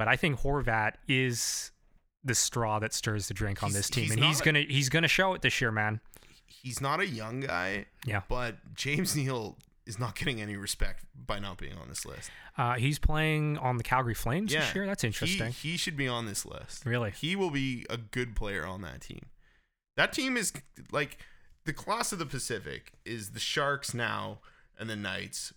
but 0.00 0.08
I 0.08 0.16
think 0.16 0.40
Horvat 0.40 0.92
is 1.06 1.72
the 2.24 2.34
straw 2.34 2.78
that 2.78 2.94
stirs 2.94 3.28
the 3.28 3.34
drink 3.34 3.62
on 3.62 3.68
He's- 3.68 3.76
this 3.80 3.90
team, 3.90 4.04
he's 4.04 4.12
and 4.12 4.24
he's 4.24 4.40
gonna 4.40 4.60
he's 4.62 4.88
gonna 4.88 5.08
show 5.08 5.34
it 5.34 5.42
this 5.42 5.60
year, 5.60 5.70
man. 5.70 6.00
he's 6.46 6.80
not 6.80 7.00
a 7.00 7.06
young 7.06 7.40
guy, 7.40 7.84
Yeah, 8.06 8.22
but 8.28 8.56
James 8.74 9.14
Neal 9.14 9.58
is 9.84 9.98
not 9.98 10.14
getting 10.14 10.40
any 10.40 10.56
respect 10.56 11.04
by 11.14 11.38
not 11.38 11.58
being 11.58 11.76
on 11.76 11.88
this 11.90 12.06
list. 12.06 12.30
uh, 12.56 12.74
he's 12.76 12.98
playing 12.98 13.58
on 13.58 13.76
the 13.76 13.82
Calgary 13.82 14.14
Flames 14.14 14.52
Yeah, 14.52 14.60
this 14.60 14.74
year. 14.74 14.86
That's 14.86 15.04
interesting. 15.04 15.52
He, 15.52 15.72
he 15.72 15.76
should 15.76 15.96
be 15.98 16.08
on 16.08 16.24
this 16.26 16.46
list. 16.46 16.86
Really? 16.86 17.10
He 17.10 17.36
will 17.36 17.50
be 17.50 17.84
a 17.90 17.96
good 17.98 18.34
player 18.34 18.66
on 18.66 18.80
that 18.82 19.02
team. 19.02 19.26
That 19.98 20.12
team 20.14 20.36
is 20.38 20.52
like 20.90 21.18
the 21.66 21.72
class 21.74 22.10
of 22.12 22.18
the 22.18 22.26
Pacific 22.26 22.92
is 23.04 23.30
the 23.32 23.40
Sharks 23.40 23.92
now 23.92 24.40
and 24.78 24.88
the 24.88 24.96
Knights. 24.96 25.52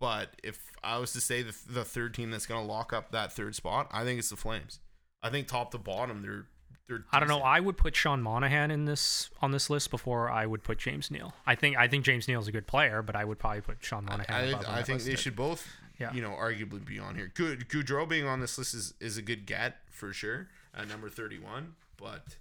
But 0.00 0.30
if 0.44 0.72
I 0.82 0.98
was 0.98 1.12
to 1.14 1.20
say 1.20 1.42
the, 1.42 1.54
the 1.68 1.84
third 1.84 2.14
team 2.14 2.30
that's 2.30 2.46
going 2.46 2.64
to 2.64 2.72
lock 2.72 2.92
up 2.92 3.10
that 3.12 3.32
third 3.32 3.54
spot, 3.54 3.88
I 3.92 4.04
think 4.04 4.18
it's 4.18 4.30
the 4.30 4.36
Flames. 4.36 4.78
I 5.22 5.30
think 5.30 5.48
top 5.48 5.72
to 5.72 5.78
bottom, 5.78 6.22
they're 6.22 6.46
they're. 6.88 7.04
I 7.12 7.18
don't 7.18 7.28
know. 7.28 7.40
I 7.40 7.58
would 7.58 7.76
put 7.76 7.96
Sean 7.96 8.22
Monahan 8.22 8.70
in 8.70 8.84
this 8.84 9.28
on 9.42 9.50
this 9.50 9.68
list 9.68 9.90
before 9.90 10.30
I 10.30 10.46
would 10.46 10.62
put 10.62 10.78
James 10.78 11.10
Neal. 11.10 11.34
I 11.46 11.56
think 11.56 11.76
I 11.76 11.88
think 11.88 12.04
James 12.04 12.28
Neal's 12.28 12.46
a 12.46 12.52
good 12.52 12.66
player, 12.68 13.02
but 13.02 13.16
I 13.16 13.24
would 13.24 13.38
probably 13.40 13.60
put 13.62 13.78
Sean 13.80 14.04
Monahan. 14.04 14.26
I, 14.30 14.52
on 14.52 14.64
I 14.66 14.82
think 14.82 15.02
they 15.02 15.16
should 15.16 15.34
both, 15.34 15.66
Yeah. 15.98 16.12
you 16.12 16.22
know, 16.22 16.30
arguably 16.30 16.84
be 16.84 17.00
on 17.00 17.16
here. 17.16 17.32
Good, 17.34 17.68
Gaudreau 17.68 18.08
being 18.08 18.26
on 18.26 18.38
this 18.40 18.56
list 18.56 18.74
is, 18.74 18.94
is 19.00 19.16
a 19.18 19.22
good 19.22 19.44
get 19.46 19.78
for 19.90 20.12
sure 20.12 20.48
at 20.72 20.88
number 20.88 21.08
thirty-one, 21.08 21.74
but 21.96 22.36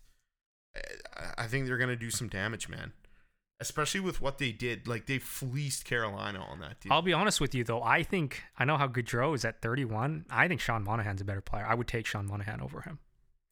eh, 0.75 0.81
I- 1.15 1.43
I 1.45 1.47
think 1.47 1.65
they're 1.65 1.77
gonna 1.79 1.95
do 1.95 2.11
some 2.11 2.27
damage, 2.27 2.69
man. 2.69 2.93
Especially 3.59 3.99
with 3.99 4.21
what 4.21 4.37
they 4.37 4.51
did, 4.51 4.87
like 4.87 5.07
they 5.07 5.17
fleeced 5.17 5.83
Carolina 5.83 6.39
on 6.39 6.59
that 6.59 6.79
team. 6.79 6.91
I'll 6.91 7.01
be 7.01 7.13
honest 7.13 7.41
with 7.41 7.55
you 7.55 7.63
though. 7.63 7.81
I 7.81 8.03
think 8.03 8.43
I 8.59 8.65
know 8.65 8.77
how 8.77 8.87
Gaudreau 8.87 9.33
is 9.33 9.43
at 9.45 9.61
31. 9.63 10.25
I 10.29 10.47
think 10.47 10.61
Sean 10.61 10.83
Monahan's 10.83 11.21
a 11.21 11.25
better 11.25 11.41
player. 11.41 11.65
I 11.65 11.73
would 11.73 11.87
take 11.87 12.05
Sean 12.05 12.27
Monahan 12.27 12.61
over 12.61 12.81
him. 12.81 12.99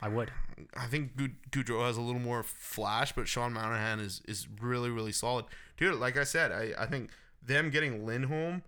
I 0.01 0.09
would. 0.09 0.31
I 0.77 0.85
think 0.85 1.15
Goud- 1.15 1.35
Gaudreau 1.49 1.87
has 1.87 1.97
a 1.97 2.01
little 2.01 2.21
more 2.21 2.43
flash, 2.43 3.13
but 3.13 3.27
Sean 3.27 3.53
Monahan 3.53 3.99
is 3.99 4.21
is 4.27 4.47
really 4.61 4.91
really 4.91 5.11
solid, 5.11 5.45
dude. 5.77 5.95
Like 5.95 6.17
I 6.17 6.23
said, 6.23 6.51
I 6.51 6.73
I 6.77 6.85
think 6.85 7.09
them 7.41 7.69
getting 7.71 8.05
Lindholm. 8.05 8.61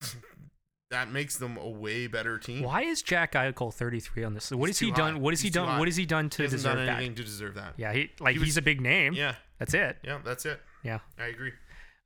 That 0.90 1.12
makes 1.12 1.36
them 1.36 1.56
a 1.56 1.68
way 1.68 2.08
better 2.08 2.36
team. 2.36 2.64
Why 2.64 2.82
is 2.82 3.00
Jack 3.00 3.34
Eichel 3.34 3.72
33 3.72 4.24
on 4.24 4.34
this? 4.34 4.50
What 4.50 4.66
He's 4.70 4.80
has 4.80 4.88
he 4.88 4.90
done? 4.90 5.14
high. 5.14 5.20
What 5.20 5.32
has 5.32 5.40
he 5.40 5.46
He's 5.46 5.54
too 5.54 5.60
done? 5.60 5.78
What 5.78 5.86
has 5.86 5.94
he 5.96 6.04
done 6.04 6.24
He 6.24 6.30
to 6.30 6.42
hasn't 6.42 6.58
deserve 6.58 6.76
done 6.78 6.86
that? 6.86 6.96
anything 6.96 7.14
to 7.14 7.22
deserve 7.22 7.54
that. 7.54 7.74
Yeah, 7.76 7.92
he 7.92 8.10
like 8.18 8.32
He 8.32 8.40
was- 8.40 8.48
he's 8.48 8.56
a 8.56 8.62
big 8.62 8.80
name. 8.80 9.12
Yeah, 9.12 9.36
That's 9.60 9.72
it. 9.74 9.98
yeah, 10.02 10.18
that's 10.24 10.44
it. 10.46 10.60
Yeah. 10.82 10.98
I 11.18 11.26
agree. 11.26 11.52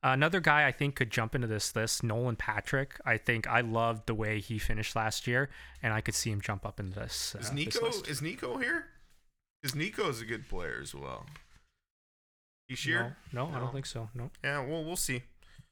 Another 0.02 0.40
guy 0.40 0.66
I 0.68 0.72
think 0.72 0.96
could 0.96 1.10
jump 1.10 1.34
into 1.34 1.46
this 1.46 1.74
list, 1.74 2.02
Nolan 2.04 2.36
Patrick. 2.36 3.00
I 3.06 3.16
think 3.16 3.46
I 3.46 3.62
loved 3.62 4.06
the 4.06 4.12
way 4.14 4.38
he 4.38 4.58
finished 4.58 4.94
last 4.94 5.26
year, 5.26 5.48
and 5.82 5.94
I 5.94 6.02
could 6.02 6.14
see 6.14 6.30
him 6.30 6.42
jump 6.42 6.66
up 6.66 6.78
into 6.78 6.92
this. 7.00 7.34
Uh, 7.34 7.38
Is 7.38 7.46
this 7.46 7.54
Nico 7.54 7.86
list. 7.86 8.06
is 8.08 8.20
Nico 8.20 8.58
here? 8.58 8.84
Is 9.62 9.74
Nico's 9.74 10.20
a 10.20 10.26
good 10.26 10.46
player 10.46 10.78
as 10.82 10.94
well. 10.94 11.24
He's 12.68 12.80
here? 12.80 13.16
No, 13.32 13.46
no, 13.46 13.50
I 13.52 13.54
No. 13.54 13.60
don't 13.60 13.72
think 13.72 13.86
so. 13.86 14.10
No. 14.14 14.30
Yeah, 14.42 14.60
well, 14.66 14.84
we'll 14.84 14.96
see. 14.96 15.22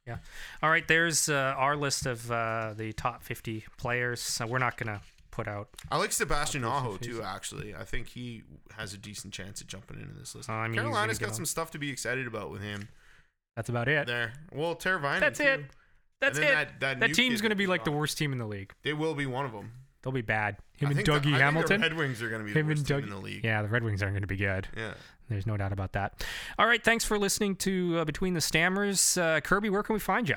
Yeah. 0.06 0.16
All 0.62 0.70
right, 0.70 0.86
there's 0.88 1.28
uh, 1.28 1.54
our 1.56 1.76
list 1.76 2.06
of 2.06 2.30
uh, 2.30 2.72
the 2.74 2.92
top 2.94 3.22
50 3.22 3.64
players. 3.76 4.20
So 4.22 4.46
we're 4.46 4.58
not 4.58 4.76
gonna 4.78 5.00
put 5.32 5.48
out. 5.48 5.68
I 5.90 5.96
like 5.98 6.12
Sebastian 6.12 6.64
Aho 6.64 6.96
too. 6.98 7.22
Actually, 7.22 7.74
I 7.74 7.82
think 7.84 8.08
he 8.08 8.42
has 8.76 8.94
a 8.94 8.98
decent 8.98 9.34
chance 9.34 9.60
of 9.60 9.66
jumping 9.66 9.98
into 10.00 10.14
this 10.14 10.34
list. 10.36 10.48
Uh, 10.48 10.52
I 10.52 10.68
mean, 10.68 10.78
Carolina's 10.80 11.18
got 11.18 11.30
on. 11.30 11.34
some 11.34 11.46
stuff 11.46 11.72
to 11.72 11.78
be 11.78 11.90
excited 11.90 12.28
about 12.28 12.50
with 12.50 12.62
him 12.62 12.88
That's 13.56 13.68
about 13.68 13.88
it. 13.88 14.06
there. 14.06 14.34
Well, 14.52 14.76
Teravainen. 14.76 15.18
That's 15.20 15.38
too. 15.40 15.44
it. 15.46 15.60
That's 16.20 16.38
it. 16.38 16.42
That, 16.42 16.80
That, 16.80 17.00
that, 17.00 17.14
team's 17.14 17.40
gonna 17.40 17.56
be 17.56 17.66
like 17.66 17.84
the 17.84 17.90
worst 17.90 18.16
team 18.16 18.30
in 18.32 18.38
the 18.38 18.46
league. 18.46 18.72
They 18.84 18.92
will 18.92 19.14
be 19.14 19.26
one 19.26 19.44
of 19.44 19.50
them. 19.52 19.72
They'll 20.02 20.12
be 20.12 20.20
bad. 20.20 20.56
Him 20.76 20.88
I 20.88 20.90
and 20.92 21.00
the- 21.00 21.04
Dougie 21.04 21.22
the 21.24 21.30
Hamilton. 21.30 21.80
Red 21.80 21.94
Wings 21.94 22.20
are 22.22 22.28
going 22.28 22.40
to 22.40 22.44
be 22.44 22.52
the 22.52 22.58
Him 22.58 22.68
and 22.70 22.78
worst 22.78 22.86
team 22.88 23.04
in 23.04 23.10
the 23.10 23.16
league. 23.18 23.44
Yeah, 23.44 23.62
the 23.62 23.68
Red 23.68 23.84
Wings 23.84 24.02
aren't 24.02 24.14
going 24.14 24.22
to 24.22 24.26
be 24.26 24.36
good. 24.36 24.66
Yeah. 24.76 24.94
There's 25.28 25.46
no 25.46 25.56
doubt 25.56 25.72
about 25.72 25.92
that. 25.92 26.24
All 26.58 26.66
right, 26.66 26.82
thanks 26.82 27.04
for 27.04 27.18
listening 27.20 27.54
to 27.56 28.00
uh, 28.00 28.04
Between 28.04 28.34
the 28.34 28.40
Stammers. 28.40 29.16
Uh, 29.16 29.40
Kirby, 29.40 29.70
where 29.70 29.84
can 29.84 29.94
we 29.94 30.00
find 30.00 30.28
you? 30.28 30.34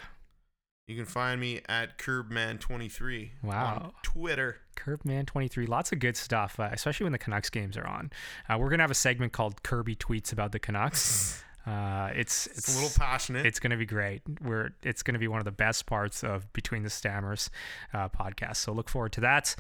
You 0.88 0.96
can 0.96 1.06
find 1.06 1.42
me 1.42 1.62
at 1.68 1.98
Curbman23 1.98 3.32
Wow. 3.42 3.76
on 3.86 3.92
Twitter. 4.04 4.58
Curbman23. 4.76 5.68
Lots 5.68 5.92
of 5.92 5.98
good 6.00 6.16
stuff, 6.16 6.60
uh, 6.60 6.70
especially 6.72 7.06
when 7.06 7.12
the 7.12 7.18
Canucks 7.18 7.50
games 7.50 7.76
are 7.76 7.88
on. 7.88 8.12
Uh, 8.48 8.58
we're 8.60 8.70
going 8.70 8.78
to 8.78 8.84
have 8.84 8.92
a 8.92 8.96
segment 8.96 9.34
called 9.34 9.64
Kirby 9.64 9.96
Tweets 9.96 10.32
About 10.32 10.52
the 10.52 10.60
Canucks. 10.60 11.42
Uh, 11.68 12.12
it's, 12.14 12.46
it's, 12.46 12.60
It's 12.60 12.76
a 12.76 12.80
little 12.80 12.96
passionate. 12.96 13.44
It's 13.44 13.60
going 13.60 13.72
to 13.72 13.76
be 13.78 13.88
great. 13.88 14.22
We're 14.44 14.76
it's 14.84 15.02
going 15.02 15.16
to 15.16 15.20
be 15.20 15.28
one 15.28 15.40
of 15.40 15.46
the 15.46 15.52
best 15.52 15.88
parts 15.88 16.24
of 16.24 16.54
Between 16.54 16.84
the 16.84 16.92
Stammers 16.92 17.50
uh, 17.92 18.08
podcast. 18.08 18.58
So 18.58 18.72
look 18.72 18.88
forward 18.88 19.14
to 19.14 19.22
that. 19.22 19.56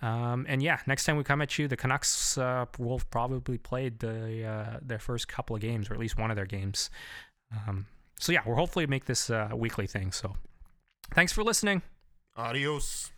Um, 0.00 0.46
and 0.48 0.62
yeah, 0.62 0.78
next 0.86 1.04
time 1.04 1.16
we 1.16 1.24
come 1.24 1.42
at 1.42 1.58
you, 1.58 1.66
the 1.66 1.76
Canucks 1.76 2.38
uh, 2.38 2.66
will 2.78 3.00
probably 3.10 3.58
play 3.58 3.88
the 3.88 4.44
uh, 4.46 4.78
their 4.80 5.00
first 5.00 5.26
couple 5.26 5.56
of 5.56 5.60
games, 5.60 5.90
or 5.90 5.94
at 5.94 5.98
least 5.98 6.16
one 6.16 6.30
of 6.30 6.36
their 6.36 6.46
games. 6.46 6.90
Um, 7.52 7.86
so 8.20 8.30
yeah, 8.30 8.42
we'll 8.46 8.54
hopefully 8.54 8.86
make 8.86 9.06
this 9.06 9.28
uh, 9.28 9.48
a 9.50 9.56
weekly 9.56 9.88
thing. 9.88 10.12
So 10.12 10.36
thanks 11.14 11.32
for 11.32 11.42
listening. 11.42 11.82
Adios. 12.36 13.10